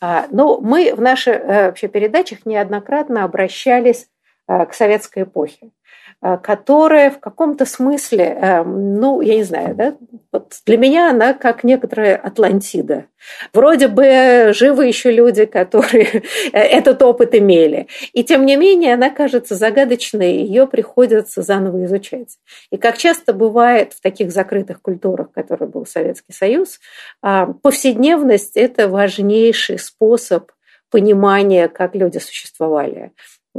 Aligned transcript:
А, 0.00 0.26
Но 0.30 0.56
ну, 0.56 0.60
мы 0.60 0.94
в 0.94 1.00
наших 1.00 1.36
э, 1.36 1.66
вообще 1.66 1.88
передачах 1.88 2.46
неоднократно 2.46 3.24
обращались 3.24 4.08
э, 4.48 4.66
к 4.66 4.74
советской 4.74 5.24
эпохе. 5.24 5.70
Э, 6.24 6.38
которая 6.40 7.10
в 7.10 7.18
каком-то 7.18 7.66
смысле, 7.66 8.38
э, 8.40 8.62
ну, 8.62 9.20
я 9.22 9.34
не 9.34 9.42
знаю, 9.42 9.74
да, 9.74 9.96
вот 10.30 10.54
для 10.64 10.76
меня 10.76 11.10
она 11.10 11.34
как 11.34 11.64
некоторая 11.64 12.14
Атлантида. 12.14 13.06
Вроде 13.52 13.88
бы 13.88 14.52
живы 14.54 14.86
еще 14.86 15.10
люди, 15.10 15.46
которые 15.46 16.22
этот 16.52 17.02
опыт 17.02 17.34
имели. 17.34 17.88
И 18.12 18.22
тем 18.22 18.46
не 18.46 18.54
менее, 18.54 18.94
она 18.94 19.10
кажется 19.10 19.56
загадочной, 19.56 20.36
ее 20.36 20.68
приходится 20.68 21.42
заново 21.42 21.86
изучать. 21.86 22.38
И 22.70 22.76
как 22.76 22.98
часто 22.98 23.32
бывает 23.32 23.92
в 23.92 24.00
таких 24.00 24.30
закрытых 24.30 24.80
культурах, 24.80 25.32
которые 25.32 25.68
был 25.68 25.86
Советский 25.86 26.32
Союз, 26.32 26.78
а, 27.20 27.46
повседневность– 27.46 28.52
это 28.56 28.88
важнейший 28.88 29.80
способ 29.80 30.52
понимания, 30.88 31.66
как 31.66 31.96
люди 31.96 32.18
существовали 32.18 33.10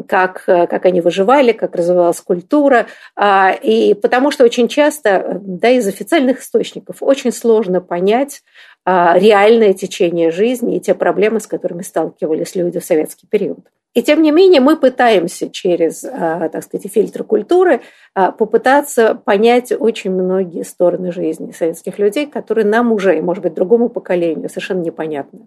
как, 0.08 0.44
э, 0.48 0.68
как 0.68 0.86
они 0.86 1.02
выживали, 1.02 1.52
как 1.52 1.76
развивалась 1.76 2.20
культура. 2.22 2.88
А, 3.16 3.52
и 3.52 3.94
потому 3.94 4.32
что 4.32 4.44
очень 4.44 4.68
часто, 4.68 5.40
да, 5.42 5.70
из 5.70 5.88
официальных 5.88 6.42
источников 6.42 6.98
очень 7.02 7.32
сложно 7.32 7.80
понять 7.80 8.42
а, 8.86 9.18
реальное 9.18 9.74
течение 9.74 10.32
жизни 10.32 10.78
и 10.78 10.80
те 10.80 10.94
проблемы, 10.94 11.40
с 11.40 11.48
которыми 11.48 11.84
сталкивались 11.84 12.56
люди 12.56 12.80
в 12.80 12.86
советский 12.86 13.28
период. 13.28 13.60
И 13.94 14.02
тем 14.02 14.24
не 14.24 14.32
менее 14.32 14.60
мы 14.60 14.76
пытаемся 14.76 15.52
через, 15.52 16.04
а, 16.04 16.50
так 16.50 16.64
сказать, 16.64 16.92
фильтр 16.92 17.24
культуры 17.24 17.82
попытаться 18.16 19.16
понять 19.16 19.72
очень 19.72 20.12
многие 20.12 20.64
стороны 20.64 21.12
жизни 21.12 21.52
советских 21.52 22.00
людей, 22.00 22.26
которые 22.26 22.66
нам 22.66 22.92
уже, 22.92 23.18
и, 23.18 23.22
может 23.22 23.44
быть, 23.44 23.54
другому 23.54 23.90
поколению 23.90 24.50
совершенно 24.50 24.82
непонятны. 24.82 25.42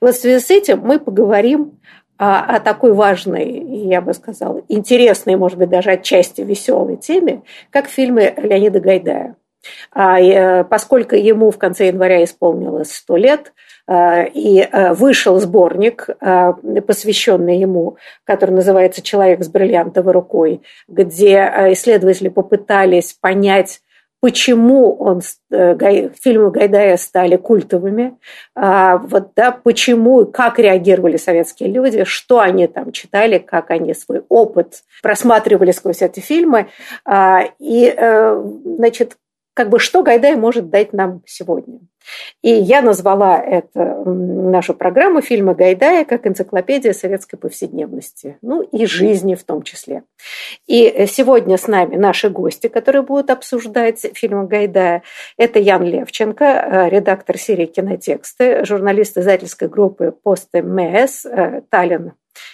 И 0.00 0.04
вот 0.04 0.14
в 0.14 0.20
связи 0.20 0.38
с 0.38 0.50
этим 0.50 0.80
мы 0.80 1.00
поговорим 1.00 1.78
о 2.18 2.60
такой 2.60 2.92
важной, 2.92 3.46
я 3.86 4.00
бы 4.00 4.12
сказала, 4.12 4.62
интересной, 4.68 5.36
может 5.36 5.56
быть, 5.58 5.70
даже 5.70 5.92
отчасти 5.92 6.40
веселой 6.40 6.96
теме, 6.96 7.42
как 7.70 7.86
фильмы 7.86 8.34
Леонида 8.36 8.80
Гайдая. 8.80 9.36
А, 9.92 10.20
э, 10.20 10.64
поскольку 10.64 11.14
ему 11.14 11.50
в 11.50 11.58
конце 11.58 11.88
января 11.88 12.22
исполнилось 12.24 12.94
100 12.94 13.16
лет, 13.16 13.52
э, 13.86 14.28
и 14.28 14.60
э, 14.60 14.92
вышел 14.94 15.38
сборник, 15.40 16.08
посвященный 16.86 17.58
ему, 17.58 17.96
который 18.24 18.52
называется 18.52 19.02
«Человек 19.02 19.42
с 19.42 19.48
бриллиантовой 19.48 20.12
рукой», 20.12 20.62
где 20.86 21.36
исследователи 21.72 22.28
попытались 22.28 23.14
понять, 23.14 23.80
почему 24.20 24.94
он, 24.96 25.20
э, 25.50 26.10
фильмы 26.20 26.50
Гайдая 26.50 26.96
стали 26.96 27.36
культовыми, 27.36 28.18
а, 28.54 28.98
вот, 28.98 29.30
да, 29.36 29.52
почему, 29.52 30.26
как 30.26 30.58
реагировали 30.58 31.16
советские 31.16 31.70
люди, 31.70 32.04
что 32.04 32.40
они 32.40 32.66
там 32.66 32.92
читали, 32.92 33.38
как 33.38 33.70
они 33.70 33.94
свой 33.94 34.22
опыт 34.28 34.82
просматривали 35.02 35.70
сквозь 35.70 36.02
эти 36.02 36.20
фильмы. 36.20 36.68
А, 37.04 37.44
и, 37.58 37.92
э, 37.96 38.42
значит, 38.64 39.16
как 39.58 39.70
бы 39.70 39.80
что 39.80 40.04
Гайдай 40.04 40.36
может 40.36 40.70
дать 40.70 40.92
нам 40.92 41.20
сегодня. 41.26 41.80
И 42.42 42.48
я 42.48 42.80
назвала 42.80 43.42
это 43.42 44.04
нашу 44.04 44.72
программу 44.72 45.20
фильма 45.20 45.52
Гайдая 45.52 46.04
как 46.04 46.28
энциклопедия 46.28 46.92
советской 46.92 47.38
повседневности, 47.38 48.38
ну 48.40 48.62
и 48.62 48.86
жизни 48.86 49.34
в 49.34 49.42
том 49.42 49.64
числе. 49.64 50.04
И 50.68 51.06
сегодня 51.08 51.58
с 51.58 51.66
нами 51.66 51.96
наши 51.96 52.30
гости, 52.30 52.68
которые 52.68 53.02
будут 53.02 53.30
обсуждать 53.30 54.06
фильм 54.14 54.46
Гайдая. 54.46 55.02
Это 55.36 55.58
Ян 55.58 55.82
Левченко, 55.82 56.44
э, 56.44 56.88
редактор 56.90 57.36
серии 57.36 57.66
«Кинотексты», 57.66 58.64
журналист 58.64 59.18
издательской 59.18 59.66
группы 59.66 60.14
«Пост 60.22 60.50
МС», 60.54 61.26
э, 61.26 61.62
Таллин, 61.68 62.12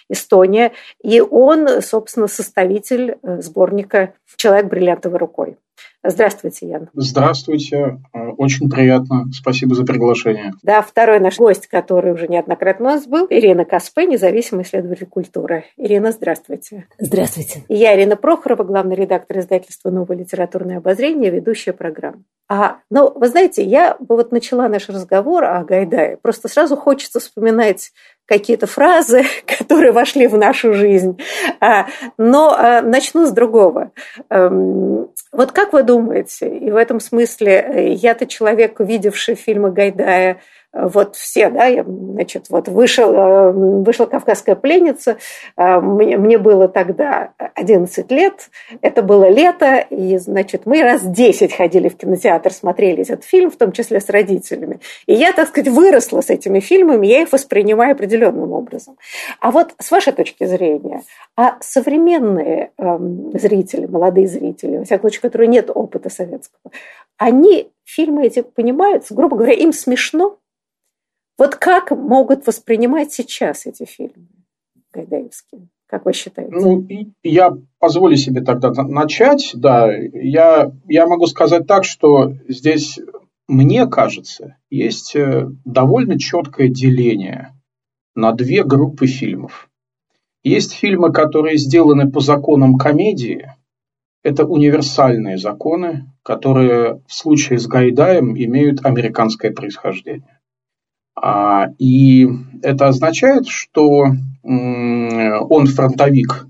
Эстония. 0.09 0.73
И 1.03 1.21
он, 1.21 1.83
собственно, 1.83 2.29
составитель 2.29 3.19
э, 3.23 3.43
сборника 3.43 4.15
«Человек 4.37 4.69
бриллиантовой 4.69 5.19
рукой». 5.19 5.59
Здравствуйте, 6.03 6.69
Ян. 6.69 6.91
Здравствуйте. 6.93 7.99
Э, 8.13 8.29
очень 8.37 8.69
приятно. 8.69 9.25
Спасибо 9.33 9.75
за 9.75 9.85
приглашение. 9.85 10.53
Да, 10.63 10.83
второй 10.83 11.19
наш 11.19 11.39
гость, 11.39 11.67
который 11.67 12.13
уже 12.13 12.29
неоднократно 12.29 12.87
у 12.87 12.89
нас 12.91 13.07
был, 13.07 13.27
Ирина 13.31 13.65
Каспе, 13.65 14.07
независимый 14.07 14.65
исследователь 14.65 15.07
культуры. 15.07 15.65
Ирина, 15.79 16.13
здравствуйте. 16.13 16.87
Здравствуйте. 16.99 17.65
Я, 17.69 17.97
Ирина 17.97 18.17
Прохорова, 18.17 18.65
главный 18.65 18.97
редактор 18.97 19.39
издательства 19.39 19.91
«Новое 19.91 20.19
литературное 20.19 20.79
обозрение», 20.79 21.31
ведущая 21.31 21.73
программы. 21.73 22.25
А, 22.47 22.79
ну, 22.91 23.11
вы 23.15 23.29
знаете, 23.29 23.65
я 23.65 23.97
вот 23.99 24.31
начала 24.31 24.69
наш 24.69 24.91
разговор 24.91 25.45
о 25.45 25.65
Гайдае. 25.65 26.19
Просто 26.21 26.49
сразу 26.49 26.77
хочется 26.77 27.19
вспоминать 27.19 27.93
какие-то 28.27 28.67
фразы, 28.67 29.25
которые 29.59 29.93
вошли 29.93 30.27
в 30.27 30.37
нашу 30.37 30.75
жизнь. 30.75 31.19
А, 31.61 31.87
но 32.19 32.55
а, 32.55 32.83
начну 32.83 33.27
с 33.27 33.31
другого. 33.31 33.93
Эм, 34.29 35.09
вот 35.33 35.53
как 35.53 35.64
вы 35.73 35.83
думаете, 35.83 36.49
и 36.49 36.71
в 36.71 36.77
этом 36.77 37.01
смысле 37.01 37.53
э, 37.53 37.93
я-то 37.93 38.27
человек, 38.27 38.81
видевший 38.81 39.35
фильмы 39.35 39.71
Гайдая 39.71 40.41
вот 40.75 41.15
все, 41.15 41.51
да, 41.51 41.67
я, 41.67 41.85
значит, 41.85 42.47
вот 42.51 42.69
вышел, 42.69 43.13
э, 43.13 43.53
вышла 43.53 44.07
«Кавказская 44.07 44.57
пленница», 44.57 45.19
э, 45.57 45.81
мне 45.81 46.39
было 46.39 46.69
тогда 46.69 47.33
11 47.55 48.11
лет, 48.11 48.51
это 48.83 49.03
было 49.03 49.29
лето, 49.29 49.79
и, 49.89 50.19
значит, 50.19 50.67
мы 50.67 50.83
раз 50.83 51.03
10 51.03 51.55
ходили 51.55 51.89
в 51.89 51.97
кинотеатр, 51.97 52.53
смотрели 52.53 53.03
этот 53.03 53.25
фильм, 53.25 53.51
в 53.51 53.57
том 53.57 53.71
числе 53.73 54.01
с 54.01 54.11
родителями. 54.11 54.81
И 55.07 55.15
я, 55.15 55.33
так 55.33 55.49
сказать, 55.49 55.73
выросла 55.73 56.21
с 56.21 56.31
этими 56.31 56.59
фильмами, 56.59 57.07
я 57.07 57.23
их 57.23 57.33
воспринимаю 57.33 57.93
определенным 57.93 58.53
образом. 58.53 58.97
А 59.41 59.53
вот 59.53 59.75
с 59.79 59.91
вашей 59.91 60.13
точки 60.13 60.45
зрения, 60.45 61.03
а 61.37 61.57
современные 61.61 62.73
эм, 62.79 63.31
зрители, 63.39 63.87
молодые 63.87 64.27
зрители, 64.27 64.79
во 64.79 64.85
всяком 64.85 65.03
случае, 65.03 65.23
которые 65.23 65.49
нет 65.49 65.71
опыта 65.73 66.11
советского, 66.11 66.73
они 67.17 67.71
фильмы 67.85 68.27
эти 68.27 68.43
понимают, 68.43 69.05
грубо 69.11 69.37
говоря, 69.37 69.53
им 69.53 69.73
смешно, 69.73 70.39
вот 71.39 71.57
как 71.57 71.91
могут 71.91 72.47
воспринимать 72.47 73.13
сейчас 73.13 73.67
эти 73.67 73.85
фильмы 73.85 74.29
гайдаевские? 74.93 75.69
Как 75.87 76.05
вы 76.07 76.13
считаете? 76.13 76.53
Ну, 76.55 76.87
я 77.23 77.53
позволю 77.79 78.17
себе 78.17 78.41
тогда 78.43 78.73
начать. 78.73 79.53
Да, 79.55 79.93
я, 79.93 80.73
я 80.89 81.07
могу 81.07 81.27
сказать 81.27 81.67
так, 81.67 81.85
что 81.85 82.33
здесь, 82.49 82.99
мне 83.49 83.87
кажется, 83.87 84.57
есть 84.71 85.15
э, 85.15 85.49
довольно 85.65 86.19
четкое 86.19 86.69
деление 86.69 87.55
на 88.15 88.33
две 88.33 88.65
группы 88.65 89.07
фильмов. 89.07 89.69
Есть 90.43 90.73
фильмы, 90.73 91.13
которые 91.13 91.59
сделаны 91.59 92.11
по 92.11 92.21
законам 92.21 92.77
комедии. 92.77 93.53
Это 94.23 94.47
универсальные 94.47 95.39
законы, 95.39 96.13
которые 96.23 97.03
в 97.07 97.13
случае 97.13 97.59
с 97.59 97.67
Гайдаем 97.67 98.37
имеют 98.37 98.85
американское 98.85 99.53
происхождение. 99.53 100.41
А, 101.17 101.69
и 101.79 102.27
это 102.63 102.89
означает, 102.89 103.47
что 103.47 104.07
он 104.43 105.67
фронтовик, 105.67 106.47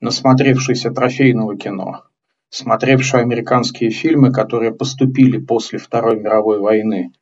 насмотревшийся 0.00 0.90
трофейного 0.90 1.56
кино, 1.56 2.02
смотревший 2.48 3.20
американские 3.20 3.90
фильмы, 3.90 4.32
которые 4.32 4.72
поступили 4.72 5.38
после 5.38 5.78
Второй 5.78 6.20
мировой 6.20 6.60
войны 6.60 7.12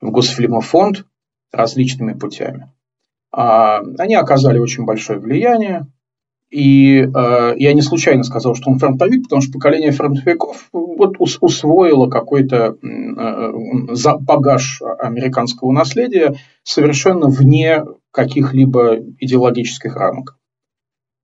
в 0.00 0.10
Госфильмофонд 0.10 1.06
различными 1.52 2.14
путями. 2.14 2.72
А, 3.32 3.80
они 3.98 4.14
оказали 4.14 4.58
очень 4.58 4.84
большое 4.84 5.18
влияние, 5.18 5.86
И 6.50 7.02
э, 7.02 7.54
я 7.56 7.72
не 7.74 7.80
случайно 7.80 8.24
сказал, 8.24 8.56
что 8.56 8.70
он 8.70 8.78
фронтовик, 8.78 9.24
потому 9.24 9.40
что 9.40 9.52
поколение 9.52 9.92
фронтовиков 9.92 10.68
вот 10.72 11.14
ус, 11.20 11.38
усвоило 11.40 12.08
какой-то 12.08 12.76
э, 12.82 14.16
багаж 14.20 14.82
американского 14.98 15.70
наследия 15.70 16.34
совершенно 16.64 17.28
вне 17.28 17.84
каких-либо 18.10 18.96
идеологических 19.20 19.94
рамок. 19.94 20.36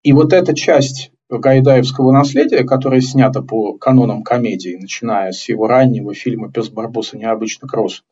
И 0.05 0.13
вот 0.13 0.33
эта 0.33 0.55
часть 0.55 1.11
гайдаевского 1.29 2.13
наследия, 2.13 2.63
которая 2.63 3.01
снята 3.01 3.43
по 3.43 3.73
канонам 3.75 4.23
комедии, 4.23 4.79
начиная 4.81 5.33
с 5.33 5.49
его 5.49 5.67
раннего 5.67 6.15
фильма 6.15 6.53
«Пес 6.53 6.69
Барбоса 6.69 7.19
необычно 7.19 7.67
кросс», 7.67 8.05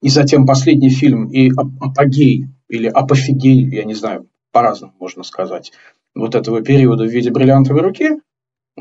и 0.00 0.08
затем 0.08 0.46
последний 0.46 0.90
фильм 0.90 1.28
и 1.28 1.50
апогей, 1.80 2.46
или 2.68 2.86
апофигей, 2.86 3.68
я 3.74 3.84
не 3.84 3.94
знаю, 3.94 4.28
по-разному 4.52 4.92
можно 5.00 5.22
сказать, 5.24 5.72
вот 6.14 6.34
этого 6.34 6.62
периода 6.62 7.04
в 7.04 7.10
виде 7.10 7.30
бриллиантовой 7.30 7.82
руки, 7.82 8.10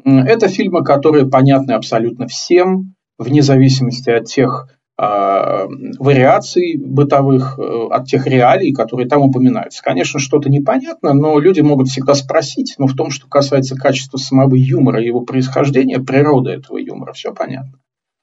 это 0.06 0.48
фильмы, 0.48 0.84
которые 0.84 1.28
понятны 1.28 1.74
абсолютно 1.74 2.28
всем, 2.28 2.96
вне 3.18 3.42
зависимости 3.42 4.10
от 4.10 4.26
тех 4.26 4.68
э, 4.98 5.68
вариаций 6.00 6.78
бытовых, 6.78 7.60
э, 7.60 7.88
от 7.92 8.08
тех 8.08 8.26
реалий, 8.26 8.74
которые 8.74 9.08
там 9.08 9.22
упоминаются. 9.22 9.84
Конечно, 9.84 10.20
что-то 10.20 10.50
непонятно, 10.50 11.14
но 11.14 11.40
люди 11.40 11.62
могут 11.62 11.90
всегда 11.90 12.14
спросить, 12.16 12.76
но 12.78 12.88
в 12.88 12.96
том, 12.96 13.12
что 13.12 13.28
касается 13.28 13.76
качества 13.76 14.18
самого 14.18 14.56
юмора 14.56 15.02
и 15.02 15.08
его 15.08 15.22
происхождения, 15.22 16.00
природы 16.00 16.52
этого 16.52 16.78
юмора, 16.78 17.14
все 17.14 17.34
понятно. 17.34 17.80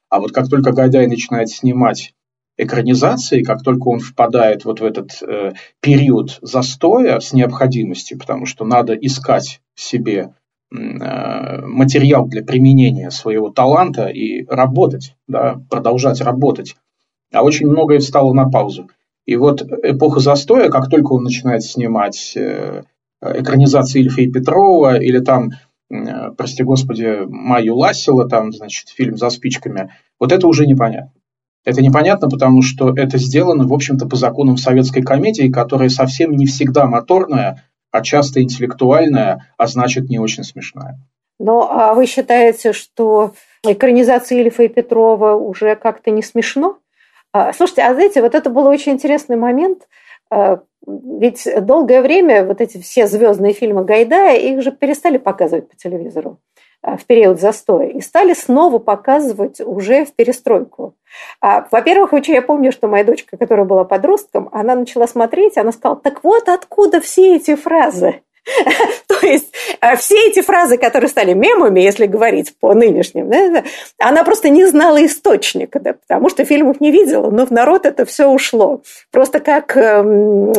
А 0.09 0.21
вот 0.21 0.33
как 0.33 0.49
только 0.49 0.73
Гайдай 0.73 1.07
начинает 1.07 1.51
снимать 1.51 2.15
экранизации, 2.59 3.43
как 3.43 3.63
только 3.63 3.89
он 3.89 4.01
впадает 4.01 4.65
вот 4.65 4.81
в 4.81 4.85
этот 4.85 5.23
э, 5.23 5.53
период 5.81 6.39
застоя 6.43 7.21
с 7.21 7.33
необходимостью, 7.33 8.19
потому 8.19 8.47
что 8.47 8.65
надо 8.65 8.95
искать 8.95 9.61
себе 9.77 10.35
э, 10.73 11.61
материал 11.63 12.27
для 12.27 12.43
применения 12.43 13.11
своего 13.11 13.51
таланта 13.51 14.09
и 14.09 14.45
работать, 14.45 15.15
да, 15.29 15.61
продолжать 15.71 16.21
работать. 16.21 16.75
А 17.33 17.45
очень 17.45 17.69
многое 17.69 18.01
встало 18.01 18.33
на 18.33 18.51
паузу. 18.51 18.89
И 19.25 19.37
вот 19.37 19.63
эпоха 19.63 20.21
застоя, 20.21 20.69
как 20.69 20.91
только 20.91 21.13
он 21.13 21.23
начинает 21.23 21.63
снимать 21.63 22.33
э, 22.35 22.83
экранизации 23.23 24.01
Ильфа 24.01 24.23
Петрова 24.33 24.99
или 25.01 25.21
там, 25.21 25.51
э, 25.91 26.33
прости 26.37 26.65
господи, 26.65 27.19
Майю 27.29 27.77
Ласила, 27.77 28.29
там, 28.29 28.53
значит, 28.53 28.89
фильм 28.89 29.17
«За 29.17 29.31
спичками», 29.31 29.93
вот 30.19 30.33
это 30.33 30.49
уже 30.49 30.67
непонятно. 30.67 31.13
Это 31.69 31.82
непонятно, 31.82 32.31
потому 32.31 32.62
что 32.62 32.94
это 32.97 33.19
сделано, 33.19 33.69
в 33.69 33.75
общем-то, 33.75 34.09
по 34.09 34.17
законам 34.17 34.56
советской 34.56 35.03
комедии, 35.03 35.53
которая 35.53 35.91
совсем 35.91 36.32
не 36.32 36.47
всегда 36.47 36.87
моторная, 36.87 37.62
а 37.91 38.00
часто 38.00 38.43
интеллектуальная, 38.43 39.53
а 39.59 39.67
значит, 39.67 40.09
не 40.09 40.19
очень 40.19 40.44
смешная. 40.44 40.99
Но 41.38 41.70
а 41.70 41.93
вы 41.93 42.06
считаете, 42.06 42.73
что 42.73 43.35
экранизация 43.62 44.41
Ильфа 44.41 44.62
и 44.62 44.69
Петрова 44.69 45.35
уже 45.35 45.76
как-то 45.76 46.11
не 46.11 46.23
смешно? 46.23 46.79
А, 47.35 47.53
слушайте, 47.53 47.82
а 47.82 47.93
знаете, 47.93 48.23
вот 48.23 48.35
это 48.35 48.49
был 48.49 48.67
очень 48.67 48.93
интересный 48.93 49.37
момент. 49.37 49.88
А, 50.31 50.61
ведь 50.87 51.47
долгое 51.61 52.00
время 52.00 52.47
вот 52.47 52.62
эти 52.62 52.81
все 52.81 53.06
звездные 53.06 53.53
фильмы 53.53 53.85
Гайдая, 53.85 54.38
их 54.38 54.62
же 54.62 54.73
перестали 54.73 55.19
показывать 55.19 55.69
по 55.69 55.76
телевизору. 55.76 56.41
Э, 56.83 56.97
в 56.97 57.05
период 57.07 57.41
застоя 57.41 57.89
и 57.89 58.01
стали 58.01 58.35
снова 58.35 58.79
показывать 58.79 59.61
уже 59.61 60.05
в 60.05 60.15
перестройку. 60.15 60.95
А, 61.41 61.67
во-первых, 61.71 62.13
я 62.29 62.43
помню, 62.43 62.71
что 62.71 62.87
моя 62.87 63.05
дочка, 63.05 63.37
которая 63.37 63.67
была 63.67 63.85
подростком, 63.85 64.49
она 64.53 64.75
начала 64.75 65.07
смотреть, 65.07 65.57
она 65.57 65.73
сказала, 65.73 65.99
так 65.99 66.23
вот 66.23 66.49
откуда 66.49 67.01
все 67.01 67.37
эти 67.37 67.57
фразы. 67.57 68.23
То 69.06 69.27
есть 69.27 69.53
э, 69.81 69.97
все 69.97 70.29
эти 70.29 70.43
фразы, 70.43 70.79
которые 70.79 71.09
стали 71.09 71.33
мемами, 71.33 71.81
если 71.81 72.06
говорить 72.06 72.55
по 72.59 72.75
нынешним, 72.75 73.31
она 73.99 74.25
просто 74.25 74.49
не 74.49 74.67
знала 74.67 75.05
источника, 75.05 75.81
да, 75.81 75.95
потому 75.95 76.29
что 76.29 76.45
фильмов 76.45 76.81
не 76.81 76.91
видела, 76.91 77.31
но 77.31 77.47
в 77.47 77.50
народ 77.50 77.87
это 77.87 78.05
все 78.05 78.27
ушло. 78.27 78.83
Просто 79.11 79.41
как 79.41 79.77
э, 79.77 80.03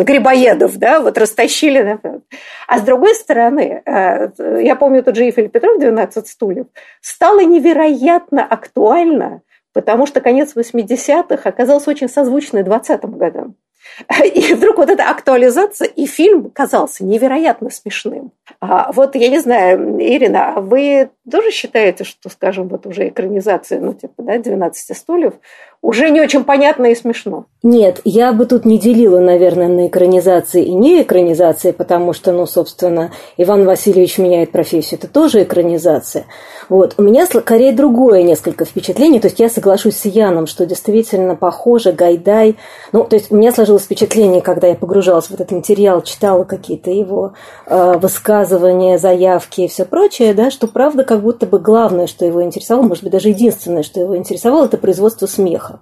Грибоедов, 0.04 0.78
да, 0.78 1.00
вот 1.00 1.18
растащили. 1.18 2.00
Да. 2.04 2.20
А 2.68 2.80
с 2.80 2.82
другой 2.82 3.16
стороны, 3.16 3.82
э, 3.86 4.62
я 4.62 4.76
помню 4.76 5.04
тот 5.04 5.16
же 5.16 5.24
Ефель 5.24 5.50
Петров 5.50 5.82
«12 5.82 6.26
стульев», 6.26 6.68
стало 7.02 7.42
невероятно 7.42 8.46
актуально, 8.46 9.42
потому 9.74 10.06
что 10.06 10.22
конец 10.22 10.56
80-х 10.56 11.50
оказался 11.50 11.90
очень 11.90 12.10
созвучный 12.10 12.64
20-м 12.64 13.18
годам. 13.18 13.56
И 14.24 14.54
вдруг 14.54 14.78
вот 14.78 14.90
эта 14.90 15.10
актуализация, 15.10 15.88
и 15.88 16.06
фильм 16.06 16.50
казался 16.52 17.04
невероятно 17.04 17.70
смешным. 17.70 18.32
А 18.60 18.92
вот, 18.92 19.16
я 19.16 19.30
не 19.30 19.40
знаю, 19.40 20.00
Ирина, 20.00 20.54
а 20.56 20.62
вы 20.62 21.10
тоже 21.30 21.52
считаете, 21.52 22.04
что, 22.04 22.30
скажем, 22.30 22.68
вот 22.68 22.86
уже 22.86 23.08
экранизация, 23.08 23.80
ну, 23.80 23.94
типа, 23.94 24.24
да, 24.24 24.38
«12 24.38 24.74
стульев», 24.94 25.34
уже 25.82 26.10
не 26.10 26.20
очень 26.20 26.44
понятно 26.44 26.88
и 26.88 26.96
смешно. 26.96 27.46
Нет, 27.64 28.02
я 28.04 28.34
бы 28.34 28.46
тут 28.46 28.66
не 28.66 28.78
делила, 28.78 29.20
наверное, 29.20 29.68
на 29.68 29.88
экранизации 29.88 30.64
и 30.64 30.74
не 30.74 31.02
экранизации, 31.02 31.72
потому 31.72 32.12
что, 32.12 32.34
ну, 32.34 32.46
собственно, 32.46 33.12
Иван 33.38 33.66
Васильевич 33.66 34.18
меняет 34.18 34.52
профессию, 34.52 35.00
это 35.00 35.08
тоже 35.08 35.44
экранизация. 35.44 36.26
Вот. 36.68 36.96
У 36.98 37.02
меня 37.02 37.26
скорее 37.26 37.72
другое 37.72 38.24
несколько 38.24 38.66
впечатлений, 38.66 39.20
то 39.20 39.28
есть 39.28 39.40
я 39.40 39.50
соглашусь 39.50 39.96
с 39.96 40.06
Яном, 40.06 40.48
что 40.48 40.66
действительно 40.66 41.36
похоже 41.36 41.94
Гайдай, 41.94 42.58
ну, 42.92 43.06
то 43.06 43.16
есть 43.16 43.32
у 43.32 43.36
меня 43.36 43.52
сложилось 43.52 43.84
впечатление, 43.84 44.42
когда 44.42 44.68
я 44.68 44.76
погружалась 44.76 45.28
в 45.28 45.34
этот 45.34 45.52
материал, 45.52 46.02
читала 46.02 46.44
какие-то 46.44 46.92
его 46.92 47.34
э, 47.66 47.94
высказывания, 47.98 48.98
заявки 48.98 49.62
и 49.62 49.68
все 49.68 49.86
прочее, 49.86 50.34
да, 50.34 50.52
что 50.52 50.68
правда 50.68 51.04
как 51.04 51.19
будто 51.20 51.46
бы 51.46 51.60
главное, 51.60 52.08
что 52.08 52.26
его 52.26 52.44
интересовало, 52.44 52.84
может 52.84 53.04
быть, 53.04 53.14
даже 53.14 53.30
единственное, 53.30 53.84
что 53.84 54.00
его 54.00 54.18
интересовало, 54.18 54.66
это 54.66 54.78
производство 54.78 55.26
смеха. 55.26 55.80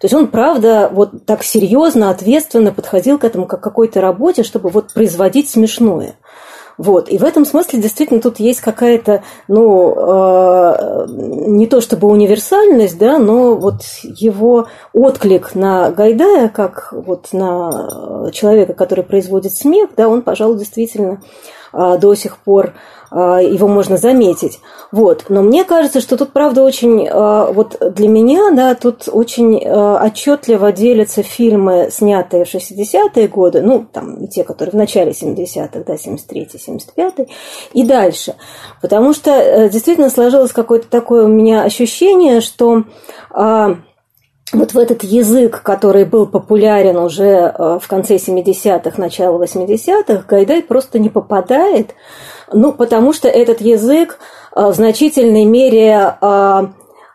То 0.00 0.06
есть 0.06 0.14
он, 0.14 0.26
правда, 0.28 0.90
вот 0.92 1.26
так 1.26 1.44
серьезно, 1.44 2.10
ответственно 2.10 2.72
подходил 2.72 3.18
к 3.18 3.24
этому 3.24 3.46
как 3.46 3.60
к 3.60 3.62
какой-то 3.62 4.00
работе, 4.00 4.42
чтобы 4.42 4.68
вот 4.68 4.92
производить 4.92 5.48
смешное. 5.48 6.16
Вот. 6.78 7.08
И 7.08 7.18
в 7.18 7.24
этом 7.24 7.44
смысле 7.44 7.80
действительно 7.80 8.20
тут 8.20 8.40
есть 8.40 8.60
какая-то, 8.60 9.22
ну, 9.46 9.94
э, 9.96 11.06
не 11.08 11.66
то 11.68 11.80
чтобы 11.80 12.08
универсальность, 12.08 12.98
да, 12.98 13.18
но 13.18 13.54
вот 13.54 13.82
его 14.02 14.66
отклик 14.92 15.54
на 15.54 15.90
Гайдая, 15.90 16.48
как 16.48 16.92
вот 16.92 17.28
на 17.32 18.30
человека, 18.32 18.74
который 18.74 19.04
производит 19.04 19.52
смех, 19.52 19.90
да, 19.96 20.08
он, 20.08 20.22
пожалуй, 20.22 20.58
действительно 20.58 21.12
э, 21.12 21.18
до 21.72 22.14
сих 22.14 22.38
пор 22.38 22.74
а, 23.14 23.42
его 23.42 23.68
можно 23.68 23.98
заметить. 23.98 24.58
Вот. 24.90 25.26
Но 25.28 25.42
мне 25.42 25.64
кажется, 25.64 26.00
что 26.00 26.16
тут, 26.16 26.32
правда, 26.32 26.62
очень, 26.62 27.06
а, 27.10 27.52
вот 27.52 27.76
для 27.94 28.08
меня, 28.08 28.50
да, 28.52 28.74
тут 28.74 29.06
очень 29.12 29.62
а, 29.66 30.02
отчетливо 30.02 30.72
делятся 30.72 31.22
фильмы, 31.22 31.88
снятые 31.90 32.46
в 32.46 32.54
60-е 32.54 33.28
годы, 33.28 33.60
ну, 33.60 33.84
там, 33.92 34.26
те, 34.28 34.44
которые 34.44 34.72
в 34.72 34.76
начале 34.76 35.12
70-х, 35.12 35.80
да, 35.86 35.94
73-й, 35.94 36.56
75-й, 36.56 37.28
и 37.74 37.84
дальше. 37.84 38.34
Потому 38.80 39.12
что 39.12 39.30
э, 39.30 39.68
действительно 39.68 40.08
сложилось 40.08 40.52
какое-то 40.52 40.88
такое 40.88 41.24
у 41.24 41.28
меня 41.28 41.64
ощущение, 41.64 42.40
что 42.40 42.84
вот 44.52 44.74
в 44.74 44.78
этот 44.78 45.02
язык, 45.02 45.62
который 45.62 46.04
был 46.04 46.26
популярен 46.26 46.96
уже 46.96 47.24
э, 47.24 47.78
в 47.80 47.88
конце 47.88 48.16
70-х, 48.16 49.00
начало 49.00 49.42
80-х, 49.42 50.24
Гайдай 50.28 50.62
просто 50.62 50.98
не 50.98 51.08
попадает, 51.08 51.94
ну, 52.52 52.72
потому 52.72 53.12
что 53.12 53.28
этот 53.28 53.60
язык 53.60 54.18
э, 54.54 54.66
в 54.66 54.74
значительной 54.74 55.44
мере 55.44 56.16
э, 56.20 56.66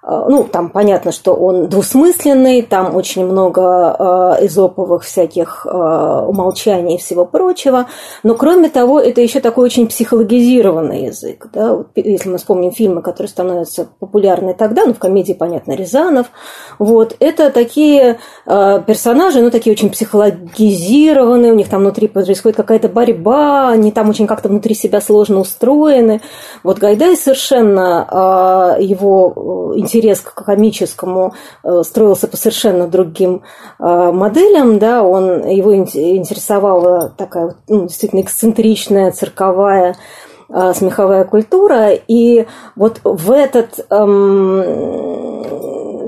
ну, 0.09 0.45
там 0.45 0.69
понятно, 0.69 1.11
что 1.11 1.33
он 1.33 1.67
двусмысленный, 1.67 2.61
там 2.61 2.95
очень 2.95 3.25
много 3.25 4.37
э, 4.39 4.45
изоповых 4.45 5.03
всяких 5.03 5.67
э, 5.69 5.69
умолчаний 5.69 6.95
и 6.95 6.97
всего 6.97 7.25
прочего, 7.25 7.87
но 8.23 8.35
кроме 8.35 8.69
того, 8.69 9.01
это 9.01 9.19
еще 9.19 9.41
такой 9.41 9.65
очень 9.65 9.85
психологизированный 9.85 11.07
язык. 11.07 11.49
Да? 11.51 11.73
Вот, 11.73 11.87
если 11.95 12.29
мы 12.29 12.37
вспомним 12.37 12.71
фильмы, 12.71 13.01
которые 13.01 13.29
становятся 13.29 13.89
популярны 13.99 14.53
тогда, 14.53 14.85
ну, 14.85 14.93
в 14.93 14.97
комедии, 14.97 15.33
понятно, 15.33 15.73
Рязанов, 15.73 16.27
вот, 16.79 17.17
это 17.19 17.49
такие 17.49 18.19
э, 18.45 18.81
персонажи, 18.87 19.41
ну, 19.41 19.51
такие 19.51 19.73
очень 19.73 19.89
психологизированные, 19.89 21.51
у 21.51 21.55
них 21.55 21.67
там 21.67 21.81
внутри 21.81 22.07
происходит 22.07 22.55
какая-то 22.55 22.87
борьба, 22.87 23.71
они 23.71 23.91
там 23.91 24.09
очень 24.09 24.25
как-то 24.25 24.47
внутри 24.47 24.73
себя 24.73 25.01
сложно 25.01 25.39
устроены. 25.41 26.21
Вот 26.63 26.77
Гайдай 26.77 27.17
совершенно 27.17 28.77
э, 28.79 28.83
его 28.83 29.73
интересен 29.75 29.96
интерес 29.97 30.21
к 30.21 30.33
комическому 30.33 31.33
э, 31.63 31.81
строился 31.83 32.27
по 32.27 32.37
совершенно 32.37 32.87
другим 32.87 33.41
э, 33.79 34.11
моделям, 34.11 34.79
да, 34.79 35.03
он, 35.03 35.47
его 35.47 35.75
интересовала 35.75 37.13
такая 37.17 37.55
ну, 37.67 37.87
действительно 37.87 38.21
эксцентричная 38.21 39.11
цирковая 39.11 39.95
э, 40.49 40.73
смеховая 40.75 41.23
культура, 41.25 41.89
и 41.93 42.45
вот 42.75 43.01
в 43.03 43.31
этот, 43.31 43.85
эм, 43.89 44.63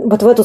вот 0.09 0.23
в 0.23 0.27
эту 0.27 0.43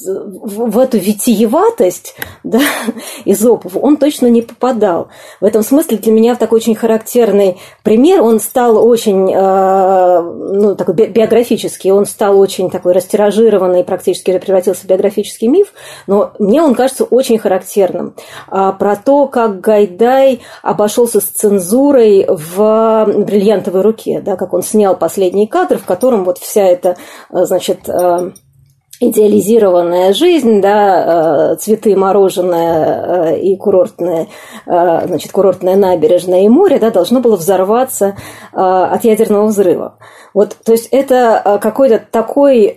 в, 0.00 0.78
эту 0.78 0.98
витиеватость 0.98 2.16
да, 2.42 2.60
Изопов 3.24 3.76
он 3.76 3.96
точно 3.96 4.26
не 4.26 4.42
попадал. 4.42 5.08
В 5.40 5.44
этом 5.44 5.62
смысле 5.62 5.98
для 5.98 6.12
меня 6.12 6.34
такой 6.34 6.58
очень 6.58 6.74
характерный 6.74 7.58
пример. 7.82 8.22
Он 8.22 8.40
стал 8.40 8.84
очень, 8.86 9.32
э, 9.32 10.20
ну, 10.20 10.74
такой 10.74 10.94
биографический, 10.94 11.90
он 11.90 12.06
стал 12.06 12.38
очень 12.38 12.70
такой 12.70 12.92
растиражированный, 12.92 13.84
практически 13.84 14.36
превратился 14.38 14.82
в 14.82 14.86
биографический 14.86 15.48
миф, 15.48 15.72
но 16.06 16.32
мне 16.38 16.62
он 16.62 16.74
кажется 16.74 17.04
очень 17.04 17.38
характерным. 17.38 18.14
А, 18.48 18.72
про 18.72 18.96
то, 18.96 19.26
как 19.26 19.60
Гайдай 19.60 20.40
обошелся 20.62 21.20
с 21.20 21.24
цензурой 21.24 22.26
в 22.28 23.06
«Бриллиантовой 23.06 23.82
руке», 23.82 24.20
да, 24.20 24.36
как 24.36 24.52
он 24.52 24.62
снял 24.62 24.96
последний 24.96 25.46
кадр, 25.46 25.78
в 25.78 25.84
котором 25.84 26.24
вот 26.24 26.38
вся 26.38 26.62
эта, 26.62 26.96
э, 27.30 27.44
значит, 27.44 27.88
э, 27.88 28.32
идеализированная 29.00 30.12
жизнь, 30.12 30.60
да, 30.60 31.52
э, 31.52 31.56
цветы, 31.56 31.96
мороженое 31.96 33.36
и 33.36 33.56
курортное, 33.56 34.28
значит, 34.66 35.32
курортная 35.32 35.76
набережная 35.76 36.42
и 36.42 36.48
море, 36.48 36.78
да, 36.78 36.90
должно 36.90 37.20
было 37.20 37.36
взорваться 37.36 38.16
от 38.52 39.04
ядерного 39.04 39.46
взрыва. 39.46 39.98
Вот, 40.32 40.56
то 40.64 40.72
есть 40.72 40.88
это 40.90 41.60
какой-то 41.62 42.04
такой 42.10 42.74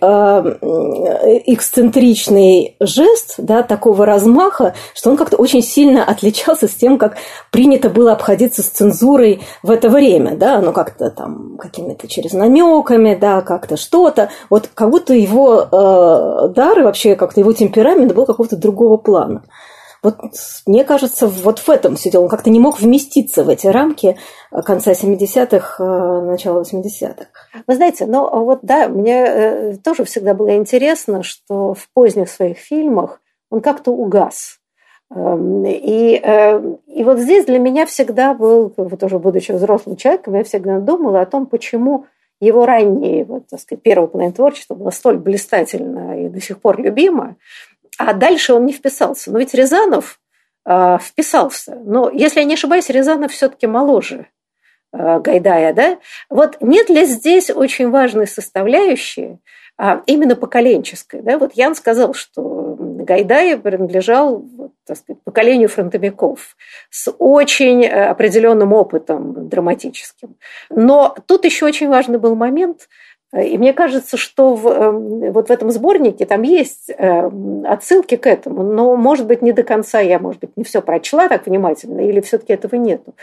эксцентричный 1.46 2.76
жест, 2.78 3.34
да, 3.38 3.62
такого 3.62 4.06
размаха, 4.06 4.74
что 4.94 5.10
он 5.10 5.16
как-то 5.16 5.36
очень 5.36 5.62
сильно 5.62 6.04
отличался 6.04 6.68
с 6.68 6.74
тем, 6.74 6.98
как 6.98 7.16
принято 7.50 7.90
было 7.90 8.12
обходиться 8.12 8.62
с 8.62 8.66
цензурой 8.66 9.42
в 9.62 9.70
это 9.70 9.88
время, 9.88 10.36
да, 10.36 10.60
ну 10.60 10.72
как-то 10.72 11.10
там 11.10 11.56
какими-то 11.58 12.06
через 12.06 12.32
намеками, 12.32 13.14
да, 13.14 13.40
как-то 13.40 13.76
что-то. 13.76 14.30
Вот 14.50 14.70
как 14.72 14.90
будто 14.90 15.14
его 15.14 15.60
э, 15.62 16.17
дар 16.48 16.78
и 16.78 16.82
вообще 16.82 17.16
как-то 17.16 17.40
его 17.40 17.52
темперамент 17.52 18.14
был 18.14 18.26
какого-то 18.26 18.56
другого 18.56 18.96
плана. 18.96 19.42
Вот 20.02 20.16
мне 20.66 20.84
кажется, 20.84 21.26
вот 21.26 21.58
в 21.58 21.68
этом 21.68 21.96
сидел. 21.96 22.22
Он 22.22 22.28
как-то 22.28 22.50
не 22.50 22.60
мог 22.60 22.80
вместиться 22.80 23.42
в 23.42 23.48
эти 23.48 23.66
рамки 23.66 24.16
конца 24.64 24.92
70-х, 24.92 25.82
э, 25.82 26.20
начала 26.24 26.62
80-х. 26.62 27.26
Вы 27.66 27.74
знаете, 27.74 28.06
ну 28.06 28.44
вот 28.44 28.60
да, 28.62 28.88
мне 28.88 29.24
э, 29.26 29.76
тоже 29.78 30.04
всегда 30.04 30.34
было 30.34 30.54
интересно, 30.56 31.22
что 31.22 31.74
в 31.74 31.88
поздних 31.92 32.30
своих 32.30 32.58
фильмах 32.58 33.20
он 33.50 33.60
как-то 33.60 33.90
угас. 33.90 34.58
Эм, 35.10 35.64
и, 35.64 36.20
э, 36.22 36.76
и 36.86 37.02
вот 37.02 37.18
здесь 37.18 37.46
для 37.46 37.58
меня 37.58 37.86
всегда 37.86 38.34
был, 38.34 38.72
вот 38.76 39.02
уже 39.02 39.18
будучи 39.18 39.52
взрослым 39.52 39.96
человеком, 39.96 40.34
я 40.34 40.44
всегда 40.44 40.80
думала 40.80 41.22
о 41.22 41.26
том, 41.26 41.46
почему 41.46 42.06
его 42.40 42.66
раннее, 42.66 43.24
вот, 43.24 43.48
так 43.48 43.60
сказать, 43.60 43.82
первое 43.82 44.06
половина 44.08 44.32
творчества 44.32 44.74
было 44.74 44.90
столь 44.90 45.18
блистательно 45.18 46.24
и 46.24 46.28
до 46.28 46.40
сих 46.40 46.60
пор 46.60 46.80
любимо, 46.80 47.36
а 47.98 48.12
дальше 48.12 48.54
он 48.54 48.66
не 48.66 48.72
вписался. 48.72 49.32
Но 49.32 49.38
ведь 49.38 49.54
Рязанов 49.54 50.20
э, 50.64 50.98
вписался. 51.00 51.74
Но, 51.84 52.10
если 52.10 52.40
я 52.40 52.46
не 52.46 52.54
ошибаюсь, 52.54 52.88
Рязанов 52.88 53.32
все-таки 53.32 53.66
моложе 53.66 54.28
э, 54.92 55.20
Гайдая. 55.20 55.72
Да? 55.72 55.98
Вот 56.30 56.58
нет 56.60 56.88
ли 56.88 57.04
здесь 57.04 57.50
очень 57.50 57.90
важной 57.90 58.28
составляющей, 58.28 59.38
а, 59.76 60.02
именно 60.06 60.36
поколенческой? 60.36 61.22
Да? 61.22 61.38
Вот 61.38 61.54
Ян 61.54 61.74
сказал, 61.74 62.14
что 62.14 62.76
Гайдай 63.08 63.56
принадлежал 63.56 64.44
так 64.86 64.96
сказать, 64.96 65.22
поколению 65.22 65.68
фронтовиков 65.68 66.56
с 66.90 67.10
очень 67.18 67.84
э, 67.84 68.04
определенным 68.06 68.72
опытом 68.72 69.48
драматическим. 69.48 70.36
Но 70.70 71.16
тут 71.26 71.44
еще 71.44 71.66
очень 71.66 71.88
важный 71.88 72.18
был 72.18 72.34
момент– 72.34 72.88
и 73.36 73.58
мне 73.58 73.74
кажется, 73.74 74.16
что 74.16 74.54
в, 74.54 74.66
эм, 74.68 75.32
вот 75.32 75.48
в 75.48 75.52
этом 75.52 75.70
сборнике 75.70 76.24
там 76.24 76.42
есть 76.42 76.90
эм, 76.96 77.62
отсылки 77.66 78.16
к 78.16 78.26
этому, 78.26 78.62
но, 78.62 78.96
может 78.96 79.26
быть, 79.26 79.42
не 79.42 79.52
до 79.52 79.64
конца 79.64 80.00
я, 80.00 80.18
может 80.18 80.40
быть, 80.40 80.56
не 80.56 80.64
все 80.64 80.80
прочла 80.80 81.28
так 81.28 81.46
внимательно, 81.46 82.00
или 82.00 82.22
все-таки 82.22 82.54
этого 82.54 82.76
нету. 82.76 83.14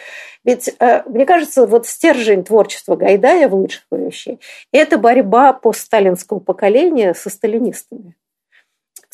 Ведь, 0.43 0.71
э, 0.79 1.01
мне 1.09 1.25
кажется, 1.25 1.65
вот 1.65 1.87
стержень 1.87 2.43
творчества 2.43 2.95
Гайдая 2.95 3.49
в 3.49 3.55
лучших 3.55 3.81
вещей– 3.89 4.39
это 4.71 4.99
борьба 4.99 5.53
постсталинского 5.53 6.37
поколения 6.37 7.15
со 7.15 7.31
сталинистами. 7.31 8.13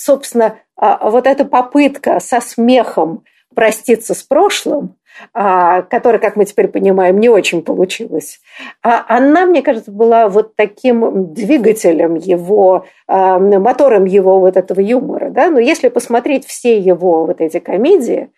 Собственно, 0.04 0.58
а, 0.76 1.12
вот 1.12 1.28
эта 1.28 1.46
попытка 1.46 2.20
со 2.20 2.42
смехом 2.42 3.24
проститься 3.54 4.16
с 4.16 4.24
прошлым– 4.24 4.96
а, 5.34 5.82
которая, 5.84 6.20
как 6.20 6.36
мы 6.36 6.46
теперь 6.46 6.70
понимаем, 6.70 7.20
не 7.20 7.30
очень 7.30 7.62
получилась, 7.62 8.40
а 8.82 9.06
она, 9.08 9.46
мне 9.46 9.62
кажется, 9.62 9.92
была 9.92 10.30
вот 10.30 10.56
таким 10.56 11.34
двигателем 11.34 12.16
его, 12.16 12.86
мотором 13.08 14.06
его 14.06 14.40
вот 14.40 14.56
этого 14.56 14.80
юмора. 14.80 15.30
Да? 15.30 15.50
Но 15.50 15.60
если 15.60 15.90
посмотреть 15.90 16.48
все 16.48 16.80
его 16.80 17.26
вот 17.26 17.42
эти 17.42 17.60
комедии, 17.60 18.30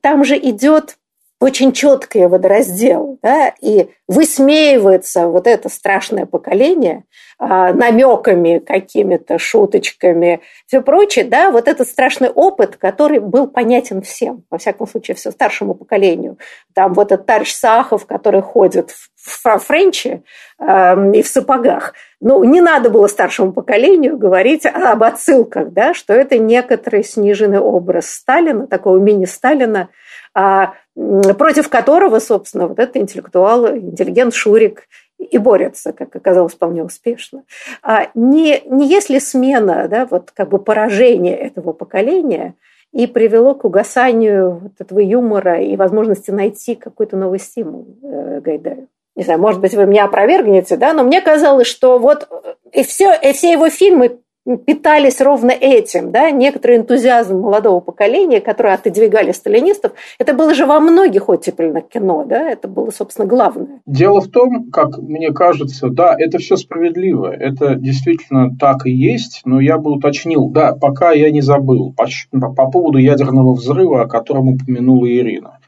там 0.00 0.24
же 0.24 0.38
идет 0.38 0.96
очень 1.38 1.72
четкий 1.72 2.26
водораздел, 2.26 3.18
да, 3.22 3.52
и 3.60 3.88
высмеивается 4.08 5.28
вот 5.28 5.46
это 5.46 5.68
страшное 5.68 6.24
поколение 6.24 7.04
а, 7.38 7.74
намеками, 7.74 8.58
какими-то 8.58 9.38
шуточками, 9.38 10.40
все 10.66 10.80
прочее, 10.80 11.26
да, 11.26 11.50
вот 11.50 11.68
этот 11.68 11.88
страшный 11.88 12.30
опыт, 12.30 12.76
который 12.76 13.18
был 13.18 13.48
понятен 13.48 14.00
всем, 14.00 14.44
во 14.50 14.56
всяком 14.56 14.86
случае, 14.86 15.14
все 15.14 15.30
старшему 15.30 15.74
поколению. 15.74 16.38
Там 16.72 16.94
вот 16.94 17.12
этот 17.12 17.26
товарищ 17.26 17.52
Сахов, 17.52 18.06
который 18.06 18.40
ходит 18.40 18.90
в 18.90 19.58
френче 19.58 20.22
э, 20.58 21.12
и 21.12 21.22
в 21.22 21.26
сапогах. 21.26 21.94
Ну, 22.20 22.42
не 22.44 22.62
надо 22.62 22.88
было 22.88 23.08
старшему 23.08 23.52
поколению 23.52 24.16
говорить 24.16 24.64
об 24.64 25.02
отсылках, 25.02 25.72
да, 25.72 25.92
что 25.92 26.14
это 26.14 26.38
некоторый 26.38 27.04
сниженный 27.04 27.58
образ 27.58 28.08
Сталина, 28.08 28.66
такого 28.66 28.96
мини-Сталина, 28.96 29.90
а, 30.34 30.74
против 30.94 31.68
которого, 31.68 32.18
собственно, 32.18 32.68
вот 32.68 32.78
этот 32.78 32.96
интеллектуал, 32.96 33.68
интеллигент 33.68 34.34
Шурик 34.34 34.84
и 35.18 35.36
борется, 35.38 35.92
как 35.92 36.14
оказалось, 36.16 36.54
вполне 36.54 36.82
успешно. 36.82 37.44
А 37.82 38.08
не, 38.14 38.62
не 38.66 38.88
если 38.88 39.18
смена, 39.18 39.86
да, 39.88 40.06
вот 40.10 40.30
как 40.30 40.48
бы 40.48 40.58
поражение 40.58 41.36
этого 41.36 41.72
поколения 41.72 42.54
и 42.92 43.06
привело 43.06 43.54
к 43.54 43.64
угасанию 43.64 44.58
вот 44.62 44.72
этого 44.78 45.00
юмора 45.00 45.60
и 45.60 45.76
возможности 45.76 46.30
найти 46.30 46.74
какой-то 46.74 47.16
новый 47.16 47.38
стимул 47.38 47.86
э, 48.02 48.40
Гайдаю. 48.40 48.88
Не 49.16 49.24
знаю, 49.24 49.40
может 49.40 49.60
быть, 49.60 49.74
вы 49.74 49.86
меня 49.86 50.04
опровергнете, 50.04 50.76
да, 50.76 50.92
но 50.92 51.02
мне 51.02 51.22
казалось, 51.22 51.66
что 51.66 51.98
вот 51.98 52.28
и 52.72 52.84
все, 52.84 53.14
и 53.14 53.32
все 53.32 53.52
его 53.52 53.70
фильмы 53.70 54.18
питались 54.54 55.20
ровно 55.20 55.50
этим, 55.50 56.12
да, 56.12 56.30
некоторый 56.30 56.76
энтузиазм 56.76 57.38
молодого 57.38 57.80
поколения, 57.80 58.40
которое 58.40 58.74
отодвигали 58.74 59.32
сталинистов, 59.32 59.92
это 60.18 60.34
было 60.34 60.54
же 60.54 60.66
во 60.66 60.78
многих 60.78 61.28
оттепельных 61.28 61.88
кино, 61.88 62.24
да, 62.24 62.48
это 62.48 62.68
было, 62.68 62.90
собственно, 62.90 63.26
главное. 63.26 63.80
Дело 63.86 64.20
в 64.20 64.28
том, 64.28 64.70
как 64.70 64.98
мне 64.98 65.32
кажется, 65.32 65.88
да, 65.88 66.14
это 66.16 66.38
все 66.38 66.56
справедливо, 66.56 67.32
это 67.32 67.74
действительно 67.74 68.56
так 68.56 68.86
и 68.86 68.92
есть, 68.92 69.42
но 69.44 69.60
я 69.60 69.78
бы 69.78 69.90
уточнил, 69.92 70.48
да, 70.48 70.74
пока 70.74 71.10
я 71.10 71.30
не 71.30 71.40
забыл, 71.40 71.92
по, 71.92 72.06
по 72.54 72.70
поводу 72.70 72.98
ядерного 72.98 73.52
взрыва, 73.54 74.02
о 74.02 74.08
котором 74.08 74.48
упомянула 74.50 75.06
Ирина. 75.06 75.58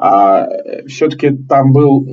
А 0.00 0.46
все-таки 0.86 1.30
там 1.30 1.72
был 1.72 2.06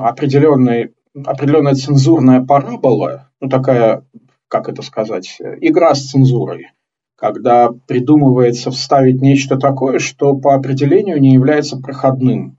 определенный, 0.00 0.94
определенная 1.14 1.74
цензурная 1.74 2.44
парабола, 2.44 3.30
ну 3.40 3.48
такая 3.48 4.04
как 4.48 4.68
это 4.68 4.82
сказать, 4.82 5.36
игра 5.60 5.94
с 5.94 6.08
цензурой, 6.08 6.68
когда 7.16 7.70
придумывается 7.86 8.70
вставить 8.70 9.20
нечто 9.20 9.56
такое, 9.56 9.98
что 9.98 10.34
по 10.34 10.54
определению 10.54 11.20
не 11.20 11.34
является 11.34 11.78
проходным. 11.78 12.57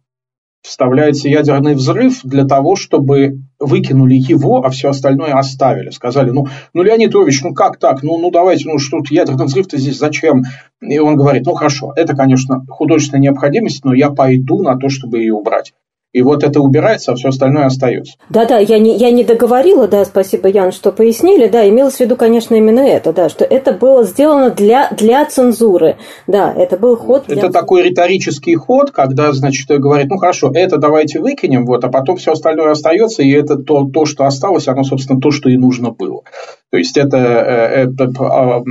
Вставляется 0.62 1.30
ядерный 1.30 1.74
взрыв 1.74 2.20
для 2.24 2.46
того, 2.46 2.76
чтобы 2.76 3.40
выкинули 3.60 4.16
его, 4.16 4.64
а 4.64 4.70
все 4.70 4.90
остальное 4.90 5.34
оставили. 5.34 5.90
Сказали, 5.90 6.32
ну, 6.32 6.48
ну 6.74 6.84
Леонид 6.84 7.16
Ильич, 7.16 7.42
ну 7.44 7.54
как 7.54 7.78
так? 7.78 8.04
Ну, 8.04 8.18
ну 8.18 8.30
давайте, 8.30 8.68
ну 8.68 8.78
что 8.78 8.98
тут 8.98 9.12
ядерный 9.12 9.46
взрыв-то 9.46 9.78
здесь 9.78 9.98
зачем? 9.98 10.44
И 10.82 11.00
он 11.00 11.16
говорит, 11.16 11.46
ну 11.46 11.54
хорошо, 11.54 11.94
это, 11.96 12.16
конечно, 12.16 12.66
художественная 12.70 13.24
необходимость, 13.24 13.86
но 13.86 13.94
я 13.94 14.10
пойду 14.10 14.62
на 14.62 14.78
то, 14.78 14.90
чтобы 14.90 15.20
ее 15.20 15.34
убрать. 15.34 15.74
И 16.12 16.24
вот 16.24 16.44
это 16.44 16.60
убирается, 16.60 17.12
а 17.12 17.16
все 17.16 17.30
остальное 17.30 17.68
остается. 17.68 18.16
Да-да, 18.30 18.58
я 18.58 18.80
не, 18.80 18.98
я 18.98 19.12
не 19.12 19.24
договорила, 19.24 19.88
да, 19.88 20.04
спасибо, 20.06 20.48
Ян, 20.48 20.72
что 20.72 20.92
пояснили, 20.92 21.48
да, 21.48 21.70
имелось 21.70 21.98
в 21.98 22.00
виду, 22.00 22.16
конечно, 22.16 22.56
именно 22.56 22.80
это, 22.80 23.14
да, 23.14 23.30
что 23.30 23.46
это 23.46 23.74
было 23.74 24.04
сделано 24.04 24.50
для, 24.50 24.90
для 24.90 25.24
цензуры, 25.26 25.98
да, 26.26 26.52
это 26.52 26.78
был 26.78 26.98
ход 26.98 27.26
для... 27.28 27.38
Это 27.38 27.52
такой 27.52 27.84
риторический 27.84 28.56
ход, 28.56 28.90
когда, 28.90 29.32
значит, 29.34 29.70
говорит, 29.70 30.10
ну 30.10 30.18
хорошо, 30.18 30.52
это 30.52 30.78
давайте 30.78 31.20
выкинем, 31.20 31.68
вот, 31.68 31.84
а 31.84 31.90
потом 31.90 32.18
все 32.18 32.32
остальное 32.32 32.72
остается, 32.72 33.22
и 33.22 33.30
это 33.30 33.58
то, 33.58 33.86
то 33.86 34.06
что 34.06 34.26
осталось, 34.26 34.68
оно, 34.68 34.84
собственно, 34.84 35.22
то, 35.22 35.30
что 35.30 35.50
и 35.50 35.58
нужно 35.58 35.92
было. 35.92 36.24
То 36.72 36.78
есть 36.78 36.98
это, 36.98 37.18
э, 37.18 37.84
это 37.84 38.12
а, 38.20 38.62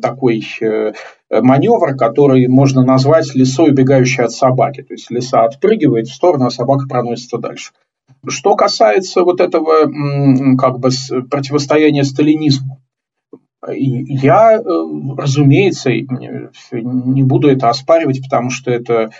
такой 0.00 0.42
э, 0.60 0.92
маневр, 1.30 1.94
который 1.94 2.46
можно 2.48 2.82
назвать 2.82 3.34
лесой, 3.34 3.70
убегающей 3.70 4.24
от 4.24 4.32
собаки. 4.32 4.82
То 4.82 4.94
есть 4.94 5.10
лиса 5.10 5.44
отпрыгивает 5.44 6.08
в 6.08 6.14
сторону, 6.14 6.46
а 6.46 6.50
собака 6.50 6.86
проносится 6.88 7.38
дальше. 7.38 7.72
Что 8.26 8.56
касается 8.56 9.22
вот 9.22 9.40
этого 9.40 10.56
как 10.56 10.78
бы 10.78 10.90
противостояния 11.28 12.04
сталинизму, 12.04 12.80
я, 13.68 14.58
разумеется, 14.58 15.90
не 15.90 17.22
буду 17.22 17.48
это 17.48 17.68
оспаривать, 17.68 18.22
потому 18.22 18.50
что 18.50 18.70
это 18.70 19.10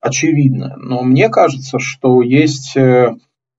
очевидно. 0.00 0.76
Но 0.78 1.02
мне 1.02 1.28
кажется, 1.30 1.78
что 1.78 2.22
есть 2.22 2.76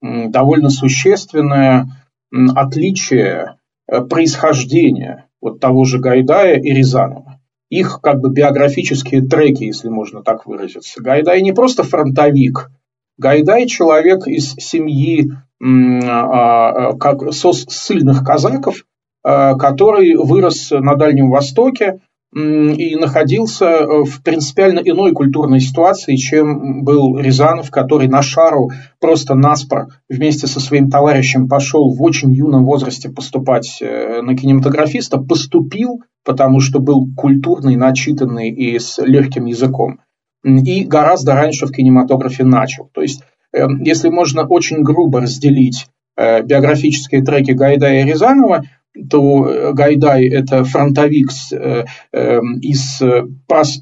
довольно 0.02 0.70
существенное 0.70 1.88
отличие 2.32 3.58
происхождения 3.88 5.28
вот 5.42 5.60
того 5.60 5.86
же 5.86 6.00
Гайдая 6.00 6.60
и 6.60 6.72
Рязанова. 6.72 7.40
Их 7.70 8.00
как 8.02 8.20
бы 8.20 8.32
биографические 8.32 9.22
треки, 9.24 9.64
если 9.64 9.90
можно 9.90 10.24
так 10.24 10.46
выразиться. 10.46 11.02
Гайдай 11.02 11.42
не 11.42 11.52
просто 11.52 11.84
фронтовик. 11.84 12.72
Гайдай 13.18 13.66
человек 13.68 14.28
из 14.28 14.54
семьи 14.54 15.32
а, 15.62 16.90
а, 16.90 16.98
как, 16.98 17.34
сильных 17.34 18.24
казаков, 18.24 18.86
а, 19.24 19.56
который 19.56 20.16
вырос 20.16 20.72
на 20.72 20.96
Дальнем 20.96 21.30
Востоке, 21.30 22.02
и 22.34 22.96
находился 22.98 23.66
э, 23.66 24.04
в 24.04 24.22
принципиально 24.22 24.80
иной 24.80 25.14
культурной 25.14 25.62
ситуации, 25.62 26.18
чем 26.18 26.84
был 26.84 27.18
Рязанов, 27.18 27.72
который 27.72 28.10
на 28.10 28.22
шару 28.22 28.72
просто 29.00 29.36
наспор 29.36 29.88
вместе 30.10 30.46
со 30.48 30.60
своим 30.60 30.90
товарищем 30.90 31.48
пошел 31.48 31.94
в 31.94 32.02
очень 32.02 32.34
юном 32.34 32.66
возрасте 32.66 33.10
поступать 33.10 33.78
э, 33.82 34.22
на 34.22 34.36
кинематографиста, 34.36 35.18
поступил, 35.18 36.02
потому 36.26 36.60
что 36.60 36.80
был 36.80 37.08
культурный, 37.16 37.78
начитанный 37.78 38.50
и 38.50 38.80
с 38.80 39.02
легким 39.02 39.46
языком, 39.46 40.02
и 40.44 40.84
гораздо 40.84 41.36
раньше 41.36 41.68
в 41.68 41.72
кинематографе 41.72 42.44
начал. 42.44 42.90
То 42.94 43.02
есть, 43.02 43.24
э, 43.54 43.66
если 43.80 44.10
можно 44.10 44.46
очень 44.46 44.84
грубо 44.84 45.22
разделить 45.22 45.88
биографические 46.18 47.26
треки 47.26 47.52
Гайдая 47.52 48.02
и 48.02 48.06
Рязанова, 48.06 48.64
то 49.10 49.48
э, 49.48 49.74
Гайдай– 49.74 50.28
это 50.30 50.64
фронтовик 50.64 51.30
э, 51.52 51.86
эм, 52.12 52.60
из, 52.60 53.02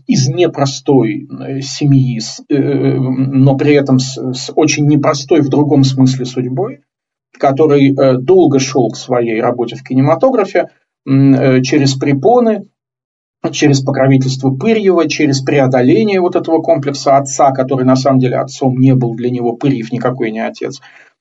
из 0.08 0.28
непростой 0.28 1.28
э, 1.28 1.62
семьи, 1.62 2.20
но 2.50 3.56
при 3.56 3.76
этом 3.76 4.00
с, 4.00 4.18
с 4.34 4.52
очень 4.56 4.88
непростой 4.88 5.42
в 5.42 5.50
другом 5.50 5.84
смысле 5.84 6.26
судьбой, 6.26 6.82
который 7.38 7.96
долго 8.22 8.60
шел 8.60 8.90
к 8.90 8.98
своей 8.98 9.42
работе 9.42 9.76
в 9.76 9.84
кинематографе 9.84 10.70
через 11.06 11.96
препоны, 11.96 12.68
через 13.52 13.82
покровительство 13.82 14.52
Пырьева, 14.52 15.10
через 15.10 15.42
преодоление 15.42 16.22
вот 16.22 16.36
этого 16.36 16.62
комплекса 16.62 17.18
отца, 17.18 17.52
который 17.52 17.86
на 17.86 17.96
самом 17.96 18.20
деле 18.20 18.38
отцом 18.38 18.78
не 18.78 18.94
был 18.94 19.16
для 19.16 19.30
него, 19.32 19.54
Пырьев 19.54 19.92
никакой 19.92 20.32
не 20.32 20.40
отец, 20.40 20.80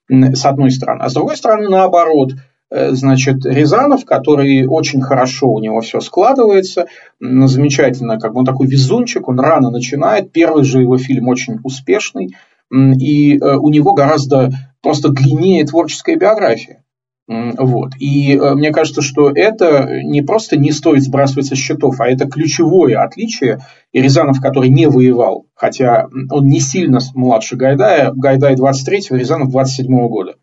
с 0.08 0.44
одной 0.44 0.70
стороны. 0.70 1.02
А 1.02 1.08
с 1.08 1.14
другой 1.14 1.36
стороны, 1.36 1.68
наоборот– 1.68 2.32
Э, 2.42 2.51
значит, 2.92 3.44
Рязанов, 3.44 4.04
который 4.04 4.66
очень 4.66 5.02
хорошо 5.02 5.48
у 5.50 5.60
него 5.60 5.80
все 5.80 6.00
складывается, 6.00 6.86
замечательно, 7.20 8.18
как 8.18 8.32
бы 8.32 8.40
он 8.40 8.46
такой 8.46 8.66
везунчик, 8.66 9.28
он 9.28 9.40
рано 9.40 9.70
начинает, 9.70 10.32
первый 10.32 10.64
же 10.64 10.80
его 10.80 10.96
фильм 10.98 11.28
очень 11.28 11.58
успешный, 11.64 12.34
и 12.70 13.36
э, 13.36 13.56
у 13.56 13.68
него 13.68 13.92
гораздо 13.92 14.50
просто 14.80 15.10
длиннее 15.10 15.64
творческая 15.66 16.16
биография. 16.16 16.82
Вот. 17.28 17.92
И 17.98 18.36
э, 18.36 18.54
мне 18.54 18.72
кажется, 18.72 19.00
что 19.00 19.30
это 19.30 20.02
не 20.02 20.22
просто 20.22 20.56
не 20.56 20.72
стоит 20.72 21.02
сбрасывать 21.02 21.46
со 21.46 21.54
счетов, 21.54 22.00
а 22.00 22.08
это 22.08 22.26
ключевое 22.26 23.02
отличие. 23.02 23.60
И 23.92 24.00
Рязанов, 24.00 24.40
который 24.40 24.70
не 24.70 24.88
воевал, 24.88 25.46
хотя 25.54 26.08
он 26.30 26.46
не 26.46 26.60
сильно 26.60 26.98
младше 27.14 27.56
Гайдая, 27.56 28.12
Гайдай 28.12 28.54
23-го, 28.54 29.16
Рязанов 29.16 29.54
27-го 29.54 30.08
года. 30.08 30.34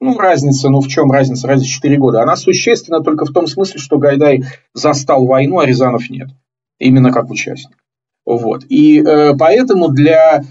Ну, 0.00 0.16
разница, 0.18 0.70
ну 0.70 0.80
в 0.80 0.88
чем 0.88 1.10
разница? 1.10 1.46
Разница 1.46 1.70
4 1.70 1.98
года. 1.98 2.22
Она 2.22 2.34
существенна 2.36 3.02
только 3.02 3.26
в 3.26 3.32
том 3.32 3.46
смысле, 3.46 3.78
что 3.78 3.98
Гайдай 3.98 4.44
застал 4.72 5.26
войну, 5.26 5.58
а 5.58 5.66
Рязанов 5.66 6.08
нет. 6.08 6.30
Именно 6.78 7.12
как 7.12 7.30
участник. 7.30 7.76
Вот. 8.24 8.64
И 8.68 9.02
э, 9.02 9.34
поэтому 9.36 9.88
для, 9.88 10.38
э, 10.38 10.42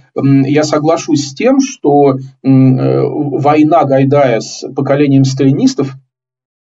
я 0.45 0.63
соглашусь 0.63 1.29
с 1.29 1.33
тем, 1.33 1.59
что 1.61 2.13
э, 2.13 2.17
война 2.43 3.85
Гайдая 3.85 4.39
с 4.39 4.65
поколением 4.75 5.23
сталинистов 5.23 5.95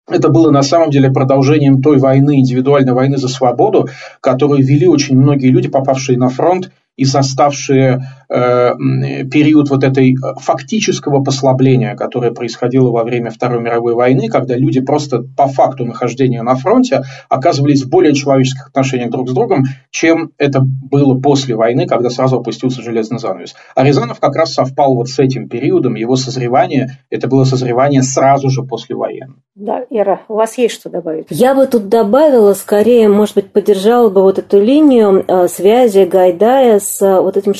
это 0.08 0.28
было 0.28 0.50
на 0.50 0.62
самом 0.62 0.90
деле 0.90 1.10
продолжением 1.10 1.82
той 1.82 1.98
войны, 1.98 2.38
индивидуальной 2.38 2.92
войны 2.92 3.16
за 3.16 3.28
свободу, 3.28 3.88
которую 4.20 4.64
вели 4.64 4.86
очень 4.86 5.16
многие 5.16 5.48
люди, 5.48 5.68
попавшие 5.68 6.16
на 6.16 6.28
фронт 6.28 6.70
и 6.96 7.04
заставшие 7.04 8.06
э, 8.25 8.25
период 8.28 9.70
вот 9.70 9.84
этой 9.84 10.12
э, 10.12 10.34
фактического 10.40 11.22
послабления, 11.22 11.94
которое 11.94 12.32
происходило 12.32 12.90
во 12.90 13.04
время 13.04 13.30
Второй 13.30 13.60
мировой 13.60 13.94
войны, 13.94 14.28
когда 14.28 14.56
люди 14.56 14.80
просто 14.80 15.22
по 15.36 15.46
факту 15.46 15.84
нахождения 15.84 16.42
на 16.42 16.56
фронте 16.56 17.02
оказывались 17.28 17.84
в 17.84 17.88
более 17.88 18.14
человеческих 18.14 18.68
отношениях 18.68 19.10
друг 19.10 19.28
с 19.28 19.32
другом, 19.32 19.64
чем 19.90 20.32
это 20.38 20.60
было 20.60 21.18
после 21.18 21.54
войны, 21.54 21.86
когда 21.86 22.10
сразу 22.10 22.38
опустился 22.38 22.82
железный 22.82 23.18
занавес. 23.18 23.54
А 23.74 23.84
Рязанов 23.84 24.20
как 24.20 24.34
раз 24.36 24.52
совпал 24.54 24.94
вот 24.94 25.08
с 25.08 25.18
этим 25.18 25.48
периодом, 25.48 25.94
его 25.94 26.16
созревание, 26.16 26.98
это 27.10 27.28
было 27.28 27.44
созревание 27.44 28.02
сразу 28.02 28.50
же 28.50 28.62
после 28.62 28.96
войны. 28.96 29.34
Да, 29.54 29.84
Ира, 29.88 30.20
у 30.28 30.34
вас 30.34 30.58
есть 30.58 30.74
что 30.74 30.90
добавить? 30.90 31.26
Я 31.30 31.54
бы 31.54 31.66
тут 31.66 31.88
добавила, 31.88 32.52
скорее, 32.54 33.08
может 33.08 33.34
быть, 33.36 33.52
поддержала 33.52 34.10
бы 34.10 34.22
вот 34.22 34.38
эту 34.38 34.60
линию 34.60 35.24
э, 35.26 35.48
связи 35.48 36.04
Гайдая 36.04 36.78
с 36.78 37.00
э, 37.00 37.20
вот 37.20 37.36
этим 37.36 37.54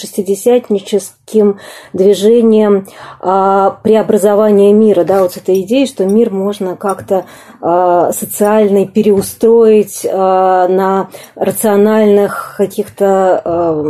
шестидесятническим 0.57 1.59
движением 1.93 2.87
э, 3.21 3.71
преобразования 3.83 4.73
мира, 4.73 5.05
да, 5.05 5.23
вот 5.23 5.33
с 5.33 5.37
этой 5.37 5.63
идеей, 5.63 5.87
что 5.87 6.05
мир 6.05 6.31
можно 6.31 6.77
как-то 6.77 7.27
э, 7.61 8.11
социальный 8.13 8.87
переустроить 8.87 10.05
э, 10.05 10.11
на 10.11 11.09
рациональных 11.35 12.55
каких-то 12.57 13.43
э, 13.45 13.83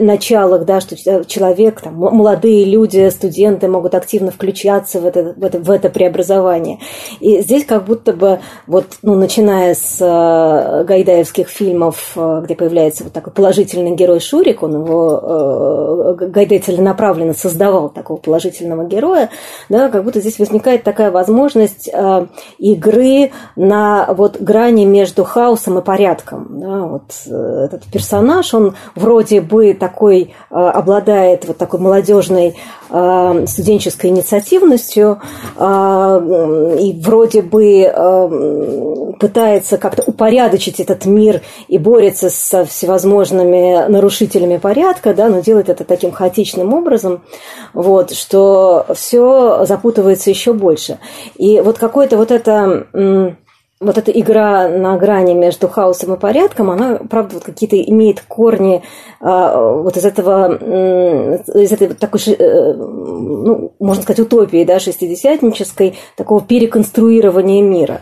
началах, 0.00 0.64
да, 0.64 0.80
что 0.80 0.96
человек, 1.24 1.80
там, 1.80 1.94
молодые 1.94 2.64
люди, 2.64 3.08
студенты 3.10 3.68
могут 3.68 3.94
активно 3.94 4.30
включаться 4.30 5.00
в 5.00 5.06
это, 5.06 5.34
в 5.36 5.44
это, 5.44 5.58
в 5.58 5.70
это 5.70 5.90
преобразование. 5.90 6.78
И 7.20 7.40
здесь 7.40 7.64
как 7.64 7.84
будто 7.84 8.12
бы, 8.12 8.40
вот, 8.66 8.86
ну, 9.02 9.14
начиная 9.14 9.74
с 9.74 9.98
э, 10.00 10.84
гайдаевских 10.84 11.48
фильмов, 11.48 12.12
э, 12.16 12.42
где 12.44 12.54
появляется 12.54 13.04
вот 13.04 13.12
такой 13.12 13.32
положительный 13.32 13.94
герой 13.94 14.20
Шурик, 14.20 14.62
он 14.62 14.74
его, 14.74 15.20
э, 15.46 16.26
Гайдай 16.28 16.58
целенаправленно 16.58 17.34
создавал 17.34 17.88
такого 17.88 18.18
положительного 18.18 18.84
героя, 18.84 19.30
да, 19.68 19.88
как 19.88 20.04
будто 20.04 20.20
здесь 20.20 20.38
возникает 20.38 20.82
такая 20.82 21.10
возможность 21.10 21.88
э, 21.92 22.26
игры 22.58 23.32
на 23.56 24.12
вот 24.14 24.40
грани 24.40 24.84
между 24.84 25.24
хаосом 25.24 25.78
и 25.78 25.82
порядком. 25.82 26.60
Да, 26.60 26.80
вот 26.82 27.12
э, 27.26 27.64
этот 27.66 27.84
персонаж, 27.84 28.52
он 28.54 28.74
вроде 28.94 29.40
бы 29.40 29.74
такой, 29.74 30.34
обладает 30.50 31.46
вот 31.46 31.58
такой 31.58 31.80
молодежной 31.80 32.56
студенческой 33.46 34.06
инициативностью 34.10 35.20
э, 35.56 36.76
и 36.80 37.00
вроде 37.00 37.42
бы 37.42 37.82
э, 37.82 39.12
пытается 39.18 39.78
как-то 39.78 40.02
упорядочить 40.06 40.80
этот 40.80 41.06
мир 41.06 41.42
и 41.68 41.78
борется 41.78 42.30
со 42.30 42.64
всевозможными 42.64 43.88
нарушителями 43.88 44.58
порядка, 44.58 45.14
да, 45.14 45.28
но 45.28 45.40
делает 45.40 45.68
это 45.68 45.84
таким 45.84 46.12
хаотичным 46.12 46.74
образом, 46.74 47.22
вот, 47.72 48.12
что 48.12 48.86
все 48.94 49.64
запутывается 49.64 50.30
еще 50.30 50.52
больше. 50.52 50.98
И 51.36 51.60
вот 51.60 51.78
какое-то 51.78 52.16
вот 52.16 52.30
это 52.30 53.36
вот 53.78 53.98
эта 53.98 54.10
игра 54.10 54.68
на 54.68 54.96
грани 54.96 55.34
между 55.34 55.68
хаосом 55.68 56.14
и 56.14 56.18
порядком, 56.18 56.70
она, 56.70 56.98
правда, 57.10 57.34
вот 57.34 57.44
какие-то 57.44 57.80
имеет 57.80 58.22
корни 58.22 58.82
а, 59.20 59.80
вот 59.82 59.96
из 59.98 60.04
этого, 60.04 60.54
из 60.56 61.72
этой 61.72 61.88
такой, 61.88 62.20
э, 62.26 62.72
ну, 62.72 63.72
можно 63.78 64.02
сказать, 64.02 64.20
утопии, 64.20 64.64
да, 64.64 64.78
шестидесятнической, 64.78 65.98
такого 66.16 66.40
переконструирования 66.40 67.62
мира. 67.62 68.00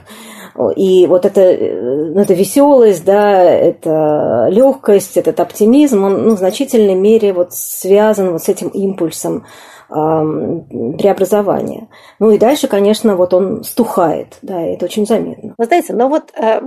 И 0.77 1.09
вот 1.09 1.27
эта, 1.27 1.41
э, 1.41 2.11
ну, 2.15 2.21
эта 2.21 2.35
веселость, 2.35 3.05
да, 3.05 3.43
это 3.43 4.47
легкость, 4.51 5.17
этот 5.17 5.41
оптимизм, 5.41 6.05
он 6.05 6.29
ну, 6.29 6.37
в 6.37 6.39
значительной 6.39 6.95
мере 6.95 7.33
вот 7.33 7.53
связан 7.53 8.31
вот 8.31 8.43
с 8.43 8.49
этим 8.49 8.69
импульсом 8.69 9.45
преобразования. 9.89 11.89
Ну 12.19 12.31
и 12.31 12.39
дальше, 12.39 12.69
конечно, 12.69 13.17
вот 13.17 13.35
он 13.35 13.65
стухает, 13.65 14.39
да, 14.43 14.61
это 14.61 14.87
очень 14.87 15.07
заметно. 15.07 15.55
Вы 15.59 15.65
знаете, 15.67 15.93
но 15.93 16.09
вот... 16.09 16.31
Э, 16.37 16.61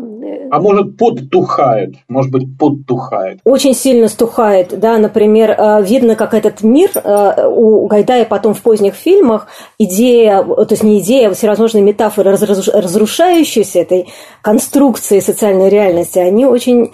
а 0.52 0.60
может, 0.60 0.98
подтухает, 0.98 1.96
может 2.08 2.32
быть, 2.32 2.58
подтухает. 2.58 3.40
Очень 3.44 3.74
сильно 3.74 4.08
стухает, 4.08 4.80
да, 4.80 4.98
например, 4.98 5.52
э, 5.52 5.84
видно, 5.84 6.16
как 6.16 6.34
этот 6.34 6.64
мир 6.64 6.92
э, 6.94 7.48
у 7.48 7.88
Гайдая 7.88 8.26
потом 8.26 8.54
в 8.54 8.62
поздних 8.62 8.94
фильмах, 8.94 9.48
идея, 9.80 10.44
то 10.44 10.68
есть 10.70 10.84
не 10.84 11.00
идея, 11.00 11.30
а 11.30 11.34
всевозможные 11.34 11.84
метафоры, 11.84 12.32
разрушающиеся 12.32 13.80
этой 13.80 14.08
конструкции 14.42 15.20
социальной 15.20 15.70
реальности, 15.70 16.20
они 16.20 16.46
очень 16.46 16.92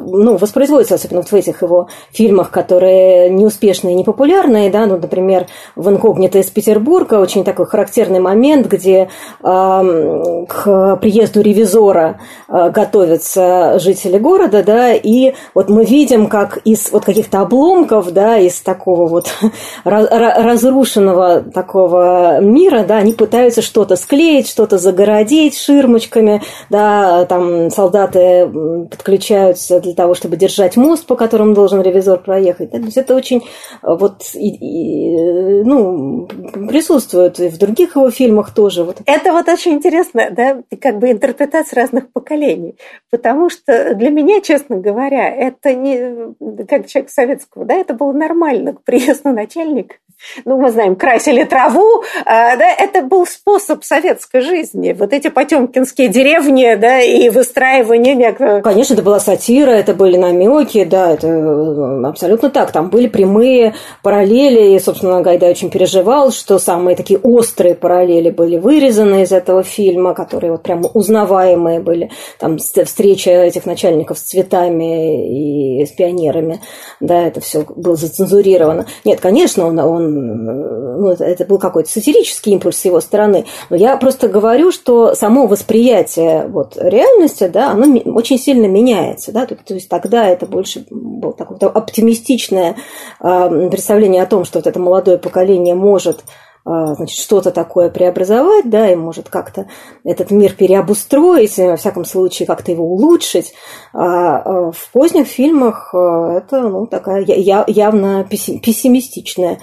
ну, 0.00 0.36
воспроизводятся, 0.36 0.94
особенно 0.94 1.22
в 1.22 1.32
этих 1.32 1.62
его 1.62 1.88
фильмах, 2.12 2.50
которые 2.50 3.30
неуспешно 3.30 3.89
известные 3.90 3.94
и 3.94 3.96
непопулярные, 3.96 4.70
да, 4.70 4.86
ну, 4.86 4.96
например, 4.96 5.46
в 5.76 5.88
«Инкогнито 5.88 6.38
из 6.38 6.50
Петербурга» 6.50 7.14
очень 7.16 7.44
такой 7.44 7.66
характерный 7.66 8.20
момент, 8.20 8.66
где 8.66 9.08
э, 9.42 10.44
к 10.48 10.96
приезду 10.96 11.40
ревизора 11.42 12.20
э, 12.48 12.70
готовятся 12.70 13.78
жители 13.78 14.18
города, 14.18 14.62
да, 14.62 14.92
и 14.92 15.34
вот 15.54 15.68
мы 15.68 15.84
видим, 15.84 16.26
как 16.26 16.58
из 16.64 16.90
вот 16.92 17.04
каких-то 17.04 17.40
обломков, 17.40 18.12
да, 18.12 18.38
из 18.38 18.60
такого 18.60 19.06
вот 19.06 19.28
разрушенного 19.84 21.42
такого 21.42 22.40
мира, 22.40 22.84
да, 22.86 22.98
они 22.98 23.12
пытаются 23.12 23.62
что-то 23.62 23.96
склеить, 23.96 24.48
что-то 24.48 24.78
загородить 24.78 25.58
ширмочками, 25.58 26.42
да, 26.70 27.24
там 27.26 27.70
солдаты 27.70 28.48
подключаются 28.90 29.80
для 29.80 29.94
того, 29.94 30.14
чтобы 30.14 30.36
держать 30.36 30.76
мост, 30.76 31.06
по 31.06 31.16
которому 31.16 31.54
должен 31.54 31.82
ревизор 31.82 32.18
проехать. 32.18 32.70
Да? 32.70 32.78
То 32.78 32.84
есть 32.84 32.96
это 32.96 33.14
очень 33.14 33.42
вот, 33.82 34.22
и, 34.34 34.48
и, 34.48 35.62
ну, 35.64 36.26
присутствует 36.68 37.40
и 37.40 37.48
в 37.48 37.58
других 37.58 37.96
его 37.96 38.10
фильмах 38.10 38.54
тоже. 38.54 38.84
Вот. 38.84 38.98
Это 39.06 39.32
вот 39.32 39.48
очень 39.48 39.72
интересно, 39.72 40.28
да, 40.30 40.62
как 40.80 40.98
бы 40.98 41.10
интерпретация 41.10 41.82
разных 41.82 42.10
поколений. 42.12 42.76
Потому 43.10 43.50
что 43.50 43.94
для 43.94 44.10
меня, 44.10 44.40
честно 44.40 44.76
говоря, 44.76 45.28
это 45.28 45.74
не, 45.74 46.34
как 46.64 46.86
человек 46.86 47.10
советского, 47.10 47.64
да, 47.64 47.74
это 47.74 47.94
было 47.94 48.12
нормально 48.12 48.74
к 48.74 48.82
приезду 48.82 49.30
начальника 49.30 49.96
ну, 50.44 50.58
мы 50.58 50.70
знаем, 50.70 50.96
красили 50.96 51.44
траву, 51.44 52.02
а, 52.24 52.56
да, 52.56 52.70
это 52.70 53.02
был 53.02 53.26
способ 53.26 53.84
советской 53.84 54.40
жизни. 54.40 54.92
Вот 54.92 55.12
эти 55.12 55.28
потемкинские 55.28 56.08
деревни, 56.08 56.74
да, 56.74 57.00
и 57.00 57.28
выстраивание 57.28 58.14
некого... 58.14 58.60
Конечно, 58.60 58.94
это 58.94 59.02
была 59.02 59.20
сатира, 59.20 59.70
это 59.70 59.94
были 59.94 60.16
намеки, 60.16 60.84
да, 60.84 61.12
это 61.12 61.26
э, 61.26 62.04
абсолютно 62.06 62.50
так. 62.50 62.70
Там 62.72 62.90
были 62.90 63.08
прямые 63.08 63.69
параллели, 64.02 64.74
и, 64.74 64.78
собственно, 64.78 65.20
Гайдай 65.20 65.50
очень 65.50 65.70
переживал, 65.70 66.30
что 66.30 66.58
самые 66.58 66.96
такие 66.96 67.18
острые 67.18 67.74
параллели 67.74 68.30
были 68.30 68.56
вырезаны 68.56 69.22
из 69.22 69.32
этого 69.32 69.62
фильма, 69.62 70.14
которые 70.14 70.52
вот 70.52 70.62
прямо 70.62 70.88
узнаваемые 70.92 71.80
были. 71.80 72.10
Там 72.38 72.58
встреча 72.58 73.30
этих 73.30 73.66
начальников 73.66 74.18
с 74.18 74.22
цветами 74.22 75.80
и 75.80 75.86
с 75.86 75.90
пионерами, 75.90 76.60
да, 77.00 77.26
это 77.26 77.40
все 77.40 77.64
было 77.76 77.96
зацензурировано. 77.96 78.86
Нет, 79.04 79.20
конечно, 79.20 79.66
он, 79.66 79.78
он 79.78 81.00
ну, 81.00 81.10
это 81.10 81.44
был 81.44 81.58
какой-то 81.58 81.90
сатирический 81.90 82.52
импульс 82.52 82.78
с 82.78 82.84
его 82.84 83.00
стороны. 83.00 83.46
Но 83.70 83.76
я 83.76 83.96
просто 83.96 84.28
говорю, 84.28 84.72
что 84.72 85.14
само 85.14 85.46
восприятие 85.46 86.46
вот, 86.48 86.76
реальности, 86.76 87.48
да, 87.48 87.70
оно 87.72 87.86
очень 88.12 88.38
сильно 88.38 88.66
меняется. 88.66 89.32
Да? 89.32 89.46
То, 89.46 89.56
то 89.56 89.74
есть 89.74 89.88
тогда 89.88 90.28
это 90.28 90.46
больше 90.46 90.86
было 90.90 91.32
такое 91.32 91.58
оптимистичное 91.70 92.76
э, 93.20 93.59
представление 93.68 94.22
о 94.22 94.26
том, 94.26 94.44
что 94.44 94.58
вот 94.58 94.66
это 94.66 94.78
молодое 94.78 95.18
поколение 95.18 95.74
может 95.74 96.24
а, 96.64 96.94
значит, 96.94 97.18
что-то 97.18 97.50
такое 97.50 97.88
преобразовать, 97.88 98.68
да, 98.68 98.90
и 98.90 98.94
может 98.94 99.28
как-то 99.30 99.66
этот 100.04 100.30
мир 100.30 100.52
переобустроить, 100.52 101.56
во 101.56 101.76
всяком 101.76 102.04
случае 102.04 102.46
как-то 102.46 102.70
его 102.70 102.84
улучшить. 102.84 103.54
А 103.94 104.70
в 104.70 104.92
поздних 104.92 105.26
фильмах 105.26 105.94
это 105.94 106.60
ну, 106.68 106.86
такая 106.86 107.24
явно 107.24 108.24
пессимистичная 108.24 109.58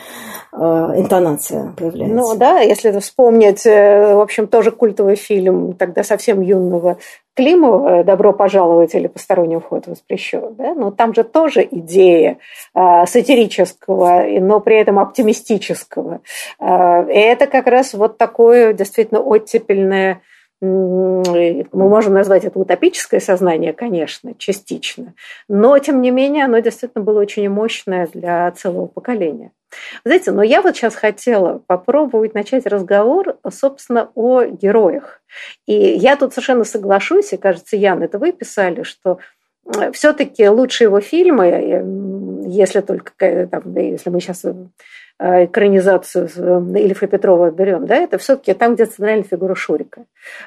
интонация 0.51 1.73
появляется. 1.77 2.15
Ну 2.15 2.35
да, 2.35 2.59
если 2.61 2.97
вспомнить, 2.99 3.65
э, 3.67 4.15
в 4.15 4.19
общем, 4.19 4.47
тоже 4.47 4.71
культовый 4.71 5.15
фильм 5.15 5.73
тогда 5.73 6.03
совсем 6.03 6.41
юного 6.41 6.97
Климова 7.37 8.03
«Добро 8.03 8.33
пожаловать» 8.33 8.95
или 8.95 9.05
«Посторонний 9.05 9.59
вход 9.59 9.85
воспрещен». 9.85 10.55
Да? 10.55 10.73
Но 10.73 10.89
там 10.89 11.13
же 11.13 11.23
тоже 11.23 11.67
идея 11.69 12.39
э, 12.73 13.05
сатирического, 13.05 14.23
но 14.39 14.59
при 14.59 14.77
этом 14.77 14.97
оптимистического. 14.97 16.21
Э, 16.59 17.05
и 17.07 17.19
это 17.19 17.45
как 17.45 17.67
раз 17.67 17.93
вот 17.93 18.17
такое 18.17 18.73
действительно 18.73 19.21
оттепельное 19.21 20.21
мы 20.59 21.63
можем 21.71 22.13
назвать 22.13 22.43
это 22.43 22.57
утопическое 22.57 23.19
сознание, 23.19 23.73
конечно, 23.73 24.33
частично, 24.37 25.13
но, 25.47 25.77
тем 25.77 26.01
не 26.01 26.11
менее, 26.11 26.45
оно 26.45 26.59
действительно 26.59 27.03
было 27.03 27.19
очень 27.19 27.47
мощное 27.49 28.07
для 28.11 28.49
целого 28.51 28.87
поколения. 28.87 29.51
Знаете, 30.05 30.31
но 30.31 30.41
я 30.41 30.61
вот 30.61 30.75
сейчас 30.75 30.95
хотела 30.95 31.61
попробовать 31.67 32.33
начать 32.33 32.65
разговор, 32.65 33.37
собственно, 33.51 34.09
о 34.15 34.45
героях. 34.45 35.21
И 35.65 35.73
я 35.73 36.15
тут 36.15 36.33
совершенно 36.33 36.63
соглашусь, 36.63 37.33
и, 37.33 37.37
кажется, 37.37 37.75
Ян, 37.75 38.01
это 38.01 38.17
вы 38.17 38.31
писали, 38.31 38.83
что 38.83 39.19
все-таки 39.91 40.47
лучшие 40.47 40.85
его 40.85 41.01
фильмы, 41.01 42.45
если 42.47 42.79
только, 42.79 43.47
там, 43.51 43.75
если 43.75 44.09
мы 44.09 44.21
сейчас 44.21 44.45
Э, 44.45 44.53
экранизацию 45.19 46.29
э, 46.35 46.79
Ильфа 46.79 47.07
Петрова 47.07 47.49
берем, 47.49 47.87
да, 47.87 47.95
это 47.95 48.17
все-таки 48.17 48.53
там, 48.53 48.75
где 48.75 48.85
центральная 48.85 49.23
фигура 49.23 49.55
Шурика. 49.55 50.03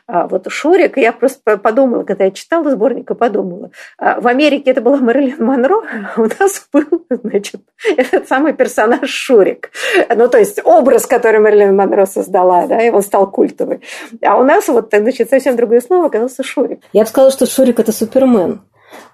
А 0.07 0.29
вот 0.29 0.47
Шурик, 0.49 0.97
я 0.97 1.13
просто 1.13 1.57
подумала, 1.57 2.05
когда 2.05 2.25
я 2.25 2.31
читала 2.31 2.71
сборник, 2.71 3.11
и 3.11 3.15
подумала, 3.15 3.71
а 3.99 4.21
в 4.21 4.29
Америке 4.29 4.71
это 4.71 4.81
была 4.81 4.99
Мэрилин 4.99 5.45
Монро, 5.45 5.83
а 6.15 6.21
у 6.21 6.27
нас 6.27 6.69
был, 6.73 7.05
значит, 7.11 7.63
этот 7.97 8.29
самый 8.29 8.53
персонаж 8.53 9.11
Шурик. 9.11 9.71
Ну, 10.15 10.29
то 10.29 10.39
есть 10.39 10.61
образ, 10.65 11.07
который 11.07 11.41
Мэрилин 11.41 11.75
Монро 11.75 12.07
создала, 12.07 12.67
да, 12.67 12.81
и 12.81 12.91
он 12.91 13.03
стал 13.03 13.31
культовый. 13.31 13.81
А 14.23 14.39
у 14.39 14.45
нас 14.45 14.69
вот, 14.69 14.91
значит, 14.93 15.31
совсем 15.31 15.57
другое 15.57 15.81
слово 15.81 16.07
оказался 16.07 16.45
Шурик. 16.45 16.81
Я 16.93 17.03
бы 17.03 17.09
сказала, 17.09 17.33
что 17.33 17.47
Шурик– 17.47 17.79
это 17.81 17.91
Супермен. 17.93 18.61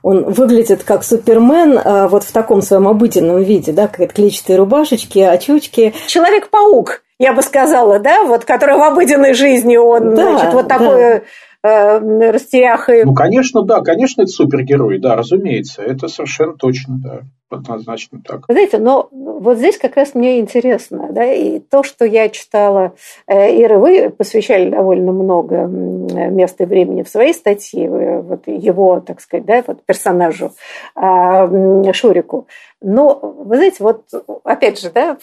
Он 0.02 0.24
выглядит 0.24 0.84
как 0.84 1.04
Супермен 1.04 1.80
а, 1.82 2.08
вот 2.08 2.24
в 2.24 2.32
таком 2.32 2.62
своем 2.62 2.86
обыденном 2.88 3.42
виде, 3.42 3.72
да, 3.72 3.88
как 3.88 4.12
клетчатые 4.12 4.58
рубашечки, 4.58 5.18
очучки. 5.18 5.94
Человек-паук, 6.06 7.02
я 7.18 7.32
бы 7.32 7.42
сказала, 7.42 7.98
да, 7.98 8.24
вот 8.24 8.44
который 8.44 8.76
в 8.76 8.82
обыденной 8.82 9.34
жизни 9.34 9.76
он, 9.76 10.14
да, 10.14 10.30
значит, 10.30 10.54
вот 10.54 10.68
такой 10.68 11.00
да. 11.00 11.22
Э, 11.66 12.30
растеряхой. 12.30 13.04
Ну, 13.04 13.14
конечно, 13.14 13.62
да, 13.62 13.80
конечно, 13.80 14.22
это 14.22 14.30
супергерой, 14.30 14.98
да, 14.98 15.16
разумеется, 15.16 15.82
это 15.82 16.08
совершенно 16.08 16.54
точно, 16.54 16.98
да 17.02 17.20
однозначно 17.48 18.20
так. 18.26 18.44
Знаете, 18.48 18.78
но 18.78 19.08
вот 19.12 19.58
здесь 19.58 19.78
как 19.78 19.96
раз 19.96 20.14
мне 20.14 20.40
интересно, 20.40 21.08
да, 21.12 21.24
и 21.32 21.58
то, 21.60 21.82
что 21.82 22.04
я 22.04 22.28
читала, 22.28 22.94
э, 23.26 23.62
Ира, 23.62 23.78
вы 23.78 24.10
посвящали 24.10 24.70
довольно 24.70 25.12
много 25.12 25.66
места 25.66 26.64
и 26.64 26.66
времени 26.66 27.02
в 27.02 27.08
своей 27.08 27.34
статье, 27.34 28.20
вот 28.20 28.46
его, 28.46 29.00
так 29.00 29.20
сказать, 29.20 29.46
да, 29.46 29.62
вот 29.66 29.84
персонажу 29.84 30.52
а, 30.94 31.48
Шурику. 31.92 32.46
Но, 32.80 33.18
вы 33.38 33.56
знаете, 33.56 33.76
вот 33.80 34.04
опять 34.44 34.80
же, 34.80 34.90
да, 34.90 35.16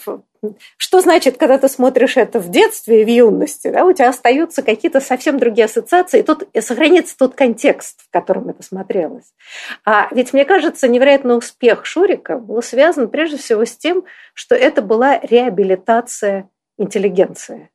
что 0.76 1.00
значит, 1.00 1.36
когда 1.36 1.58
ты 1.58 1.68
смотришь 1.68 2.16
это 2.16 2.40
в 2.40 2.50
детстве 2.50 3.04
в 3.04 3.08
юности, 3.08 3.68
да, 3.68 3.84
у 3.84 3.92
тебя 3.92 4.08
остаются 4.08 4.62
какие-то 4.62 5.00
совсем 5.00 5.38
другие 5.38 5.66
ассоциации, 5.66 6.20
и 6.20 6.22
тут 6.22 6.48
и 6.52 6.60
сохранится 6.60 7.16
тот 7.16 7.34
контекст, 7.34 8.02
в 8.02 8.10
котором 8.10 8.48
это 8.48 8.62
смотрелось. 8.62 9.32
А 9.84 10.08
ведь, 10.12 10.32
мне 10.32 10.44
кажется, 10.44 10.88
невероятный 10.88 11.36
успех 11.36 11.84
Шурика 11.84 12.38
был 12.38 12.62
связан 12.62 13.08
прежде 13.08 13.36
всего 13.36 13.64
с 13.64 13.76
тем, 13.76 14.04
что 14.34 14.54
это 14.54 14.82
была 14.82 15.18
реабилитация 15.20 16.48
интеллигенции. 16.78 17.70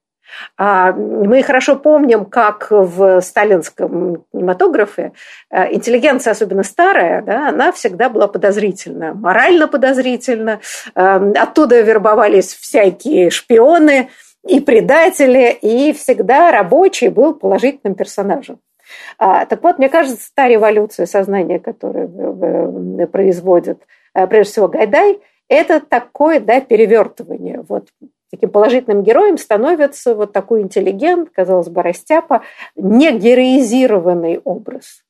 А, 0.57 0.91
мы 0.91 1.41
хорошо 1.43 1.75
помним, 1.75 2.25
как 2.25 2.67
в 2.69 3.21
сталинском 3.21 4.23
кинематографе 4.31 5.13
э, 5.49 5.73
интеллигенция, 5.73 6.31
особенно 6.31 6.63
старая, 6.63 7.21
да, 7.21 7.49
она 7.49 7.71
всегда 7.71 8.09
была 8.09 8.27
подозрительна, 8.27 9.13
морально 9.13 9.67
подозрительна. 9.67 10.59
Эм, 10.95 11.33
оттуда 11.37 11.81
вербовались 11.81 12.53
всякие 12.53 13.29
шпионы 13.29 14.09
и 14.47 14.59
предатели, 14.59 15.57
и 15.61 15.93
всегда 15.93 16.51
рабочий 16.51 17.09
был 17.09 17.33
положительным 17.33 17.95
персонажем. 17.95 18.59
А, 19.17 19.45
так 19.45 19.63
вот, 19.63 19.77
мне 19.77 19.89
кажется, 19.89 20.29
та 20.33 20.47
революция 20.47 21.05
сознания, 21.05 21.59
которую 21.59 23.07
производит 23.07 23.81
э, 24.13 24.27
прежде 24.27 24.51
всего 24.51 24.67
Гайдай, 24.67 25.19
это 25.47 25.79
такое 25.79 26.39
да, 26.39 26.61
перевертывание. 26.61 27.63
Вот 27.67 27.87
таким 28.31 28.49
положительным 28.49 29.03
героем 29.03 29.37
становится 29.37 30.15
вот 30.15 30.31
такой 30.33 30.61
интеллигент, 30.61 31.29
казалось 31.31 31.69
бы, 31.69 31.81
растяпа, 31.81 32.43
не 32.75 33.11
героизированный 33.11 34.39
образ. 34.43 35.03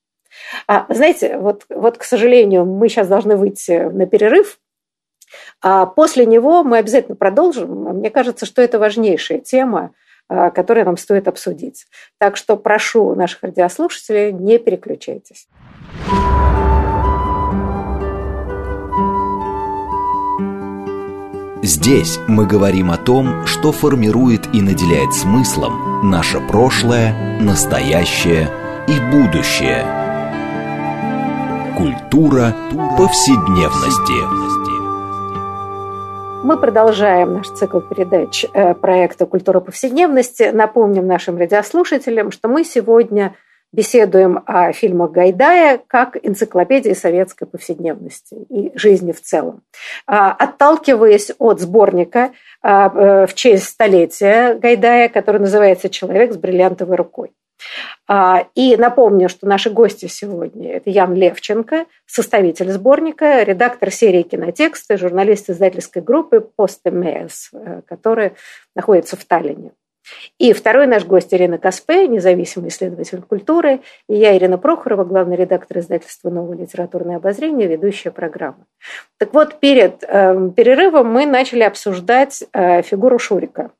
А, 0.67 0.85
знаете, 0.89 1.37
вот, 1.37 1.65
вот, 1.69 1.97
к 1.97 2.03
сожалению, 2.03 2.65
мы 2.65 2.89
сейчас 2.89 3.07
должны 3.07 3.35
выйти 3.35 3.89
на 3.89 4.05
перерыв, 4.05 4.59
а 5.61 5.85
после 5.85 6.25
него 6.25 6.63
мы 6.63 6.77
обязательно 6.77 7.15
продолжим. 7.15 7.69
Мне 7.97 8.09
кажется, 8.09 8.45
что 8.45 8.61
это 8.61 8.79
важнейшая 8.79 9.39
тема, 9.39 9.91
а, 10.27 10.51
которую 10.51 10.85
нам 10.85 10.97
стоит 10.97 11.27
обсудить. 11.27 11.87
Так 12.17 12.37
что 12.37 12.55
прошу 12.55 13.15
наших 13.15 13.43
радиослушателей, 13.43 14.31
не 14.31 14.57
переключайтесь. 14.59 15.47
Здесь 21.69 22.19
мы 22.27 22.47
говорим 22.47 22.89
о 22.89 22.97
том, 22.97 23.45
что 23.45 23.71
формирует 23.71 24.47
и 24.55 24.59
наделяет 24.59 25.13
смыслом 25.13 26.09
наше 26.09 26.39
прошлое, 26.39 27.39
настоящее 27.39 28.49
и 28.87 28.99
будущее. 29.11 29.85
Культура 31.77 32.55
повседневности. 32.97 34.19
Мы 36.43 36.57
продолжаем 36.57 37.33
наш 37.35 37.49
цикл 37.49 37.81
передач 37.81 38.45
э, 38.51 38.73
проекта 38.73 39.27
«Культура 39.27 39.59
повседневности». 39.59 40.49
Напомним 40.51 41.05
нашим 41.05 41.37
радиослушателям, 41.37 42.31
что 42.31 42.47
мы 42.47 42.63
сегодня 42.63 43.35
беседуем 43.71 44.43
о 44.45 44.71
фильмах 44.73 45.11
Гайдая 45.11 45.79
как 45.87 46.17
энциклопедии 46.21 46.93
советской 46.93 47.45
повседневности 47.45 48.35
и 48.49 48.71
жизни 48.75 49.11
в 49.11 49.21
целом. 49.21 49.61
А, 50.07 50.31
отталкиваясь 50.31 51.31
от 51.37 51.59
сборника 51.59 52.31
а, 52.61 52.89
э, 52.89 53.27
в 53.27 53.33
честь 53.35 53.65
столетия 53.65 54.55
Гайдая, 54.55 55.09
который 55.09 55.39
называется 55.39 55.89
«Человек 55.89 56.33
с 56.33 56.37
бриллиантовой 56.37 56.95
рукой». 56.95 57.31
А, 58.07 58.47
и 58.55 58.75
напомню, 58.77 59.29
что 59.29 59.47
наши 59.47 59.69
гости 59.69 60.07
сегодня– 60.07 60.73
это 60.73 60.89
Ян 60.89 61.13
Левченко, 61.13 61.85
составитель 62.05 62.71
сборника, 62.71 63.43
редактор 63.43 63.91
серии 63.91 64.23
«Кинотексты», 64.23 64.97
журналист 64.97 65.49
издательской 65.49 66.01
группы 66.01 66.39
«Постемеес», 66.39 67.49
э, 67.53 67.81
которая 67.87 68.33
находится 68.75 69.15
в 69.15 69.25
Таллине. 69.25 69.71
И 70.37 70.53
второй 70.53 70.87
наш 70.87 71.05
гость 71.05 71.33
Ирина 71.33 71.57
Каспе, 71.57 72.07
независимый 72.07 72.69
исследователь 72.69 73.21
культуры, 73.21 73.81
и 74.07 74.15
я, 74.15 74.37
Ирина 74.37 74.57
Прохорова, 74.57 75.03
главный 75.03 75.35
редактор 75.35 75.79
издательства 75.79 76.29
«Новое 76.29 76.57
литературное 76.57 77.17
обозрение», 77.17 77.67
ведущая 77.67 78.11
программы. 78.11 78.65
Так 79.17 79.33
вот, 79.33 79.59
перед 79.59 80.03
э, 80.03 80.51
перерывом 80.55 81.07
мы 81.07 81.25
начали 81.25 81.63
обсуждать 81.63 82.43
э, 82.53 82.81
фигуру 82.81 83.19
Шурика– 83.19 83.71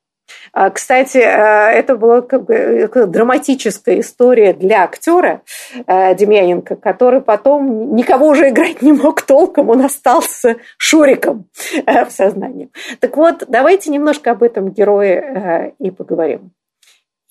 кстати, 0.74 1.18
э, 1.18 1.72
это 1.80 1.96
была 1.96 2.22
как 2.22 2.46
бы 2.46 2.54
э, 2.54 3.06
драматическая 3.06 4.00
история 4.00 4.54
для 4.54 4.84
актера 4.84 5.42
э, 5.88 6.16
Демьяненко, 6.16 6.76
который 6.76 7.22
потом 7.22 7.96
никого 7.96 8.28
уже 8.28 8.50
играть 8.50 8.82
не 8.82 8.94
мог 8.94 9.22
толком, 9.22 9.70
он 9.70 9.82
остался 9.82 10.58
Шуриком 10.78 11.46
в 11.86 12.10
сознании. 12.10 12.70
Так 13.00 13.18
вот, 13.18 13.44
давайте 13.48 13.90
немножко 13.90 14.32
об 14.32 14.44
этом 14.44 14.72
герое 14.72 15.74
и 15.80 15.92
поговорим. 15.92 16.52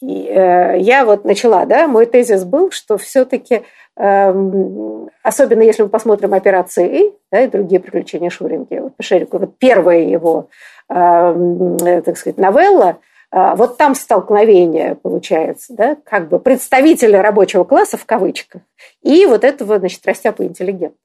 И 0.00 0.30
я 0.32 1.04
вот 1.04 1.24
начала, 1.24 1.64
да, 1.64 1.88
мой 1.88 2.06
тезис 2.06 2.44
был, 2.44 2.70
что 2.70 2.98
все-таки 2.98 3.62
эм, 3.96 5.10
особенно 5.22 5.62
если 5.62 5.82
мы 5.82 5.88
посмотрим 5.88 6.34
операции 6.34 7.00
И, 7.00 7.14
да, 7.32 7.40
и 7.40 7.48
другие 7.48 7.80
приключения 7.80 8.30
Шуринки, 8.30 8.74
вот, 8.74 8.92
Шерику, 9.00 9.38
вот 9.38 9.58
первая 9.58 10.02
его 10.02 10.48
Э, 10.90 12.00
так 12.02 12.16
сказать, 12.16 12.38
новелла, 12.38 12.98
а, 13.30 13.54
вот 13.56 13.76
там 13.76 13.94
столкновение 13.94 14.94
получается, 14.94 15.74
да, 15.74 15.96
как 16.02 16.30
бы 16.30 16.38
представителя 16.38 17.20
рабочего 17.20 17.64
класса 17.64 17.98
в 17.98 18.06
кавычках 18.06 18.62
и 19.02 19.26
вот 19.26 19.44
этого, 19.44 19.78
значит, 19.78 20.06
растяпа 20.06 20.44
интеллигента. 20.44 20.96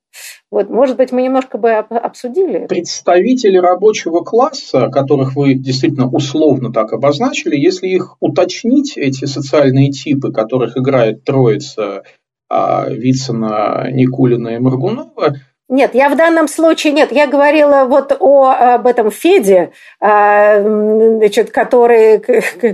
Вот, 0.51 0.69
может 0.69 0.97
быть, 0.97 1.11
мы 1.11 1.23
немножко 1.23 1.57
бы 1.57 1.71
обсудили. 1.71 2.67
Представители 2.67 3.57
рабочего 3.57 4.21
класса, 4.21 4.89
которых 4.89 5.35
вы 5.35 5.55
действительно 5.55 6.09
условно 6.09 6.71
так 6.71 6.93
обозначили, 6.93 7.55
если 7.55 7.87
их 7.87 8.17
уточнить, 8.19 8.97
эти 8.97 9.25
социальные 9.25 9.91
типы, 9.91 10.31
которых 10.31 10.77
играет 10.77 11.23
троица 11.23 12.03
а, 12.49 12.87
Вицина, 12.89 13.89
Никулина 13.91 14.49
и 14.49 14.59
Маргунова, 14.59 15.35
нет, 15.69 15.95
я 15.95 16.09
в 16.09 16.17
данном 16.17 16.47
случае 16.47 16.93
нет. 16.93 17.11
Я 17.11 17.25
говорила 17.25 17.85
вот 17.85 18.15
о, 18.19 18.75
об 18.75 18.85
этом 18.85 19.09
Феде, 19.09 19.71
а, 19.99 20.61
значит, 20.61 21.49
который, 21.51 22.19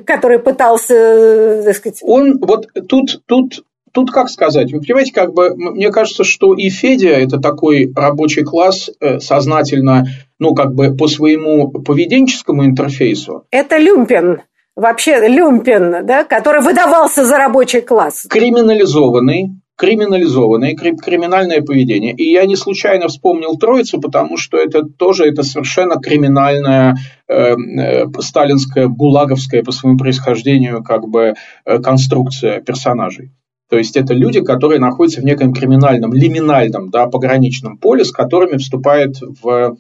который 0.02 0.40
пытался, 0.40 1.62
так 1.64 1.76
сказать... 1.76 2.00
Он 2.04 2.40
вот 2.42 2.68
тут, 2.90 3.22
тут 3.26 3.64
Тут 3.92 4.12
как 4.12 4.30
сказать, 4.30 4.72
вы 4.72 4.80
понимаете, 4.80 5.14
как 5.14 5.34
бы, 5.34 5.56
мне 5.56 5.92
кажется, 5.92 6.24
что 6.24 6.54
и 6.54 6.70
Федя– 6.70 7.10
это 7.10 7.40
такой 7.40 7.92
рабочий 7.96 8.44
класс 8.44 8.90
э, 9.00 9.20
сознательно, 9.20 10.06
ну, 10.40 10.54
как 10.54 10.74
бы 10.74 10.96
по 10.96 11.08
своему 11.08 11.70
поведенческому 11.70 12.66
интерфейсу. 12.66 13.44
Это 13.52 13.78
люмпен 13.78 14.42
вообще 14.80 15.28
люмпен, 15.28 16.06
да, 16.06 16.24
который 16.24 16.62
выдавался 16.62 17.26
за 17.26 17.38
рабочий 17.38 17.82
класс. 17.82 18.26
Криминализованный, 18.30 19.50
криминализованное 19.76 20.76
криминальное 20.76 21.62
поведение. 21.62 22.14
И 22.14 22.32
я 22.32 22.46
не 22.46 22.56
случайно 22.56 23.08
вспомнил 23.08 23.58
Троицу, 23.58 24.00
потому 24.00 24.38
что 24.38 24.58
это 24.58 24.84
тоже 24.84 25.26
это 25.26 25.44
совершенно 25.44 26.00
криминальная 26.00 26.98
э, 27.28 27.56
э, 27.56 28.06
сталинская, 28.20 28.88
гулаговская 28.88 29.64
по 29.64 29.72
своему 29.72 29.98
происхождению 29.98 30.84
как 30.84 31.08
бы 31.08 31.36
э, 31.66 31.80
конструкция 31.80 32.62
персонажей. 32.62 33.32
То 33.70 33.78
есть 33.78 33.96
это 33.96 34.14
люди, 34.14 34.42
которые 34.42 34.80
находятся 34.80 35.22
в 35.22 35.26
неком 35.26 35.54
криминальном, 35.54 36.12
лиминальном, 36.12 36.90
да, 36.90 37.08
пограничном 37.08 37.78
поле, 37.78 38.04
с 38.04 38.12
которыми 38.12 38.58
вступает 38.58 39.18
в 39.22 39.78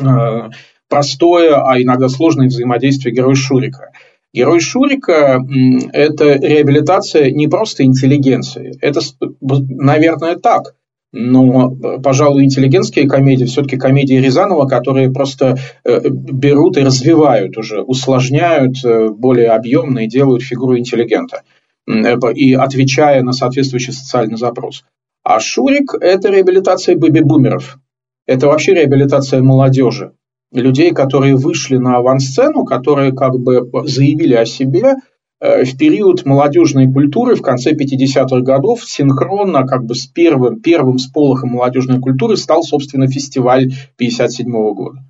э, 0.00 0.50
простое, 0.88 1.56
а 1.56 1.80
иногда 1.82 2.08
сложное 2.08 2.46
взаимодействие 2.46 3.14
герой 3.14 3.34
Шурика. 3.34 3.90
Герой 4.32 4.60
Шурика– 4.60 5.40
это 5.92 6.34
реабилитация 6.34 7.30
не 7.30 7.48
просто 7.48 7.84
интеллигенции. 7.84 8.76
Это, 8.80 9.00
наверное, 9.40 10.36
так. 10.36 10.74
Но, 11.10 11.70
пожалуй, 12.02 12.44
интеллигентские 12.44 13.08
комедии, 13.08 13.46
все-таки 13.46 13.78
комедии 13.78 14.16
Рязанова, 14.16 14.68
которые 14.68 15.10
просто 15.10 15.56
э, 15.82 16.00
берут 16.10 16.76
и 16.76 16.82
развивают 16.82 17.56
уже, 17.56 17.80
усложняют, 17.80 18.84
э, 18.84 19.08
более 19.08 19.52
объемно 19.52 20.00
и 20.00 20.06
делают 20.06 20.42
фигуру 20.42 20.78
интеллигента, 20.78 21.42
и 21.88 22.54
отвечая 22.54 23.22
на 23.22 23.32
соответствующий 23.32 23.92
социальный 23.92 24.36
запрос. 24.36 24.84
А 25.24 25.40
Шурик– 25.40 25.94
это 26.00 26.30
реабилитация 26.30 26.96
бэби-бумеров. 26.96 27.78
Это 28.26 28.46
вообще 28.46 28.74
реабилитация 28.74 29.42
молодежи 29.42 30.12
людей, 30.52 30.92
которые 30.92 31.36
вышли 31.36 31.76
на 31.76 31.96
авансцену, 31.96 32.64
которые 32.64 33.12
как 33.12 33.38
бы 33.38 33.70
заявили 33.84 34.34
о 34.34 34.46
себе 34.46 34.96
э, 35.40 35.64
в 35.64 35.76
период 35.76 36.24
молодежной 36.24 36.90
культуры 36.90 37.34
в 37.34 37.42
конце 37.42 37.72
50-х 37.72 38.40
годов 38.40 38.84
синхронно 38.84 39.66
как 39.66 39.84
бы 39.84 39.94
с 39.94 40.06
первым, 40.06 40.60
первым 40.60 40.98
сполохом 40.98 41.50
молодежной 41.50 42.00
культуры 42.00 42.36
стал, 42.36 42.62
собственно, 42.62 43.08
фестиваль 43.08 43.72
57 43.96 44.50
года. 44.50 45.00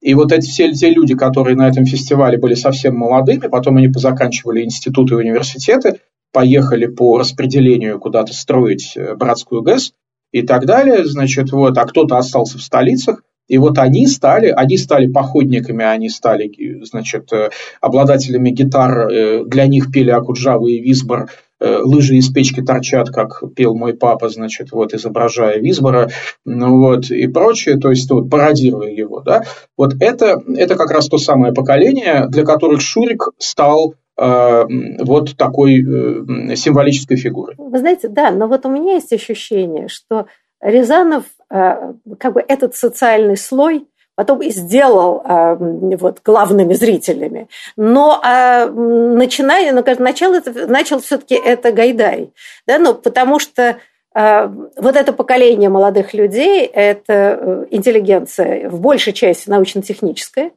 И 0.00 0.14
вот 0.14 0.32
эти 0.32 0.46
все 0.48 0.72
те 0.72 0.90
люди, 0.90 1.14
которые 1.14 1.56
на 1.56 1.68
этом 1.68 1.84
фестивале 1.84 2.38
были 2.38 2.54
совсем 2.54 2.96
молодыми, 2.96 3.48
потом 3.48 3.76
они 3.76 3.88
позаканчивали 3.88 4.64
институты 4.64 5.14
и 5.14 5.18
университеты, 5.18 6.00
поехали 6.32 6.86
по 6.86 7.18
распределению 7.18 7.98
куда-то 7.98 8.32
строить 8.32 8.92
э, 8.96 9.14
братскую 9.14 9.62
ГЭС 9.62 9.92
и 10.32 10.42
так 10.42 10.66
далее, 10.66 11.04
значит, 11.04 11.52
вот, 11.52 11.76
а 11.76 11.84
кто-то 11.84 12.16
остался 12.16 12.58
в 12.58 12.62
столицах, 12.62 13.22
и 13.50 13.58
вот 13.58 13.78
они 13.78 14.06
стали, 14.06 14.46
они 14.46 14.76
стали 14.76 15.10
походниками, 15.10 15.84
они 15.84 16.08
стали, 16.08 16.52
значит, 16.84 17.32
э, 17.32 17.50
обладателями 17.80 18.50
гитар, 18.50 19.10
э, 19.10 19.44
для 19.44 19.66
них 19.66 19.90
пели 19.90 20.10
Акуджаву 20.10 20.68
и 20.68 20.78
Висбор, 20.78 21.28
э, 21.58 21.78
лыжи 21.82 22.14
из 22.14 22.32
печки 22.32 22.62
торчат, 22.62 23.10
как 23.10 23.42
пел 23.56 23.74
мой 23.74 23.94
папа, 23.94 24.28
значит, 24.28 24.70
вот, 24.70 24.94
изображая 24.94 25.58
Висбора, 25.58 26.10
ну 26.44 26.78
вот, 26.78 27.10
и 27.10 27.26
прочее, 27.26 27.76
то 27.78 27.90
есть, 27.90 28.08
вот, 28.12 28.30
пародируя 28.30 28.92
его, 28.92 29.20
да, 29.20 29.42
вот 29.76 29.94
это, 29.98 30.40
это 30.56 30.76
как 30.76 30.92
раз 30.92 31.08
то 31.08 31.18
самое 31.18 31.52
поколение, 31.52 32.28
для 32.28 32.44
которых 32.44 32.80
Шурик 32.80 33.30
стал 33.38 33.94
вот 34.20 35.36
такой 35.36 35.76
символической 36.56 37.16
фигурой. 37.16 37.54
Вы 37.56 37.78
знаете, 37.78 38.08
да, 38.08 38.30
но 38.30 38.46
вот 38.46 38.66
у 38.66 38.68
меня 38.68 38.94
есть 38.94 39.12
ощущение, 39.12 39.88
что 39.88 40.26
Рязанов 40.60 41.24
Э, 41.50 41.94
как 42.20 42.34
бы 42.34 42.44
этот 42.46 42.76
социальный 42.76 43.36
слой 43.36 43.86
потом 44.14 44.40
и 44.40 44.50
сделал 44.50 45.22
э, 45.24 45.56
вот, 45.96 46.20
главными 46.24 46.74
зрителями. 46.74 47.48
Но 47.76 48.20
э, 48.24 48.66
начиная, 48.66 49.72
ну, 49.72 49.82
начало, 49.98 50.40
начал 50.68 51.00
все-таки 51.00 51.34
это 51.34 51.72
Гайдай, 51.72 52.32
да, 52.66 52.78
ну, 52.78 52.94
потому 52.94 53.38
что 53.38 53.78
вот 54.12 54.96
это 54.96 55.12
поколение 55.12 55.68
молодых 55.68 56.14
людей, 56.14 56.66
это 56.66 57.64
интеллигенция 57.70 58.68
в 58.68 58.80
большей 58.80 59.12
части 59.12 59.48
научно-техническая, 59.48 60.50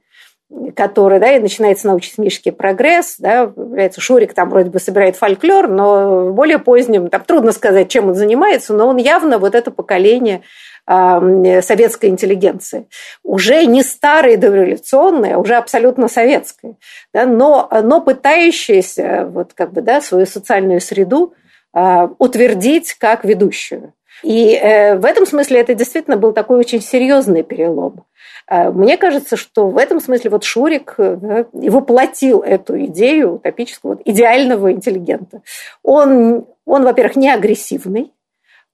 который, 0.75 1.19
да, 1.19 1.35
и 1.35 1.39
начинается 1.39 1.87
научно-технический 1.87 2.51
прогресс, 2.51 3.15
да, 3.17 3.41
является 3.41 4.01
Шурик 4.01 4.33
там 4.33 4.49
вроде 4.49 4.69
бы 4.69 4.79
собирает 4.79 5.15
фольклор, 5.15 5.67
но 5.67 6.29
в 6.29 6.33
более 6.33 6.59
позднем, 6.59 7.09
там 7.09 7.23
трудно 7.23 7.51
сказать, 7.51 7.89
чем 7.89 8.09
он 8.09 8.15
занимается, 8.15 8.73
но 8.73 8.87
он 8.87 8.97
явно 8.97 9.37
вот 9.37 9.55
это 9.55 9.71
поколение 9.71 10.43
советской 10.85 12.07
интеллигенции. 12.07 12.87
Уже 13.23 13.65
не 13.65 13.83
старые 13.83 14.35
дореволюционные, 14.35 15.35
а 15.35 15.37
уже 15.37 15.55
абсолютно 15.55 16.09
советская, 16.09 16.75
да, 17.13 17.25
но, 17.25 17.69
но 17.83 18.01
пытающиеся 18.01 19.25
вот 19.29 19.53
как 19.53 19.71
бы, 19.71 19.81
да, 19.81 20.01
свою 20.01 20.25
социальную 20.25 20.81
среду 20.81 21.35
а, 21.71 22.09
утвердить 22.19 22.95
как 22.95 23.23
ведущую. 23.23 23.93
И 24.23 24.53
э, 24.55 24.95
в 24.95 25.05
этом 25.05 25.25
смысле 25.25 25.59
это 25.59 25.73
действительно 25.73 26.17
был 26.17 26.31
такой 26.31 26.57
очень 26.57 26.81
серьезный 26.81 27.43
перелом. 27.43 28.05
А, 28.53 28.71
мне 28.71 28.97
кажется, 28.97 29.35
что 29.35 29.67
в 29.69 29.79
этом 29.79 29.99
смысле 29.99 30.29
вот 30.29 30.43
Шурик 30.43 30.93
да, 30.97 31.45
и 31.59 31.71
воплотил 31.71 32.41
эту 32.41 32.85
идею 32.85 33.35
утопического, 33.35 33.97
идеального 34.05 34.71
интеллигента. 34.71 35.41
Он, 35.81 36.45
он, 36.63 36.83
во-первых, 36.83 37.15
не 37.15 37.31
агрессивный, 37.31 38.13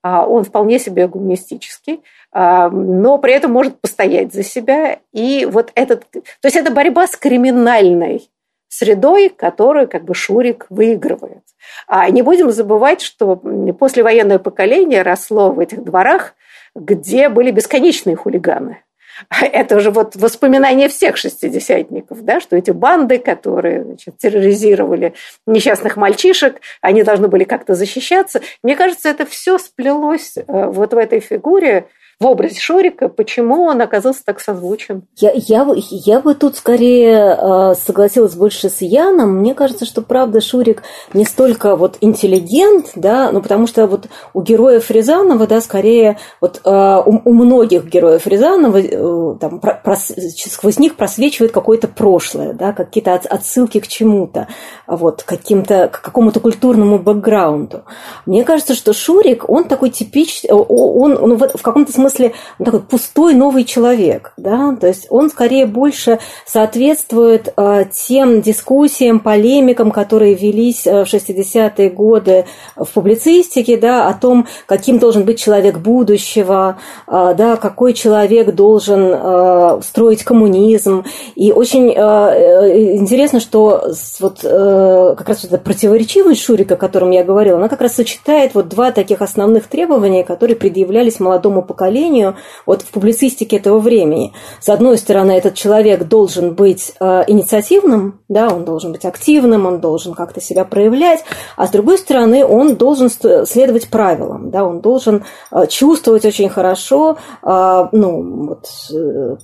а, 0.04 0.28
он 0.28 0.44
вполне 0.44 0.80
себе 0.80 1.08
гуманистический, 1.08 2.02
а, 2.34 2.70
но 2.70 3.20
при 3.20 3.32
этом 3.32 3.54
может 3.54 3.80
постоять 3.80 4.34
за 4.34 4.44
себя. 4.44 5.00
И 5.14 5.48
вот 5.50 5.72
этот... 5.76 6.12
То 6.12 6.22
есть 6.44 6.58
это 6.58 6.72
борьба 6.72 7.08
с 7.08 7.16
криминальной 7.16 8.30
средой, 8.68 9.30
которую 9.30 9.88
как 9.88 10.04
бы 10.04 10.14
Шурик 10.14 10.66
выигрывает. 10.70 11.44
А 11.88 12.10
не 12.10 12.22
будем 12.22 12.52
забывать, 12.52 13.00
что 13.00 13.38
послевоенное 13.80 14.40
поколение 14.40 15.04
росло 15.04 15.52
в 15.52 15.60
этих 15.62 15.86
дворах, 15.86 16.36
где 16.76 17.30
были 17.30 17.52
бесконечные 17.52 18.18
хулиганы– 18.18 18.84
это 19.42 19.78
уже 19.78 19.92
вот 19.92 20.16
воспоминания 20.16 20.90
всех 20.90 21.18
шестидесятников, 21.18 22.24
да, 22.24 22.40
что 22.40 22.56
эти 22.56 22.72
банды, 22.72 23.20
которые 23.20 23.84
значит, 23.84 24.18
терроризировали 24.18 25.14
несчастных 25.46 25.98
мальчишек, 25.98 26.62
они 26.82 27.04
должны 27.04 27.28
были 27.28 27.44
как-то 27.44 27.76
защищаться. 27.76 28.42
Мне 28.64 28.76
кажется, 28.76 29.10
это 29.10 29.26
все 29.26 29.58
сплелось 29.58 30.38
э, 30.38 30.44
вот 30.48 30.94
в 30.94 30.98
этой 30.98 31.20
фигуре, 31.20 31.88
в 32.20 32.26
образе 32.26 32.60
Шурика, 32.60 33.08
почему 33.08 33.64
он 33.64 33.82
оказался 33.82 34.26
так 34.26 34.42
созвучен? 34.42 35.04
Я, 35.16 35.32
я, 35.34 35.66
я 35.74 36.20
бы 36.20 36.36
тут 36.36 36.58
скорее 36.58 37.38
э, 37.40 37.76
согласилась 37.76 38.36
больше 38.36 38.70
с 38.70 38.82
Яном. 38.82 39.38
Мне 39.38 39.54
кажется, 39.54 39.86
что 39.86 40.02
правда 40.02 40.42
Шурик 40.42 40.84
не 41.14 41.24
столько 41.24 41.78
вот 41.78 41.98
интеллигент, 42.02 42.92
да, 42.96 43.32
ну 43.32 43.42
потому 43.42 43.68
что 43.68 43.88
вот 43.88 44.08
у 44.34 44.42
героев 44.42 44.92
Рязанова, 44.92 45.48
да, 45.48 45.62
скорее 45.62 46.18
вот 46.42 46.60
э, 46.66 46.70
у, 47.06 47.22
у 47.24 47.34
многих 47.34 47.86
героев 47.86 48.28
Рязанова 48.28 48.82
э, 48.82 49.38
там 49.40 49.62
про, 49.62 49.76
прос, 49.76 50.12
сквозь 50.52 50.78
них 50.78 50.98
просвечивает 50.98 51.54
какое-то 51.54 51.88
прошлое, 51.88 52.52
да, 52.52 52.74
какие-то 52.74 53.14
от, 53.14 53.28
отсылки 53.28 53.80
к 53.80 53.88
чему-то, 53.88 54.50
вот, 54.88 55.24
каким-то, 55.24 55.88
к 55.88 56.02
какому-то 56.02 56.42
культурному 56.42 57.00
бэкграунду. 57.00 57.84
Мне 58.26 58.44
кажется, 58.44 58.76
что 58.76 58.92
Шурик, 58.92 59.50
он 59.50 59.64
такой 59.64 59.90
типичный, 59.90 60.50
он, 60.52 61.18
он 61.18 61.38
в, 61.38 61.48
в 61.58 61.62
каком-то 61.62 61.94
смысле 61.94 62.09
смысле 62.10 62.34
такой 62.64 62.82
пустой 62.82 63.34
новый 63.36 63.64
человек, 63.64 64.34
да, 64.38 64.76
то 64.80 64.88
есть 64.88 65.08
он 65.10 65.30
скорее 65.30 65.66
больше 65.66 66.20
соответствует 66.46 67.54
э, 67.56 67.86
тем 67.92 68.42
дискуссиям, 68.42 69.20
полемикам, 69.20 69.92
которые 69.92 70.34
велись 70.34 70.86
э, 70.86 71.06
в 71.06 71.08
60-е 71.08 71.90
годы 71.90 72.46
в 72.76 72.88
публицистике, 72.88 73.78
да, 73.78 74.08
о 74.08 74.14
том, 74.14 74.48
каким 74.66 75.00
должен 75.00 75.24
быть 75.24 75.40
человек 75.40 75.78
будущего, 75.78 76.78
э, 77.08 77.36
да, 77.38 77.56
какой 77.56 77.94
человек 77.94 78.54
должен 78.54 79.84
строить 79.84 80.24
коммунизм. 80.24 81.06
И 81.36 81.52
очень 81.52 81.90
интересно, 81.90 83.40
что 83.40 83.92
вот 84.20 84.40
как 84.42 85.28
раз 85.28 85.44
эта 85.44 85.58
противоречивость 85.58 86.42
Шурика, 86.42 86.76
о 86.76 86.78
котором 86.78 87.12
я 87.12 87.24
говорила, 87.24 87.58
она 87.58 87.70
как 87.70 87.82
раз 87.82 87.96
сочетает 87.96 88.56
вот 88.56 88.70
два 88.70 88.92
таких 88.92 89.22
основных 89.22 89.68
требования, 89.68 90.24
которые 90.24 90.56
предъявлялись 90.56 91.20
молодому 91.20 91.62
поколению 91.62 91.99
поколению 92.00 92.36
вот 92.66 92.82
в 92.82 92.92
публицистике 92.92 93.58
этого 93.58 93.80
времени. 93.80 94.34
С 94.60 94.70
одной 94.70 94.98
стороны, 94.98 95.32
этот 95.32 95.56
человек 95.56 96.08
должен 96.08 96.54
быть 96.54 96.94
э, 97.00 97.24
инициативным, 97.28 98.22
да, 98.30 98.48
он 98.48 98.66
должен 98.66 98.92
быть 98.92 99.06
активным, 99.06 99.66
он 99.66 99.80
должен 99.80 100.14
как-то 100.14 100.42
себя 100.42 100.66
проявлять, 100.66 101.24
а 101.58 101.68
с 101.68 101.72
другой 101.72 101.98
стороны, 101.98 102.46
он 102.46 102.76
должен 102.76 103.10
следовать 103.10 103.90
правилам, 103.90 104.52
да, 104.52 104.64
он 104.64 104.82
должен 104.82 105.24
э, 105.52 105.68
чувствовать 105.68 106.26
очень 106.26 106.50
хорошо, 106.50 107.18
э, 107.44 107.88
ну, 107.92 108.48
вот, 108.48 108.68
э, 108.94 109.36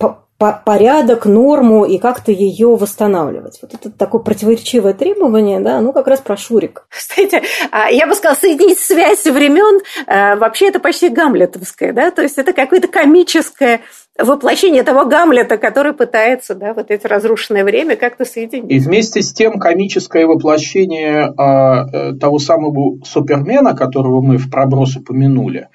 порядок, 0.51 1.25
норму 1.25 1.85
и 1.85 1.97
как-то 1.97 2.31
ее 2.31 2.75
восстанавливать. 2.75 3.59
Вот 3.61 3.73
это 3.73 3.89
такое 3.89 4.21
противоречивое 4.21 4.93
требование, 4.93 5.59
да, 5.59 5.81
ну 5.81 5.93
как 5.93 6.07
раз 6.07 6.21
про 6.21 6.37
Шурик. 6.37 6.85
Кстати, 6.89 7.41
а, 7.71 7.89
я 7.89 8.07
бы 8.07 8.15
сказала, 8.15 8.37
соединить 8.37 8.79
связь 8.79 9.25
времен, 9.25 9.81
э, 10.07 10.35
вообще 10.35 10.69
это 10.69 10.79
почти 10.79 11.09
гамлетовское, 11.09 11.93
да, 11.93 12.11
то 12.11 12.21
есть 12.21 12.37
это 12.37 12.53
какое-то 12.53 12.87
комическое 12.87 13.81
воплощение 14.17 14.83
того 14.83 15.05
Гамлета, 15.05 15.57
который 15.57 15.93
пытается 15.93 16.55
да, 16.55 16.73
вот 16.73 16.89
это 16.89 17.07
разрушенное 17.07 17.63
время 17.63 17.95
как-то 17.95 18.25
соединить. 18.25 18.71
И 18.71 18.79
вместе 18.79 19.21
с 19.21 19.33
тем 19.33 19.59
комическое 19.59 20.25
воплощение 20.25 21.33
а, 21.37 21.85
э, 21.91 22.13
того 22.13 22.39
самого 22.39 23.03
Супермена, 23.03 23.75
которого 23.75 24.21
мы 24.21 24.37
в 24.37 24.49
проброс 24.49 24.95
упомянули, 24.95 25.67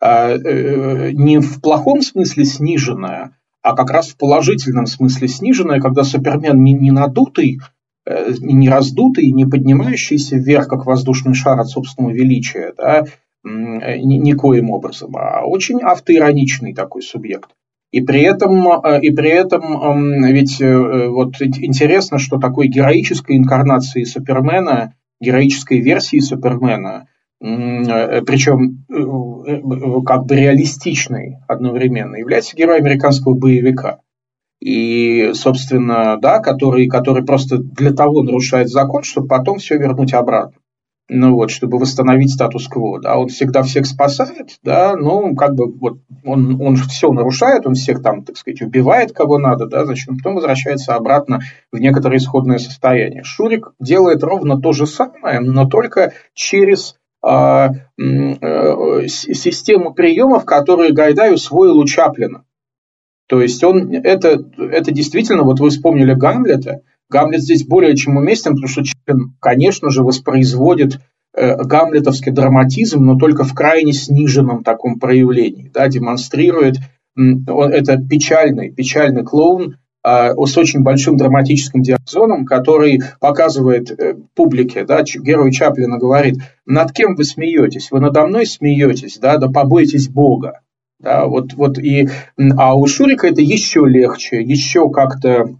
а, 0.00 0.30
э, 0.30 1.10
не 1.12 1.38
в 1.38 1.60
плохом 1.60 2.00
смысле 2.00 2.44
сниженное, 2.44 3.36
а 3.62 3.74
как 3.74 3.90
раз 3.90 4.08
в 4.08 4.16
положительном 4.16 4.86
смысле 4.86 5.28
сниженная, 5.28 5.80
когда 5.80 6.04
Супермен 6.04 6.62
не, 6.62 6.72
не 6.72 6.90
надутый, 6.90 7.60
э, 8.06 8.32
не 8.40 8.68
раздутый, 8.68 9.30
не 9.30 9.46
поднимающийся 9.46 10.36
вверх, 10.36 10.68
как 10.68 10.86
воздушный 10.86 11.34
шар 11.34 11.58
от 11.60 11.68
собственного 11.68 12.12
величия, 12.12 12.72
да, 12.76 13.04
ни, 13.44 14.16
никоим 14.16 14.70
образом, 14.70 15.16
а 15.16 15.42
очень 15.44 15.80
автоироничный 15.80 16.74
такой 16.74 17.02
субъект. 17.02 17.50
И 17.90 18.00
при 18.00 18.22
этом, 18.22 18.66
э, 18.68 19.00
и 19.02 19.10
при 19.10 19.30
этом 19.30 20.24
ведь 20.24 20.60
э, 20.60 21.08
вот 21.08 21.40
интересно, 21.40 22.18
что 22.18 22.38
такой 22.38 22.68
героической 22.68 23.36
инкарнацией 23.36 24.06
Супермена, 24.06 24.94
героической 25.20 25.80
версии 25.80 26.18
Супермена 26.18 27.06
Э, 27.06 27.11
причем 27.42 28.84
э, 28.88 28.94
э, 28.94 30.02
как 30.06 30.26
бы 30.26 30.36
реалистичный 30.36 31.38
одновременно, 31.48 32.14
является 32.14 32.56
героем 32.56 32.84
американского 32.84 33.34
боевика. 33.34 33.98
И, 34.60 35.32
собственно, 35.34 36.18
да, 36.20 36.38
который, 36.38 36.86
который 36.86 37.24
просто 37.24 37.58
для 37.58 37.92
того 37.92 38.22
нарушает 38.22 38.68
закон, 38.68 39.02
чтобы 39.02 39.26
потом 39.26 39.58
все 39.58 39.76
вернуть 39.76 40.14
обратно. 40.14 40.56
Ну 41.08 41.34
вот, 41.34 41.50
чтобы 41.50 41.78
восстановить 41.78 42.32
статус-кво, 42.32 43.00
да, 43.00 43.18
он 43.18 43.28
всегда 43.28 43.62
всех 43.62 43.86
спасает, 43.86 44.58
да, 44.62 44.96
ну, 44.96 45.34
как 45.34 45.54
бы 45.54 45.70
вот 45.70 45.98
он, 46.24 46.60
он 46.60 46.76
все 46.76 47.12
нарушает, 47.12 47.66
он 47.66 47.74
всех 47.74 48.02
там, 48.02 48.24
так 48.24 48.36
сказать, 48.36 48.62
убивает, 48.62 49.12
кого 49.12 49.38
надо, 49.38 49.66
да, 49.66 49.82
он 49.82 50.16
потом 50.16 50.36
возвращается 50.36 50.94
обратно 50.94 51.40
в 51.70 51.78
некоторое 51.78 52.18
исходное 52.18 52.58
состояние. 52.58 53.24
Шурик 53.24 53.72
делает 53.80 54.22
ровно 54.22 54.60
то 54.60 54.72
же 54.72 54.86
самое, 54.86 55.40
но 55.40 55.66
только 55.66 56.12
через 56.34 56.92
э, 56.92 57.01
систему 59.08 59.94
приемов, 59.94 60.44
которые 60.44 60.92
Гайдай 60.92 61.32
усвоил 61.32 61.78
у 61.78 61.84
Чаплина. 61.84 62.44
То 63.28 63.40
есть 63.40 63.62
он, 63.64 63.92
это, 63.92 64.44
это 64.58 64.90
действительно, 64.90 65.44
вот 65.44 65.60
вы 65.60 65.70
вспомнили 65.70 66.14
Гамлета, 66.14 66.82
Гамлет 67.08 67.42
здесь 67.42 67.64
более 67.64 67.96
чем 67.96 68.16
уместен, 68.16 68.52
потому 68.52 68.68
что 68.68 68.82
Чаплин, 68.84 69.34
конечно 69.38 69.90
же, 69.90 70.02
воспроизводит 70.02 70.98
э, 71.34 71.56
гамлетовский 71.56 72.32
драматизм, 72.32 73.04
но 73.04 73.16
только 73.16 73.44
в 73.44 73.54
крайне 73.54 73.92
сниженном 73.92 74.64
таком 74.64 74.98
проявлении, 74.98 75.70
да, 75.72 75.88
демонстрирует, 75.88 76.76
он, 77.14 77.72
это 77.72 77.98
печальный, 77.98 78.72
печальный 78.72 79.24
клоун, 79.24 79.76
а, 79.76 79.81
с 80.04 80.58
очень 80.58 80.82
большим 80.82 81.16
драматическим 81.16 81.82
диапазоном, 81.82 82.44
который 82.44 83.02
показывает 83.20 83.90
э, 83.90 84.16
публике, 84.34 84.84
да, 84.84 85.02
герой 85.02 85.52
Чаплина 85.52 85.98
говорит, 85.98 86.38
над 86.66 86.92
кем 86.92 87.14
вы 87.14 87.24
смеетесь? 87.24 87.90
Вы 87.90 88.00
надо 88.00 88.26
мной 88.26 88.46
смеетесь, 88.46 89.18
да, 89.18 89.36
да 89.38 89.48
побойтесь 89.48 90.08
Бога. 90.08 90.60
Да, 90.98 91.26
вот, 91.26 91.54
вот 91.54 91.78
и, 91.78 92.08
а 92.56 92.76
у 92.76 92.86
Шурика 92.86 93.26
это 93.26 93.40
еще 93.40 93.86
легче, 93.86 94.40
еще 94.40 94.88
как-то 94.88 95.56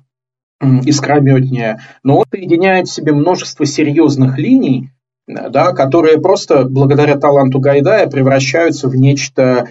искрометнее, 0.85 1.81
но 2.05 2.18
он 2.18 2.24
соединяет 2.31 2.87
в 2.87 2.92
себе 2.92 3.12
множество 3.12 3.66
серьезных 3.66 4.38
линий, 4.38 4.90
да, 5.26 5.72
которые 5.72 6.20
просто 6.20 6.64
благодаря 6.64 7.18
таланту 7.18 7.59
Гайдая 7.59 8.07
превращаются 8.09 8.88
в 8.88 8.94
нечто 8.94 9.68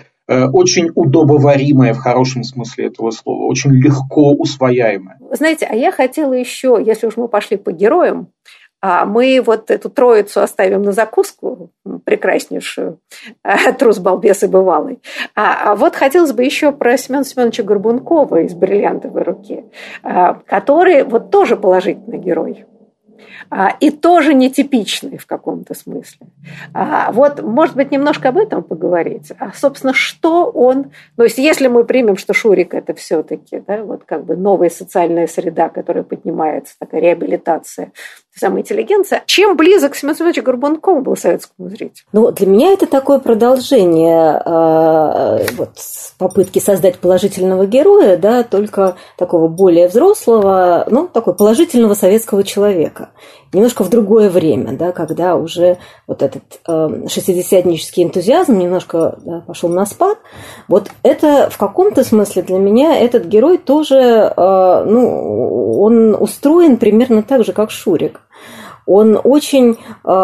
очень 0.51 0.89
удобоваримое 0.95 1.93
в 1.93 1.97
хорошем 1.97 2.43
смысле 2.43 2.87
этого 2.87 3.11
слова, 3.11 3.45
очень 3.45 3.71
легко 3.71 4.31
усвояемое. 4.31 5.17
Знаете, 5.31 5.67
а 5.69 5.75
я 5.75 5.91
хотела 5.91 6.33
еще, 6.33 6.81
если 6.83 7.07
уж 7.07 7.17
мы 7.17 7.27
пошли 7.27 7.57
по 7.57 7.71
героям, 7.71 8.29
а 8.81 9.05
мы 9.05 9.41
вот 9.45 9.69
эту 9.69 9.89
троицу 9.89 10.41
оставим 10.41 10.81
на 10.81 10.91
закуску, 10.91 11.69
прекраснейшую, 12.03 12.99
э, 13.43 13.73
трус, 13.79 13.99
балбес 13.99 14.43
и 14.43 14.47
бывалый. 14.47 14.99
А, 15.35 15.71
а 15.71 15.75
вот 15.75 15.95
хотелось 15.95 16.33
бы 16.33 16.43
еще 16.43 16.71
про 16.71 16.97
Семена 16.97 17.23
Семеновича 17.23 17.63
Горбункова 17.63 18.41
из 18.41 18.55
«Бриллиантовой 18.55 19.21
руки», 19.21 19.65
э, 20.03 20.33
который 20.47 21.03
вот 21.03 21.29
тоже 21.29 21.57
положительный 21.57 22.17
герой. 22.17 22.65
А, 23.49 23.75
и 23.79 23.89
тоже 23.89 24.34
нетипичный 24.34 25.17
в 25.17 25.25
каком-то 25.25 25.73
смысле. 25.73 26.27
А, 26.73 27.12
вот, 27.12 27.41
может 27.41 27.75
быть, 27.75 27.91
немножко 27.91 28.29
об 28.29 28.38
этом 28.38 28.63
поговорить. 28.63 29.32
А, 29.39 29.51
собственно, 29.53 29.93
что 29.93 30.45
он... 30.45 30.91
То 31.17 31.24
есть, 31.24 31.38
если 31.38 31.67
мы 31.67 31.84
примем, 31.84 32.17
что 32.17 32.34
Шурик– 32.34 32.74
это 32.76 32.93
все-таки 32.93 33.61
да, 33.65 33.84
вот 33.84 34.03
как 34.05 34.26
бы 34.26 34.36
новая 34.36 34.69
социальная 34.69 35.28
среда, 35.28 35.69
которая 35.69 36.03
поднимается, 36.03 36.76
такая 36.80 37.01
реабилитация 37.01 37.91
самой 38.34 38.61
интеллигенции, 38.61 39.22
чем 39.26 39.57
близок 39.57 39.95
Семен 39.95 40.15
Семенович 40.15 40.41
Горбунков 40.41 41.03
был 41.03 41.17
советскому 41.17 41.69
зрителю? 41.69 42.05
Ну, 42.13 42.32
для 42.32 42.47
меня 42.47 42.72
это 42.72 42.88
такое 42.88 43.19
продолжение 43.19 44.41
э, 44.43 45.45
вот, 45.57 45.72
попытки 46.17 46.59
создать 46.59 46.99
положительного 46.99 47.65
героя, 47.65 48.17
да, 48.17 48.43
только 48.43 48.95
такого 49.17 49.47
более 49.47 49.89
взрослого, 49.89 50.86
ну, 50.89 51.07
такой 51.07 51.36
положительного 51.36 51.93
советского 51.93 52.43
человека. 52.43 53.11
Немножко 53.53 53.84
в 53.84 53.89
другое 53.89 54.30
время, 54.30 54.74
да, 54.78 54.91
когда 54.91 55.36
уже 55.36 55.78
вот 56.07 56.22
этот 56.22 56.43
э, 56.68 57.07
шестидесятнический 57.07 58.03
энтузиазм 58.03 58.57
немножко 58.57 59.18
да, 59.24 59.41
пошел 59.41 59.70
на 59.70 59.86
спад. 59.86 60.18
Вот 60.68 60.89
это 61.03 61.49
в 61.49 61.57
каком-то 61.57 62.03
смысле 62.03 62.41
для 62.43 62.59
меня 62.59 62.97
этот 62.97 63.26
герой 63.26 63.57
тоже, 63.57 63.95
э, 63.95 64.84
ну, 64.86 65.82
он 65.82 66.16
устроен 66.20 66.78
примерно 66.78 67.24
так 67.24 67.43
же, 67.45 67.53
как 67.53 67.72
Шурик. 67.72 68.22
Он 68.86 69.20
очень, 69.24 69.72
э, 69.72 69.76
э, 70.03 70.16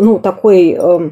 ну, 0.00 0.18
такой... 0.22 0.76
Э, 0.80 1.10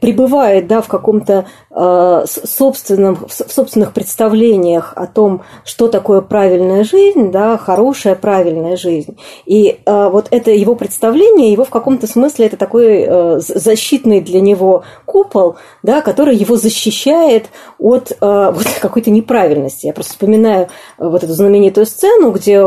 пребывает 0.00 0.66
да, 0.66 0.80
в 0.80 0.88
каком-то 0.88 1.46
э, 1.70 2.24
собственном, 2.26 3.26
в 3.26 3.32
собственных 3.32 3.92
представлениях 3.92 4.92
о 4.96 5.06
том, 5.06 5.42
что 5.64 5.88
такое 5.88 6.20
правильная 6.20 6.84
жизнь, 6.84 7.30
да, 7.30 7.56
хорошая 7.58 8.14
правильная 8.14 8.76
жизнь. 8.76 9.18
И 9.46 9.80
э, 9.84 10.08
вот 10.10 10.28
это 10.30 10.50
его 10.50 10.74
представление, 10.74 11.52
его 11.52 11.64
в 11.64 11.70
каком-то 11.70 12.06
смысле 12.06 12.46
это 12.46 12.56
такой 12.56 13.04
э, 13.06 13.40
защитный 13.40 14.20
для 14.20 14.40
него 14.40 14.84
купол, 15.04 15.56
да, 15.82 16.00
который 16.00 16.36
его 16.36 16.56
защищает 16.56 17.46
от 17.78 18.16
вот 18.20 18.66
какой-то 18.80 19.10
неправильности. 19.10 19.86
Я 19.86 19.92
просто 19.92 20.12
вспоминаю 20.12 20.68
вот 20.98 21.22
эту 21.22 21.32
знаменитую 21.32 21.86
сцену, 21.86 22.32
где 22.32 22.64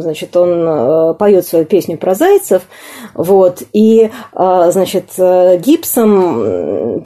значит, 0.00 0.36
он 0.36 1.14
поет 1.16 1.46
свою 1.46 1.64
песню 1.64 1.96
про 1.96 2.14
зайцев, 2.14 2.62
вот, 3.14 3.62
и, 3.72 4.10
э, 4.32 4.70
значит, 4.70 5.12
гипсом, 5.16 7.02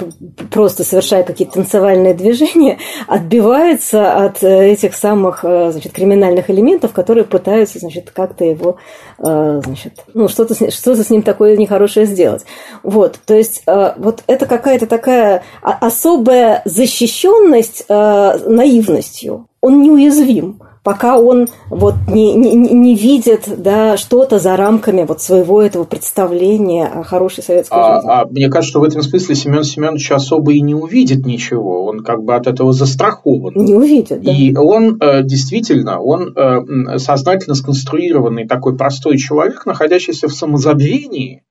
просто 0.50 0.84
совершая 0.84 1.22
какие-то 1.22 1.54
танцевальные 1.54 2.14
движения, 2.14 2.78
отбивается 3.06 4.24
от 4.24 4.42
э, 4.42 4.72
этих 4.72 4.94
самых 4.94 5.44
э, 5.44 5.70
значит, 5.72 5.92
криминальных 5.92 6.50
элементов, 6.50 6.92
которые 6.92 7.24
пытаются 7.24 7.78
значит, 7.78 8.10
как-то 8.10 8.44
его, 8.44 8.76
э, 9.18 9.60
значит, 9.64 10.04
ну, 10.14 10.28
что-то, 10.28 10.54
что-то 10.54 11.04
с 11.04 11.10
ним 11.10 11.22
такое 11.22 11.56
нехорошее 11.56 12.06
сделать. 12.06 12.44
Вот, 12.82 13.18
то 13.24 13.34
есть 13.34 13.62
вот 13.66 14.22
это 14.26 14.46
какая-то 14.46 14.86
такая 14.86 15.42
особая 15.62 16.62
защищенность 16.64 17.84
наивностью. 17.88 19.46
Он 19.60 19.82
неуязвим 19.82 20.60
пока 20.88 21.18
он 21.18 21.48
вот 21.68 21.96
не, 22.08 22.32
не, 22.32 22.54
не 22.56 22.94
видит 22.94 23.42
да, 23.58 23.98
что-то 23.98 24.38
за 24.38 24.56
рамками 24.56 25.04
вот 25.06 25.20
своего 25.20 25.60
этого 25.60 25.84
представления 25.84 26.86
о 26.86 27.02
хорошей 27.02 27.44
советской 27.44 27.74
а, 27.78 27.96
жизни. 27.96 28.10
А 28.10 28.24
мне 28.24 28.48
кажется, 28.48 28.70
что 28.70 28.80
в 28.80 28.84
этом 28.84 29.02
смысле 29.02 29.34
Семен 29.34 29.64
Семенович 29.64 30.12
особо 30.12 30.54
и 30.54 30.62
не 30.62 30.74
увидит 30.74 31.26
ничего. 31.26 31.84
Он 31.84 32.02
как 32.02 32.22
бы 32.22 32.34
от 32.34 32.46
этого 32.46 32.72
застрахован. 32.72 33.52
Не 33.54 33.74
увидит, 33.74 34.22
да. 34.22 34.32
И 34.32 34.56
он 34.56 34.96
э, 34.98 35.22
действительно, 35.24 36.00
он 36.00 36.34
э, 36.34 36.96
сознательно 36.96 37.54
сконструированный 37.54 38.48
такой 38.48 38.74
простой 38.74 39.18
человек, 39.18 39.66
находящийся 39.66 40.26
в 40.26 40.32
самозабвении, 40.32 41.42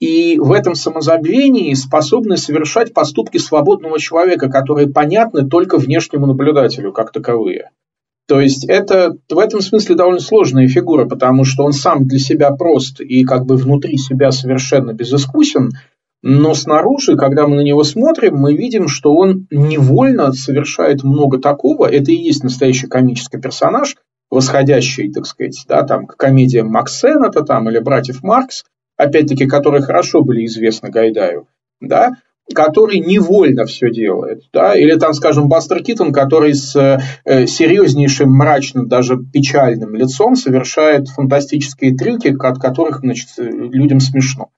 и 0.00 0.38
в 0.38 0.50
этом 0.52 0.74
самозабвении 0.74 1.74
способны 1.74 2.38
совершать 2.38 2.94
поступки 2.94 3.36
свободного 3.36 3.98
человека, 3.98 4.48
которые 4.48 4.88
понятны 4.88 5.46
только 5.46 5.76
внешнему 5.76 6.24
наблюдателю 6.24 6.94
как 6.94 7.12
таковые. 7.12 7.70
То 8.28 8.42
есть 8.42 8.66
это 8.68 9.16
в 9.30 9.38
этом 9.38 9.62
смысле 9.62 9.94
довольно 9.94 10.20
сложная 10.20 10.68
фигура, 10.68 11.06
потому 11.06 11.44
что 11.44 11.64
он 11.64 11.72
сам 11.72 12.06
для 12.06 12.18
себя 12.18 12.50
прост 12.50 13.00
и 13.00 13.24
как 13.24 13.46
бы 13.46 13.56
внутри 13.56 13.96
себя 13.96 14.30
совершенно 14.32 14.92
безыскусен, 14.92 15.70
но 16.22 16.52
снаружи, 16.52 17.16
когда 17.16 17.46
мы 17.46 17.56
на 17.56 17.60
него 17.62 17.84
смотрим, 17.84 18.36
мы 18.36 18.54
видим, 18.54 18.86
что 18.86 19.14
он 19.14 19.46
невольно 19.50 20.32
совершает 20.32 21.04
много 21.04 21.38
такого. 21.38 21.86
Это 21.86 22.10
и 22.10 22.16
есть 22.16 22.44
настоящий 22.44 22.86
комический 22.86 23.40
персонаж, 23.40 23.96
восходящий, 24.30 25.10
так 25.10 25.24
сказать, 25.24 25.64
да, 25.66 25.84
там, 25.84 26.06
к 26.06 26.16
комедиям 26.16 26.68
Максенета 26.68 27.42
там, 27.44 27.70
или 27.70 27.78
братьев 27.78 28.22
Маркс, 28.22 28.64
опять-таки, 28.98 29.46
которые 29.46 29.82
хорошо 29.82 30.20
были 30.20 30.44
известны 30.44 30.90
Гайдаю. 30.90 31.46
Да? 31.80 32.16
Который 32.54 32.98
невольно 32.98 33.64
все 33.66 33.90
делает. 33.90 34.42
Да? 34.52 34.74
Или 34.76 34.94
там, 34.94 35.12
скажем, 35.12 35.48
Бастер 35.48 35.82
Китон, 35.82 36.12
который 36.12 36.54
с 36.54 36.74
э, 37.24 37.46
серьезнейшим, 37.46 38.30
мрачным, 38.30 38.88
даже 38.88 39.18
печальным 39.18 39.94
лицом 39.94 40.36
совершает 40.36 41.08
фантастические 41.08 41.96
трюки, 41.96 42.34
от 42.38 42.58
которых 42.58 43.00
значит, 43.00 43.28
людям 43.36 44.00
смешно. 44.00 44.50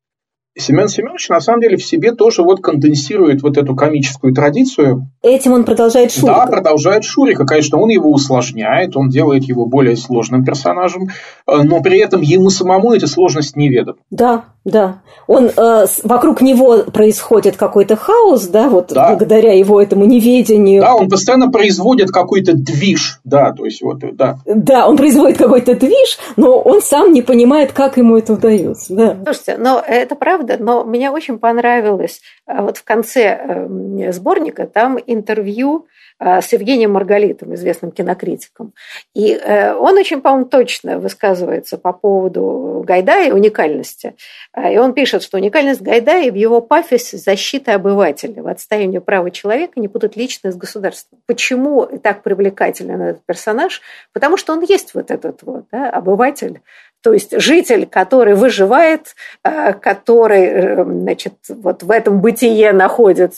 Семен 0.59 0.89
Семенович 0.89 1.29
на 1.29 1.41
самом 1.41 1.61
деле 1.61 1.77
в 1.77 1.85
себе 1.85 2.13
тоже 2.13 2.43
вот 2.43 2.61
конденсирует 2.61 3.43
вот 3.43 3.57
эту 3.57 3.77
комическую 3.77 4.35
традицию. 4.35 5.09
Этим 5.23 5.53
он 5.53 5.65
продолжает 5.65 6.11
Шурика. 6.11 6.27
Да, 6.27 6.47
продолжает 6.47 7.05
Шурика. 7.05 7.47
Конечно, 7.47 7.79
он 7.79 7.89
его 7.89 8.11
усложняет, 8.11 8.97
он 8.97 9.09
делает 9.09 9.45
его 9.45 9.67
более 9.67 9.97
сложным 9.97 10.45
персонажем, 10.45 11.09
э, 11.47 11.63
но 11.63 11.81
при 11.81 11.99
этом 11.99 12.21
ему 12.21 12.51
самому 12.51 12.93
эта 12.93 13.07
сложность 13.07 13.55
неведома. 13.55 13.99
Да, 14.11 14.45
да. 14.65 15.01
Он, 15.27 15.51
э, 15.57 15.87
вокруг 16.05 16.43
него 16.43 16.83
происходит 16.85 17.57
какой-то 17.57 17.97
хаос, 17.97 18.47
да, 18.49 18.69
вот 18.69 18.89
да. 18.89 19.09
благодаря 19.09 19.55
его 19.55 19.81
этому 19.81 20.05
неведению. 20.05 20.83
Да, 20.83 20.95
он 20.95 21.09
постоянно 21.09 21.51
производит 21.51 22.11
какой-то 22.11 22.53
движ, 22.53 23.21
да, 23.25 23.53
то 23.53 23.65
есть 23.65 23.81
вот, 23.81 24.01
да. 24.17 24.39
Да, 24.45 24.87
он 24.87 24.97
производит 24.99 25.39
какой-то 25.39 25.75
движ, 25.75 26.19
но 26.37 26.61
он 26.61 26.83
сам 26.83 27.13
не 27.13 27.23
понимает, 27.23 27.73
как 27.73 27.97
ему 27.97 28.19
это 28.19 28.35
удается, 28.35 28.95
да. 28.95 29.17
Слушайте, 29.25 29.57
но 29.59 29.83
это 29.87 30.15
правда, 30.15 30.57
но 30.59 30.85
мне 30.85 31.11
очень 31.11 31.39
понравилось, 31.39 32.21
э, 32.47 32.61
вот 32.61 32.77
в 32.77 32.85
конце 32.85 33.23
эм, 33.23 34.13
сборника 34.13 34.67
там 34.67 34.99
интервью 35.07 35.87
с 36.21 36.53
Евгением 36.53 36.93
Маргалитом, 36.93 37.55
известным 37.55 37.93
кинокритиком. 37.93 38.75
И 39.15 39.33
э, 39.33 39.75
он 39.75 39.97
очень, 39.97 40.21
по-моему, 40.21 40.47
точно 40.47 40.99
высказывается 40.99 41.79
по 41.79 41.93
поводу 41.95 42.85
Гайдая 42.87 43.29
и 43.29 43.33
уникальности. 43.33 44.15
Э, 44.55 44.75
и 44.75 44.79
он 44.79 44.93
пишет, 44.93 45.23
что 45.23 45.39
уникальность 45.39 45.81
Гайдая 45.81 46.31
в 46.31 46.35
его 46.35 46.61
пафосе 46.61 47.17
защиты 47.17 47.73
обывателя, 47.73 48.43
в 48.43 48.49
отстаивании 48.49 48.99
права 48.99 49.31
человека 49.31 49.81
не 49.81 49.89
путать 49.89 50.17
личное 50.17 50.53
с 50.53 50.57
государством. 50.57 51.21
Почему 51.27 51.87
так 51.87 52.23
привлекателен 52.23 53.01
этот 53.01 53.25
персонаж? 53.25 53.81
Потому 54.13 54.37
что 54.37 54.53
он 54.53 54.61
есть 54.61 54.95
вот 54.95 55.11
этот 55.11 55.43
вот 55.43 55.65
да, 55.73 55.89
обыватель, 55.89 56.61
то 57.03 57.15
есть 57.15 57.41
житель, 57.41 57.87
который 57.87 58.35
выживает, 58.35 59.15
э, 59.43 59.73
который 59.73 60.45
э, 60.45 60.85
значит, 60.85 61.35
вот 61.49 61.83
в 61.83 61.91
этом 61.91 62.21
бытие 62.21 62.73
находит 62.73 63.35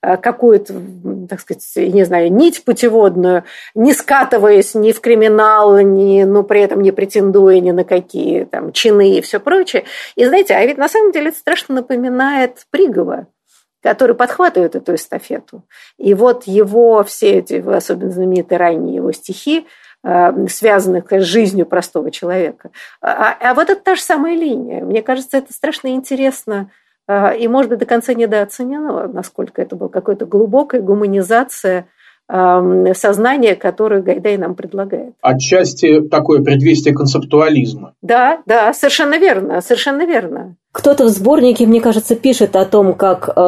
э, 0.00 0.16
какую-то, 0.16 0.74
так 1.28 1.40
сказать, 1.40 1.64
не 1.76 2.04
знаю, 2.04 2.32
нить 2.32 2.64
путеводную, 2.64 3.44
не 3.74 3.92
скатываясь 3.92 4.74
ни 4.74 4.92
в 4.92 5.00
криминал, 5.00 5.78
ни, 5.80 6.22
но 6.24 6.42
при 6.42 6.62
этом 6.62 6.80
не 6.80 6.90
претендуя 6.90 7.60
ни 7.60 7.70
на 7.70 7.84
какие 7.84 8.44
там 8.44 8.72
чины 8.72 9.18
и 9.18 9.20
все 9.20 9.40
прочее. 9.40 9.84
И 10.16 10.24
знаете, 10.24 10.54
а 10.54 10.64
ведь 10.64 10.78
на 10.78 10.88
самом 10.88 11.12
деле 11.12 11.28
это 11.28 11.38
страшно 11.38 11.76
напоминает 11.76 12.66
Пригова, 12.70 13.26
который 13.82 14.14
подхватывает 14.14 14.74
эту 14.74 14.94
эстафету. 14.94 15.64
И 15.98 16.14
вот 16.14 16.44
его 16.44 17.04
все 17.04 17.40
эти, 17.40 17.54
особенно 17.54 18.10
знаменитые 18.10 18.58
ранние 18.58 18.96
его 18.96 19.12
стихи, 19.12 19.66
связанных 20.48 21.12
с 21.12 21.22
жизнью 21.22 21.66
простого 21.66 22.10
человека. 22.10 22.70
А, 23.00 23.36
а 23.40 23.54
вот 23.54 23.70
это 23.70 23.80
та 23.80 23.94
же 23.94 24.02
самая 24.02 24.34
линия. 24.34 24.84
Мне 24.84 25.02
кажется, 25.02 25.38
это 25.38 25.52
страшно 25.52 25.88
интересно 25.88 26.70
э, 27.06 27.38
и, 27.38 27.46
может 27.46 27.70
быть, 27.70 27.78
до 27.78 27.86
конца 27.86 28.12
недооценено, 28.12 29.06
насколько 29.06 29.62
это 29.62 29.76
была 29.76 29.88
какая-то 29.88 30.26
глубокая 30.26 30.80
гуманизация 30.80 31.86
эм, 32.28 32.92
сознания, 32.94 33.54
которое 33.54 34.02
Гайдай 34.02 34.36
нам 34.38 34.56
предлагает. 34.56 35.14
Отчасти 35.20 36.00
такое 36.00 36.42
предвестие 36.42 36.94
концептуализма. 36.94 37.94
Да, 38.02 38.42
да, 38.46 38.72
совершенно 38.74 39.18
верно, 39.18 39.60
совершенно 39.60 40.04
верно. 40.04 40.56
Кто-то 40.72 41.04
в 41.04 41.08
сборнике, 41.08 41.66
мне 41.66 41.82
кажется, 41.82 42.16
пишет 42.16 42.56
о 42.56 42.64
том, 42.64 42.94
как 42.94 43.28
э, 43.28 43.40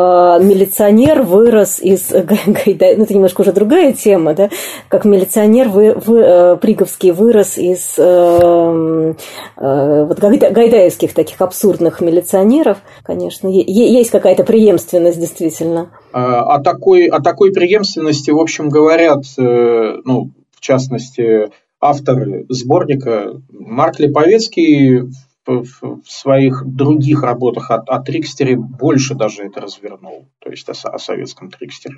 милиционер 0.43 1.23
вырос 1.23 1.81
из 1.81 2.11
Гайдая. 2.47 2.99
Ну, 2.99 3.05
это 3.05 3.15
немножко 3.15 3.41
уже 3.41 3.53
другая 3.53 3.95
тема, 3.95 4.35
да? 4.35 4.51
Как 4.89 5.07
милиционер 5.07 5.71
вы, 5.71 5.95
вы, 5.95 6.19
э, 6.19 6.57
Приговский 6.57 7.13
вырос 7.13 7.57
из 7.57 7.95
э, 7.97 9.15
э, 9.57 10.05
вот 10.05 10.19
гайдаевских 10.19 11.15
таких 11.15 11.41
абсурдных 11.41 12.03
милиционеров. 12.03 12.77
Конечно, 13.03 13.49
есть 13.49 14.11
какая-то 14.11 14.45
преемственность, 14.45 15.19
действительно. 15.19 15.93
А, 16.13 16.57
о 16.57 16.63
такой, 16.63 17.07
о 17.07 17.23
такой 17.23 17.53
преемственности, 17.53 18.33
в 18.33 18.39
общем, 18.39 18.69
говорят, 18.69 19.25
э, 19.39 19.97
ну, 20.05 20.31
в 20.55 20.61
частности, 20.61 21.51
авторы 21.81 22.45
сборника 22.51 23.41
Марк 23.51 23.99
Липовецкий 23.99 25.05
в 25.47 26.01
своих 26.05 26.65
других 26.65 27.23
работах 27.23 27.71
о, 27.71 27.77
о 27.77 28.01
Трикстере 28.01 28.57
больше 28.57 29.15
даже 29.15 29.45
это 29.45 29.61
развернул, 29.61 30.29
то 30.39 30.51
есть 30.51 30.69
о, 30.69 30.73
о 30.73 30.99
советском 30.99 31.51
Трикстере. 31.51 31.97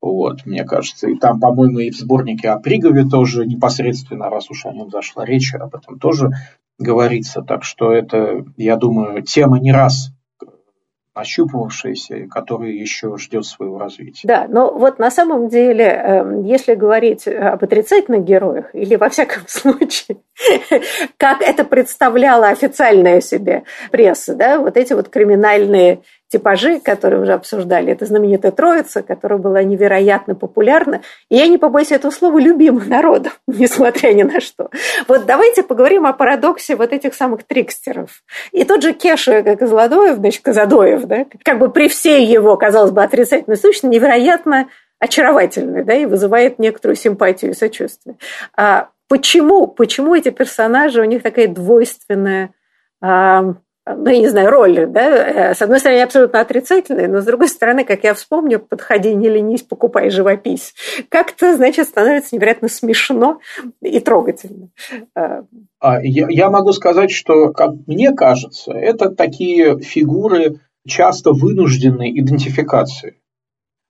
Вот, 0.00 0.44
мне 0.46 0.64
кажется. 0.64 1.08
И 1.08 1.16
там, 1.16 1.38
по-моему, 1.38 1.78
и 1.78 1.90
в 1.90 1.96
сборнике 1.96 2.50
о 2.50 2.58
Пригове 2.58 3.04
тоже 3.04 3.46
непосредственно, 3.46 4.30
раз 4.30 4.50
уж 4.50 4.66
о 4.66 4.72
нем 4.72 4.90
зашла 4.90 5.24
речь, 5.24 5.54
об 5.54 5.76
этом 5.76 6.00
тоже 6.00 6.30
говорится. 6.78 7.42
Так 7.42 7.62
что 7.62 7.92
это, 7.92 8.44
я 8.56 8.76
думаю, 8.76 9.22
тема 9.22 9.60
не 9.60 9.72
раз 9.72 10.10
ощупывавшаяся, 11.14 12.26
которая 12.30 12.70
еще 12.70 13.16
ждет 13.18 13.44
своего 13.44 13.78
развития. 13.78 14.26
Да, 14.26 14.46
но 14.48 14.72
вот 14.72 14.98
на 14.98 15.10
самом 15.10 15.48
деле, 15.48 15.84
эм, 15.84 16.44
если 16.44 16.74
говорить 16.74 17.28
об 17.28 17.62
отрицательных 17.62 18.24
героях, 18.24 18.74
или 18.74 18.96
во 18.96 19.10
всяком 19.10 19.42
случае, 19.46 20.18
как 21.18 21.42
это 21.42 21.64
представляла 21.64 22.48
официальная 22.48 23.20
себе 23.20 23.64
пресса, 23.90 24.34
да, 24.34 24.58
вот 24.58 24.76
эти 24.76 24.94
вот 24.94 25.08
криминальные 25.08 26.00
типажи, 26.32 26.80
которые 26.80 27.20
уже 27.20 27.34
обсуждали. 27.34 27.92
Это 27.92 28.06
знаменитая 28.06 28.52
троица, 28.52 29.02
которая 29.02 29.38
была 29.38 29.62
невероятно 29.62 30.34
популярна. 30.34 31.02
И 31.28 31.36
я 31.36 31.46
не 31.46 31.58
побоюсь 31.58 31.92
этого 31.92 32.10
слова, 32.10 32.38
любима 32.38 32.82
народом, 32.86 33.32
несмотря 33.46 34.14
ни 34.14 34.22
на 34.22 34.40
что. 34.40 34.70
Вот 35.08 35.26
давайте 35.26 35.62
поговорим 35.62 36.06
о 36.06 36.14
парадоксе 36.14 36.74
вот 36.74 36.92
этих 36.92 37.14
самых 37.14 37.44
трикстеров. 37.44 38.22
И 38.50 38.64
тот 38.64 38.82
же 38.82 38.94
Кеша, 38.94 39.42
как 39.42 39.68
Злодоев, 39.68 40.16
значит, 40.16 40.42
Казадоев, 40.42 41.04
да, 41.04 41.26
как 41.44 41.58
бы 41.58 41.68
при 41.68 41.88
всей 41.88 42.24
его, 42.24 42.56
казалось 42.56 42.92
бы, 42.92 43.02
отрицательной 43.02 43.58
сущности, 43.58 43.86
невероятно 43.86 44.68
очаровательный, 44.98 45.84
да, 45.84 45.94
и 45.94 46.06
вызывает 46.06 46.58
некоторую 46.58 46.96
симпатию 46.96 47.50
и 47.50 47.54
сочувствие. 47.54 48.16
А 48.56 48.88
почему, 49.08 49.66
почему 49.66 50.14
эти 50.14 50.30
персонажи, 50.30 51.02
у 51.02 51.04
них 51.04 51.22
такая 51.22 51.48
двойственная 51.48 52.54
а, 53.02 53.56
ну, 53.84 54.08
я 54.08 54.18
не 54.18 54.28
знаю, 54.28 54.50
роль, 54.50 54.86
да, 54.86 55.50
э, 55.50 55.54
с 55.54 55.62
одной 55.62 55.80
стороны, 55.80 56.02
абсолютно 56.02 56.40
отрицательная, 56.40 57.08
но 57.08 57.20
с 57.20 57.24
другой 57.24 57.48
стороны, 57.48 57.84
как 57.84 58.04
я 58.04 58.14
вспомню, 58.14 58.60
подходи, 58.60 59.14
не 59.14 59.28
ленись, 59.28 59.62
покупай 59.62 60.10
живопись. 60.10 60.74
Как-то, 61.08 61.56
значит, 61.56 61.88
становится 61.88 62.34
невероятно 62.36 62.68
смешно 62.68 63.40
и 63.80 63.98
трогательно. 63.98 64.68
Э, 65.16 65.42
а, 65.80 66.00
я, 66.02 66.26
я 66.30 66.50
могу 66.50 66.72
сказать, 66.72 67.10
что, 67.10 67.52
как 67.52 67.72
мне 67.86 68.12
кажется, 68.12 68.72
это 68.72 69.10
такие 69.10 69.80
фигуры 69.80 70.60
часто 70.86 71.32
вынужденной 71.32 72.10
идентификации. 72.18 73.16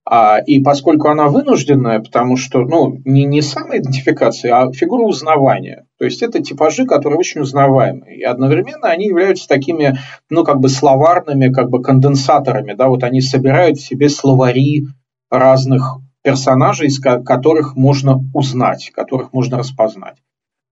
А, 0.05 0.39
и 0.39 0.61
поскольку 0.61 1.09
она 1.09 1.29
вынужденная, 1.29 2.01
потому 2.01 2.37
что, 2.37 2.63
ну, 2.63 3.01
не, 3.05 3.25
не 3.25 3.41
самоидентификация, 3.41 4.55
а 4.55 4.73
фигура 4.73 5.05
узнавания. 5.05 5.87
То 5.99 6.05
есть 6.05 6.23
это 6.23 6.43
типажи, 6.43 6.87
которые 6.87 7.19
очень 7.19 7.41
узнаваемые. 7.41 8.19
И 8.19 8.23
одновременно 8.23 8.89
они 8.89 9.07
являются 9.07 9.47
такими, 9.47 9.97
ну, 10.29 10.43
как 10.43 10.59
бы 10.59 10.69
словарными, 10.69 11.53
как 11.53 11.71
бы 11.71 11.81
конденсаторами, 11.81 12.75
да, 12.75 12.89
вот 12.89 13.05
они 13.05 13.21
собирают 13.21 13.79
в 13.79 13.87
себе 13.87 14.09
словари 14.09 14.87
разных 15.31 15.99
персонажей, 16.23 16.89
из 16.89 16.99
которых 16.99 17.77
можно 17.77 18.25
узнать, 18.35 18.91
которых 18.93 19.33
можно 19.33 19.59
распознать. 19.59 20.17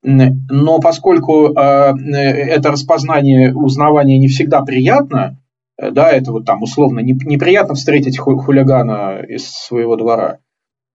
Но 0.03 0.81
поскольку 0.81 1.49
э, 1.49 1.53
это 1.53 2.70
распознание, 2.70 3.55
узнавание 3.55 4.18
не 4.18 4.28
всегда 4.28 4.62
приятно, 4.62 5.39
Э, 5.39 5.39
да, 5.81 6.11
это 6.11 6.33
вот 6.33 6.45
там 6.45 6.62
условно 6.62 7.01
неприятно 7.01 7.74
встретить 7.74 8.18
хулигана 8.18 9.20
из 9.20 9.51
своего 9.51 9.97
двора, 9.97 10.39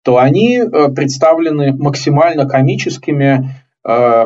то 0.04 0.18
они 0.18 0.58
э, 0.58 0.90
представлены 0.90 1.74
максимально 1.74 2.48
комическими 2.48 3.50
э, 3.84 4.26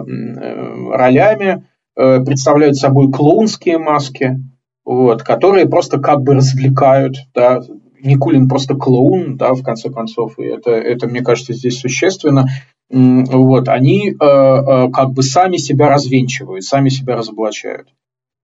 ролями, 0.92 1.66
представляют 1.96 2.78
собой 2.78 3.12
клоунские 3.12 3.78
маски, 3.78 4.40
вот, 4.86 5.22
которые 5.24 5.68
просто 5.68 6.00
как 6.00 6.22
бы 6.22 6.34
развлекают, 6.34 7.18
да, 7.36 7.62
Никулин 8.02 8.48
просто 8.48 8.76
клоун, 8.76 9.36
да, 9.36 9.54
в 9.54 9.64
конце 9.64 9.90
концов, 9.90 10.40
и 10.40 10.44
это, 10.44 10.72
это 10.72 11.08
мне 11.08 11.22
кажется, 11.22 11.54
здесь 11.54 11.78
существенно. 11.78 12.48
Вот, 12.90 13.68
они 13.68 14.14
как 14.14 15.12
бы 15.12 15.24
сами 15.24 15.58
себя 15.58 15.90
развенчивают, 15.90 16.64
сами 16.64 16.88
себя 16.88 17.18
разоблачают. 17.18 17.90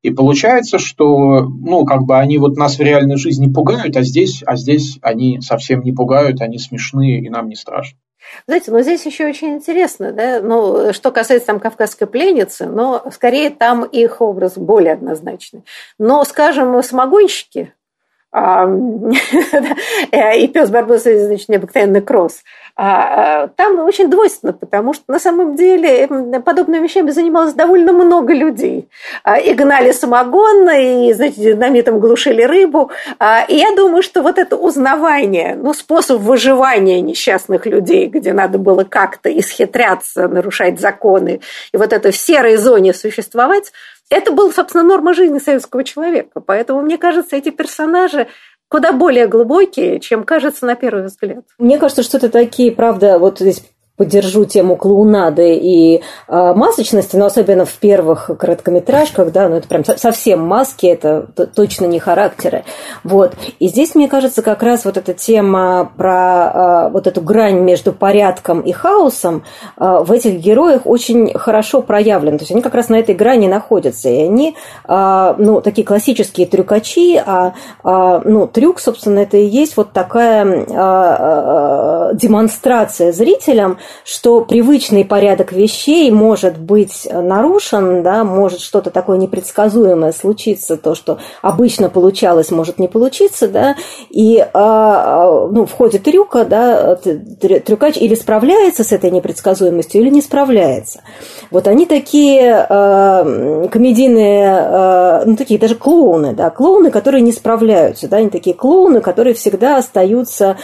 И 0.05 0.11
получается, 0.11 0.77
что, 0.77 1.41
ну, 1.41 1.83
как 1.83 2.03
бы 2.03 2.19
они 2.19 2.37
вот 2.37 2.57
нас 2.57 2.77
в 2.77 2.79
реальной 2.79 3.17
жизни 3.17 3.51
пугают, 3.51 3.97
а 3.97 4.03
здесь, 4.03 4.43
а 4.45 4.55
здесь 4.55 4.99
они 5.01 5.41
совсем 5.41 5.81
не 5.81 5.93
пугают, 5.93 6.41
они 6.41 6.59
смешные, 6.59 7.21
и 7.21 7.29
нам 7.29 7.49
не 7.49 7.55
страшно. 7.55 7.97
Знаете, 8.45 8.69
но 8.69 8.81
здесь 8.81 9.03
еще 9.03 9.25
очень 9.25 9.55
интересно, 9.55 10.11
да, 10.11 10.41
ну, 10.43 10.93
что 10.93 11.09
касается 11.09 11.47
там 11.47 11.59
кавказской 11.59 12.05
пленницы, 12.05 12.67
но 12.67 13.03
скорее 13.11 13.49
там 13.49 13.83
их 13.83 14.21
образ 14.21 14.59
более 14.59 14.93
однозначный. 14.93 15.63
Но, 15.97 16.23
скажем, 16.23 16.83
самогонщики, 16.83 17.73
и 20.11 20.47
пес 20.47 20.69
Барбоса, 20.69 21.25
значит, 21.25 21.49
необыкновенный 21.49 22.01
кросс. 22.01 22.43
А, 22.77 23.43
а, 23.43 23.47
там 23.47 23.79
очень 23.79 24.09
двойственно, 24.09 24.51
потому 24.51 24.93
что 24.93 25.05
на 25.07 25.17
самом 25.17 25.55
деле 25.55 26.07
подобными 26.43 26.83
вещами 26.83 27.09
занималось 27.11 27.53
довольно 27.53 27.93
много 27.93 28.33
людей. 28.33 28.89
А, 29.23 29.37
и 29.37 29.53
гнали 29.53 29.93
самогон, 29.93 30.69
и, 30.69 31.13
значит, 31.13 31.37
динамитом 31.37 32.01
глушили 32.01 32.43
рыбу. 32.43 32.91
И 33.47 33.55
я 33.55 33.73
думаю, 33.77 34.03
что 34.03 34.21
вот 34.21 34.37
это 34.37 34.57
узнавание, 34.57 35.55
ну, 35.55 35.73
способ 35.73 36.19
выживания 36.19 36.99
несчастных 36.99 37.65
людей, 37.65 38.07
где 38.07 38.33
надо 38.33 38.57
было 38.57 38.83
как-то 38.83 39.29
исхитряться, 39.29 40.27
нарушать 40.27 40.77
законы, 40.77 41.39
и 41.71 41.77
вот 41.77 41.93
это 41.93 42.11
в 42.11 42.15
серой 42.17 42.57
зоне 42.57 42.93
существовать, 42.93 43.71
это 44.09 44.31
была, 44.31 44.51
собственно, 44.51 44.83
норма 44.83 45.13
жизни 45.13 45.39
советского 45.39 45.83
человека. 45.83 46.39
Поэтому, 46.39 46.81
мне 46.81 46.97
кажется, 46.97 47.35
эти 47.35 47.49
персонажи 47.49 48.27
куда 48.67 48.91
более 48.91 49.27
глубокие, 49.27 49.99
чем 49.99 50.23
кажется 50.23 50.65
на 50.65 50.75
первый 50.75 51.05
взгляд. 51.05 51.45
Мне 51.57 51.77
кажется, 51.77 52.03
что 52.03 52.17
это 52.17 52.29
такие, 52.29 52.71
правда, 52.71 53.19
вот 53.19 53.39
здесь 53.39 53.63
поддержу 53.97 54.45
тему 54.45 54.75
клоунады 54.75 55.55
и 55.55 55.97
э, 55.97 56.01
масочности, 56.27 57.15
но 57.15 57.25
особенно 57.25 57.65
в 57.65 57.73
первых 57.73 58.29
короткометражках, 58.37 59.31
да, 59.31 59.47
ну 59.47 59.55
это 59.55 59.67
прям 59.67 59.85
совсем 59.85 60.41
маски, 60.41 60.85
это 60.85 61.27
точно 61.55 61.85
не 61.85 61.99
характеры. 61.99 62.65
Вот. 63.03 63.33
И 63.59 63.67
здесь, 63.67 63.95
мне 63.95 64.07
кажется, 64.07 64.41
как 64.41 64.63
раз 64.63 64.85
вот 64.85 64.97
эта 64.97 65.13
тема 65.13 65.91
про 65.95 66.87
э, 66.87 66.89
вот 66.91 67.07
эту 67.07 67.21
грань 67.21 67.59
между 67.59 67.93
порядком 67.93 68.61
и 68.61 68.71
хаосом 68.71 69.43
э, 69.77 69.99
в 70.03 70.11
этих 70.11 70.39
героях 70.39 70.81
очень 70.85 71.33
хорошо 71.33 71.81
проявлена. 71.81 72.37
То 72.37 72.43
есть 72.43 72.51
они 72.51 72.61
как 72.61 72.75
раз 72.75 72.89
на 72.89 72.95
этой 72.95 73.15
грани 73.15 73.47
находятся. 73.47 74.09
И 74.09 74.23
они, 74.23 74.55
э, 74.87 75.35
ну, 75.37 75.61
такие 75.61 75.87
классические 75.87 76.47
трюкачи, 76.47 77.21
а, 77.25 77.53
э, 77.83 78.21
ну, 78.25 78.47
трюк, 78.47 78.79
собственно, 78.79 79.19
это 79.19 79.37
и 79.37 79.45
есть 79.45 79.77
вот 79.77 79.93
такая 79.93 80.45
э, 80.45 80.65
э, 80.69 82.15
демонстрация 82.15 83.11
зрителям, 83.11 83.77
что 84.03 84.41
привычный 84.41 85.05
порядок 85.05 85.51
вещей 85.51 86.11
может 86.11 86.57
быть 86.57 87.07
нарушен, 87.11 88.03
да, 88.03 88.23
может 88.23 88.59
что-то 88.59 88.89
такое 88.89 89.17
непредсказуемое 89.17 90.11
случиться, 90.11 90.77
то, 90.77 90.95
что 90.95 91.19
обычно 91.41 91.89
получалось, 91.89 92.51
может 92.51 92.79
не 92.79 92.87
получиться, 92.87 93.47
да, 93.47 93.75
и 94.09 94.39
а, 94.53 94.75
а, 95.05 95.47
ну, 95.51 95.65
в 95.65 95.71
ходе 95.71 95.99
трюка, 95.99 96.45
да, 96.45 96.95
трюкач 96.95 97.97
или 97.97 98.15
справляется 98.15 98.83
с 98.83 98.91
этой 98.91 99.11
непредсказуемостью, 99.11 100.01
или 100.01 100.09
не 100.09 100.21
справляется. 100.21 101.01
Вот 101.51 101.67
они 101.67 101.85
такие 101.85 102.65
э, 102.67 103.67
комедийные, 103.71 105.23
ну, 105.25 105.35
такие 105.35 105.59
даже 105.59 105.75
клоуны, 105.75 106.33
да, 106.33 106.49
клоуны, 106.49 106.91
которые 106.91 107.21
не 107.21 107.31
справляются, 107.31 108.07
да, 108.07 108.17
они 108.17 108.29
такие 108.29 108.55
клоуны, 108.55 109.01
которые 109.01 109.33
всегда 109.33 109.77
остаются 109.77 110.57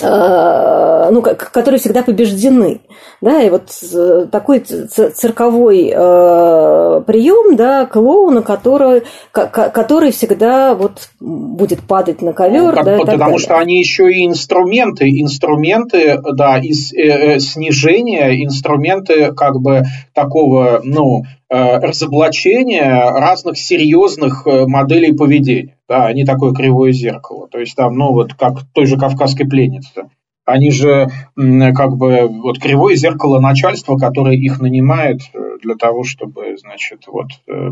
ну, 0.00 1.22
которые 1.22 1.78
всегда 1.78 2.02
побеждены. 2.02 2.80
Да, 3.20 3.40
и 3.40 3.50
вот 3.50 3.70
э, 3.94 4.26
такой 4.32 4.60
цирковой 4.60 5.92
э, 5.94 7.02
прием, 7.06 7.54
да, 7.54 7.86
клоуна, 7.86 8.42
который, 8.42 9.04
который 9.30 10.10
всегда 10.10 10.74
вот 10.74 11.10
будет 11.20 11.82
падать 11.82 12.20
на 12.20 12.32
ковер. 12.32 12.74
Ну, 12.74 12.82
да, 12.82 12.98
потому 12.98 13.38
что 13.38 13.58
они 13.58 13.78
еще 13.78 14.10
и 14.12 14.26
инструменты, 14.26 15.08
инструменты, 15.08 16.20
да, 16.32 16.58
из 16.58 16.92
э, 16.92 17.38
снижения, 17.38 18.42
инструменты 18.44 19.32
как 19.32 19.60
бы 19.60 19.84
такого, 20.14 20.80
ну, 20.82 21.22
Э, 21.22 21.41
разоблачение 21.52 23.10
разных 23.10 23.58
серьезных 23.58 24.46
э, 24.46 24.66
моделей 24.66 25.12
поведения. 25.12 25.76
Да, 25.88 26.06
они 26.06 26.24
такое 26.24 26.52
кривое 26.52 26.92
зеркало. 26.92 27.46
То 27.48 27.58
есть 27.58 27.76
там, 27.76 27.96
ну 27.96 28.12
вот 28.12 28.34
как 28.34 28.62
той 28.72 28.86
же 28.86 28.96
кавказской 28.96 29.44
пленнице. 29.44 30.08
Они 30.44 30.70
же 30.70 31.08
как 31.36 31.96
бы 31.96 32.26
вот 32.28 32.58
кривое 32.58 32.96
зеркало 32.96 33.38
начальства, 33.38 33.96
которое 33.96 34.36
их 34.36 34.60
нанимает 34.60 35.20
э, 35.34 35.58
для 35.62 35.74
того, 35.76 36.04
чтобы, 36.04 36.56
значит, 36.58 37.04
вот 37.06 37.28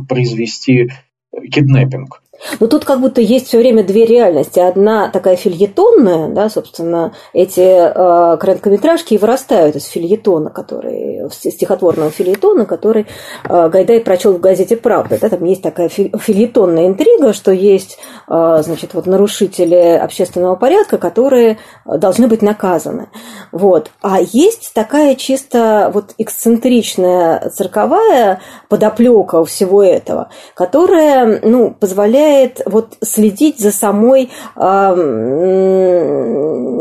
произвести 0.06 0.90
киднеппинг. 1.32 2.22
Но 2.58 2.66
тут 2.66 2.84
как 2.84 3.00
будто 3.00 3.20
есть 3.20 3.48
все 3.48 3.58
время 3.58 3.84
две 3.84 4.06
реальности. 4.06 4.58
Одна 4.58 5.08
такая 5.08 5.36
фильетонная, 5.36 6.28
да, 6.28 6.48
собственно, 6.48 7.12
эти 7.32 7.60
э, 7.60 8.36
короткометражки 8.38 9.14
и 9.14 9.18
вырастают 9.18 9.76
из 9.76 9.86
фильетона, 9.86 10.50
который, 10.50 11.28
стихотворного 11.30 12.10
фильетона, 12.10 12.64
который 12.64 13.06
э, 13.48 13.68
Гайдай 13.68 14.00
прочел 14.00 14.32
в 14.32 14.40
газете 14.40 14.76
«Правда». 14.76 15.18
Да, 15.20 15.28
там 15.28 15.44
есть 15.44 15.62
такая 15.62 15.88
фильетонная 15.88 16.86
интрига, 16.86 17.32
что 17.32 17.52
есть, 17.52 17.98
э, 18.28 18.62
значит, 18.62 18.94
вот 18.94 19.06
нарушители 19.06 19.74
общественного 19.74 20.56
порядка, 20.56 20.98
которые 20.98 21.58
должны 21.84 22.26
быть 22.26 22.42
наказаны. 22.42 23.08
Вот. 23.52 23.90
А 24.00 24.18
есть 24.20 24.72
такая 24.74 25.14
чисто 25.14 25.90
вот 25.92 26.14
эксцентричная 26.18 27.50
цирковая 27.50 28.40
подоплека 28.68 29.44
всего 29.44 29.82
этого, 29.82 30.30
которая, 30.54 31.40
ну, 31.42 31.74
позволяет 31.78 32.29
позволяет 32.30 32.62
вот 32.66 32.96
следить 33.02 33.58
за 33.58 33.72
самой, 33.72 34.30
э, 34.56 34.94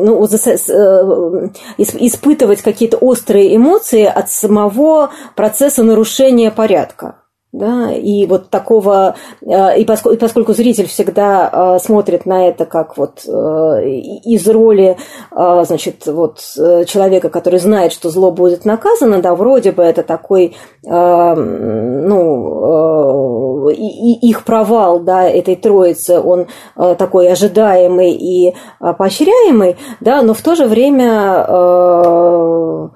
ну, 0.03 0.27
за, 0.27 0.51
э, 0.51 1.49
испытывать 1.77 2.61
какие-то 2.61 2.97
острые 2.97 3.55
эмоции 3.55 4.05
от 4.05 4.29
самого 4.29 5.09
процесса 5.35 5.83
нарушения 5.83 6.51
порядка. 6.51 7.15
Да, 7.51 7.91
и 7.91 8.27
вот 8.27 8.51
такого, 8.51 9.15
э, 9.41 9.79
и 9.79 9.85
поскольку, 9.85 10.15
и 10.15 10.19
поскольку 10.19 10.53
зритель 10.53 10.85
всегда 10.85 11.49
э, 11.51 11.79
смотрит 11.83 12.27
на 12.27 12.47
это 12.47 12.65
как 12.65 12.95
вот 12.95 13.23
э, 13.25 13.29
из 14.23 14.47
роли, 14.47 14.97
значит, 15.31 16.05
вот 16.05 16.41
человека, 16.85 17.29
который 17.29 17.59
знает, 17.59 17.91
что 17.91 18.11
зло 18.11 18.31
будет 18.31 18.65
наказано, 18.65 19.19
да, 19.19 19.33
вроде 19.33 19.71
бы 19.71 19.81
это 19.81 20.03
такой, 20.03 20.55
ну, 20.83 22.19
их 23.69 24.43
провал, 24.43 24.99
да, 24.99 25.27
этой 25.27 25.55
троицы, 25.55 26.19
он 26.19 26.47
такой 26.75 27.29
ожидаемый 27.29 28.11
и 28.11 28.53
поощряемый, 28.79 29.77
да, 30.01 30.21
но 30.21 30.33
в 30.33 30.41
то 30.41 30.55
же 30.55 30.65
время... 30.65 31.45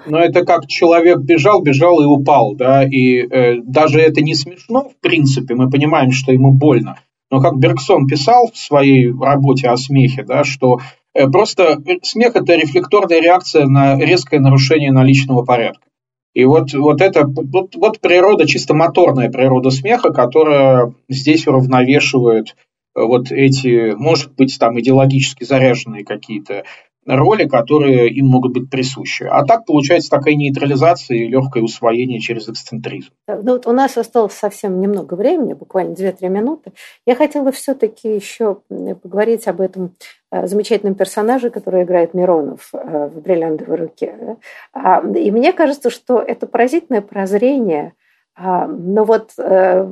Но 0.05 0.19
это 0.19 0.43
как 0.45 0.67
человек 0.67 1.19
бежал, 1.19 1.61
бежал 1.61 2.01
и 2.01 2.05
упал, 2.05 2.55
да, 2.55 2.83
и 2.83 3.61
даже 3.63 4.01
это 4.01 4.21
не 4.21 4.35
смешно, 4.43 4.89
в 4.89 4.95
принципе, 5.01 5.55
мы 5.55 5.69
понимаем, 5.69 6.11
что 6.11 6.31
ему 6.31 6.51
больно. 6.51 6.97
Но 7.31 7.41
как 7.41 7.57
Бергсон 7.57 8.05
писал 8.05 8.51
в 8.53 8.57
своей 8.57 9.11
работе 9.11 9.67
о 9.69 9.77
смехе, 9.77 10.23
да, 10.23 10.43
что 10.43 10.79
э, 11.13 11.27
просто 11.27 11.81
смех– 12.03 12.35
это 12.35 12.55
рефлекторная 12.55 13.21
реакция 13.21 13.65
на 13.65 13.97
резкое 13.97 14.39
нарушение 14.39 14.91
наличного 14.91 15.43
порядка. 15.43 15.87
И 16.33 16.45
вот, 16.45 16.73
вот 16.73 17.01
это 17.01 17.25
вот, 17.25 17.75
вот 17.75 17.99
природа, 17.99 18.47
чисто 18.47 18.73
моторная 18.73 19.29
природа 19.29 19.69
смеха, 19.69 20.11
которая 20.11 20.93
здесь 21.07 21.47
уравновешивает 21.47 22.55
э, 22.95 23.01
вот 23.01 23.31
эти, 23.31 23.95
может 23.95 24.33
быть, 24.35 24.57
там 24.59 24.79
идеологически 24.79 25.43
заряженные 25.43 26.05
какие-то 26.05 26.63
роли, 27.05 27.47
которые 27.47 28.09
им 28.09 28.27
могут 28.27 28.53
быть 28.53 28.69
присущи. 28.69 29.23
А 29.23 29.43
так 29.45 29.65
получается 29.65 30.09
такая 30.09 30.35
нейтрализация 30.35 31.17
и 31.17 31.27
легкое 31.27 31.63
усвоение 31.63 32.19
через 32.19 32.47
эксцентризм. 32.47 33.09
Ну, 33.27 33.53
вот 33.53 33.67
у 33.67 33.71
нас 33.71 33.97
осталось 33.97 34.33
совсем 34.33 34.79
немного 34.79 35.15
времени, 35.15 35.53
буквально 35.53 35.93
2-3 35.93 36.29
минуты. 36.29 36.71
Я 37.05 37.15
хотела 37.15 37.51
все-таки 37.51 38.15
еще 38.15 38.59
поговорить 38.69 39.47
об 39.47 39.61
этом 39.61 39.91
э, 40.31 40.47
замечательном 40.47 40.95
персонаже, 40.95 41.49
который 41.49 41.83
играет 41.83 42.13
Миронов 42.13 42.69
э, 42.73 43.09
в 43.13 43.21
«Бриллиантовой 43.21 43.77
руке». 43.77 44.37
А, 44.73 45.01
и 45.01 45.31
мне 45.31 45.53
кажется, 45.53 45.89
что 45.89 46.19
это 46.19 46.47
поразительное 46.47 47.01
прозрение, 47.01 47.93
а, 48.35 48.67
но 48.67 49.03
вот 49.03 49.31
э, 49.37 49.87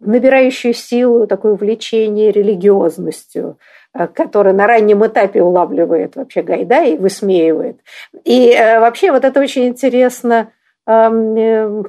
набирающую 0.00 0.74
силу, 0.74 1.26
такое 1.26 1.52
увлечение 1.52 2.32
религиозностью– 2.32 3.58
который 4.06 4.52
на 4.52 4.66
раннем 4.66 5.04
этапе 5.06 5.42
улавливает 5.42 6.16
вообще 6.16 6.42
Гайда 6.42 6.84
и 6.84 6.96
высмеивает. 6.96 7.80
И 8.24 8.50
э, 8.50 8.80
вообще 8.80 9.10
вот 9.10 9.24
это 9.24 9.40
очень 9.40 9.68
интересно, 9.68 10.52
э, 10.86 11.82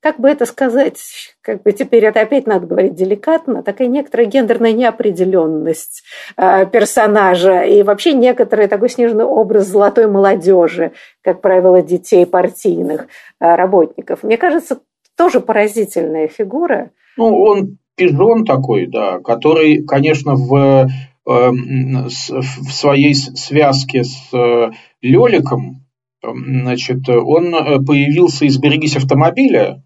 как 0.00 0.20
бы 0.20 0.28
это 0.28 0.44
сказать, 0.44 0.98
как 1.40 1.62
бы 1.62 1.72
теперь 1.72 2.04
это 2.04 2.20
опять 2.20 2.46
надо 2.46 2.66
говорить 2.66 2.94
деликатно, 2.94 3.62
такая 3.62 3.88
некоторая 3.88 4.26
гендерная 4.26 4.72
неопределенность 4.72 6.04
персонажа 6.36 7.62
и 7.62 7.82
вообще 7.82 8.12
некоторый 8.12 8.68
такой 8.68 8.88
снежный 8.88 9.24
образ 9.24 9.66
золотой 9.66 10.06
молодежи, 10.06 10.92
как 11.22 11.40
правило, 11.40 11.82
детей 11.82 12.24
партийных 12.24 13.08
работников. 13.40 14.22
Мне 14.22 14.36
кажется, 14.36 14.78
тоже 15.16 15.40
поразительная 15.40 16.28
фигура. 16.28 16.90
Ну, 17.16 17.42
он 17.42 17.78
пижон 17.96 18.44
такой, 18.44 18.86
да, 18.86 19.18
который, 19.18 19.82
конечно, 19.82 20.36
в 20.36 20.86
Эм, 20.86 20.88
в 21.26 22.70
своей 22.70 23.14
связке 23.14 24.04
с 24.04 24.32
э, 24.32 24.70
Леликом, 25.02 25.84
эм, 26.22 26.62
значит, 26.62 27.08
он 27.08 27.54
э, 27.54 27.80
появился 27.84 28.44
из 28.44 28.58
«Берегись 28.58 28.96
автомобиля», 28.96 29.82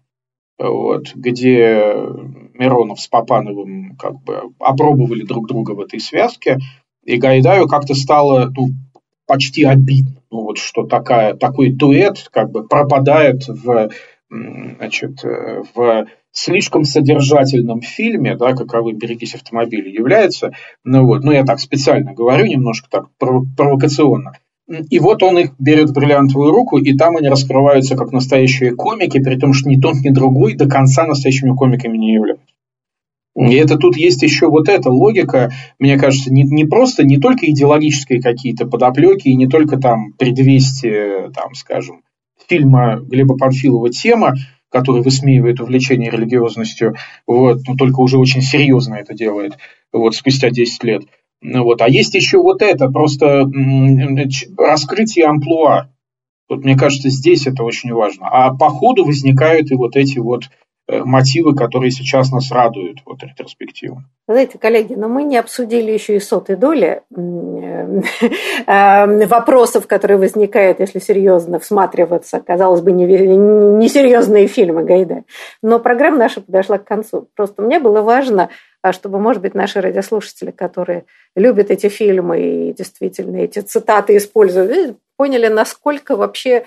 вот, 0.59 1.15
где 1.15 1.95
Миронов 2.53 3.01
с 3.01 3.07
Папановым 3.07 3.95
как 3.97 4.21
бы 4.21 4.53
опробовали 4.59 5.23
друг 5.23 5.47
друга 5.47 5.71
в 5.71 5.79
этой 5.79 5.99
связке, 5.99 6.59
и 7.03 7.17
Гайдаю 7.17 7.67
как-то 7.67 7.95
стало 7.95 8.51
ну, 8.55 8.69
почти 9.25 9.63
обидно, 9.63 10.21
ну, 10.29 10.41
вот, 10.43 10.59
что 10.59 10.85
такая, 10.85 11.33
такой 11.33 11.71
дуэт 11.71 12.29
как 12.31 12.51
бы 12.51 12.67
пропадает 12.67 13.47
в, 13.47 13.89
значит, 14.29 15.23
э, 15.23 15.63
в 15.73 16.05
слишком 16.31 16.85
содержательном 16.85 17.81
фильме, 17.81 18.35
да, 18.35 18.53
каковым 18.53 18.97
«Берегись 18.97 19.35
автомобиля» 19.35 19.91
является, 19.91 20.53
ну 20.83 21.05
вот, 21.05 21.23
ну 21.23 21.31
я 21.31 21.43
так 21.43 21.59
специально 21.59 22.13
говорю, 22.13 22.45
немножко 22.45 22.87
так 22.89 23.09
провокационно, 23.17 24.33
и 24.89 24.99
вот 24.99 25.21
он 25.23 25.37
их 25.37 25.51
берет 25.59 25.89
в 25.89 25.93
бриллиантовую 25.93 26.51
руку, 26.51 26.77
и 26.77 26.95
там 26.95 27.17
они 27.17 27.27
раскрываются 27.27 27.95
как 27.95 28.11
настоящие 28.11 28.75
комики, 28.75 29.21
при 29.21 29.35
том, 29.35 29.53
что 29.53 29.69
ни 29.69 29.79
тот, 29.79 29.95
ни 29.95 30.09
другой 30.09 30.55
до 30.55 30.67
конца 30.69 31.05
настоящими 31.05 31.53
комиками 31.55 31.97
не 31.97 32.13
являются. 32.13 32.45
И 33.35 33.55
это 33.55 33.77
тут 33.77 33.95
есть 33.95 34.23
еще 34.23 34.49
вот 34.49 34.67
эта 34.67 34.89
логика, 34.89 35.51
мне 35.79 35.97
кажется, 35.97 36.33
не, 36.33 36.43
не 36.43 36.65
просто, 36.65 37.05
не 37.05 37.17
только 37.17 37.49
идеологические 37.49 38.21
какие-то 38.21 38.65
подоплеки, 38.65 39.29
и 39.29 39.35
не 39.35 39.47
только 39.47 39.77
там 39.77 40.13
предвестие, 40.13 41.31
там, 41.31 41.53
скажем, 41.53 42.01
фильма 42.47 42.99
Глеба 42.99 43.37
Панфилова 43.37 43.89
«Тема», 43.89 44.35
который 44.71 45.01
высмеивает 45.01 45.59
увлечение 45.59 46.09
религиозностью, 46.09 46.95
вот, 47.27 47.59
но 47.67 47.75
только 47.75 47.99
уже 47.99 48.17
очень 48.17 48.41
серьезно 48.41 48.95
это 48.95 49.13
делает, 49.13 49.57
вот, 49.91 50.15
спустя 50.15 50.49
10 50.49 50.83
лет. 50.83 51.03
Вот. 51.43 51.81
А 51.81 51.89
есть 51.89 52.13
еще 52.13 52.37
вот 52.37 52.61
это, 52.61 52.89
просто 52.89 53.49
раскрытие 54.57 55.25
амплуа. 55.25 55.89
Вот, 56.47 56.63
мне 56.63 56.77
кажется, 56.77 57.09
здесь 57.09 57.47
это 57.47 57.63
очень 57.63 57.93
важно. 57.93 58.27
А 58.27 58.53
по 58.53 58.69
ходу 58.69 59.05
возникают 59.05 59.71
и 59.71 59.75
вот 59.75 59.95
эти 59.95 60.19
вот 60.19 60.49
мотивы, 60.87 61.55
которые 61.55 61.91
сейчас 61.91 62.31
нас 62.31 62.51
радуют 62.51 62.99
вот 63.05 63.23
ретроспективно. 63.23 64.05
Знаете, 64.27 64.57
коллеги, 64.57 64.93
но 64.93 65.07
мы 65.07 65.23
не 65.23 65.37
обсудили 65.37 65.91
еще 65.91 66.15
и 66.15 66.19
сотой 66.19 66.55
доли 66.55 67.01
э, 67.15 68.01
э, 68.67 69.27
вопросов, 69.27 69.87
которые 69.87 70.17
возникают, 70.17 70.79
если 70.79 70.99
серьезно 70.99 71.59
всматриваться, 71.59 72.39
казалось 72.39 72.81
бы, 72.81 72.91
несерьезные 72.91 74.47
фильмы 74.47 74.83
Гайда. 74.83 75.23
Но 75.61 75.79
программа 75.79 76.17
наша 76.17 76.41
подошла 76.41 76.77
к 76.77 76.85
концу. 76.85 77.29
Просто 77.35 77.61
мне 77.61 77.79
было 77.79 78.01
важно, 78.01 78.49
а 78.81 78.93
чтобы, 78.93 79.19
может 79.19 79.41
быть, 79.41 79.53
наши 79.53 79.79
радиослушатели, 79.81 80.51
которые 80.51 81.05
любят 81.35 81.71
эти 81.71 81.87
фильмы 81.87 82.41
и 82.41 82.73
действительно 82.73 83.37
эти 83.37 83.59
цитаты 83.59 84.17
используют, 84.17 84.97
поняли, 85.17 85.47
насколько 85.47 86.15
вообще 86.15 86.65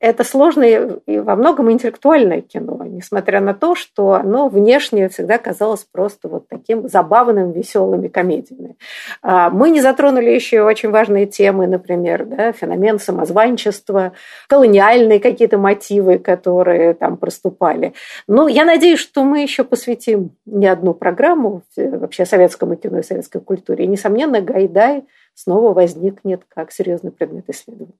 это 0.00 0.22
сложное 0.22 1.00
и 1.06 1.18
во 1.18 1.34
многом 1.34 1.72
интеллектуальное 1.72 2.40
кино, 2.40 2.84
несмотря 2.84 3.40
на 3.40 3.52
то, 3.52 3.74
что 3.74 4.12
оно 4.12 4.48
внешне 4.48 5.08
всегда 5.08 5.38
казалось 5.38 5.86
просто 5.90 6.28
вот 6.28 6.46
таким 6.48 6.88
забавным, 6.88 7.50
веселыми 7.50 8.06
комедиями. 8.06 8.76
А, 9.22 9.50
мы 9.50 9.70
не 9.70 9.80
затронули 9.80 10.30
еще 10.30 10.62
очень 10.62 10.90
важные 10.90 11.26
темы, 11.26 11.66
например, 11.66 12.26
да, 12.26 12.52
феномен 12.52 13.00
самозванчества, 13.00 14.12
колониальные 14.48 15.18
какие-то 15.18 15.58
мотивы, 15.58 16.18
которые 16.18 16.94
там 16.94 17.16
проступали. 17.16 17.94
Ну, 18.28 18.46
я 18.46 18.64
надеюсь, 18.64 19.00
что 19.00 19.24
мы 19.24 19.42
еще 19.42 19.64
посвятим 19.64 20.30
не 20.46 20.68
одну 20.68 20.94
программу 20.94 21.62
вообще 21.76 22.24
советскому 22.24 22.76
кино 22.76 23.00
и 23.00 23.02
советской 23.02 23.40
культуре. 23.40 23.84
И, 23.84 23.88
несомненно, 23.88 24.40
Гайдай 24.40 25.04
снова 25.34 25.72
возникнет 25.72 26.42
как 26.48 26.70
серьезный 26.70 27.10
предмет 27.10 27.44
исследования. 27.48 27.94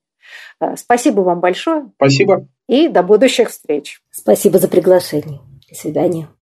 Э, 0.60 0.76
спасибо 0.76 1.20
вам 1.20 1.40
большое. 1.40 1.90
Спасибо. 1.96 2.48
И 2.68 2.88
до 2.88 3.02
будущих 3.02 3.50
встреч. 3.50 4.00
Спасибо 4.10 4.58
за 4.58 4.68
приглашение. 4.68 5.40
До 5.68 5.74
свидания. 5.74 6.28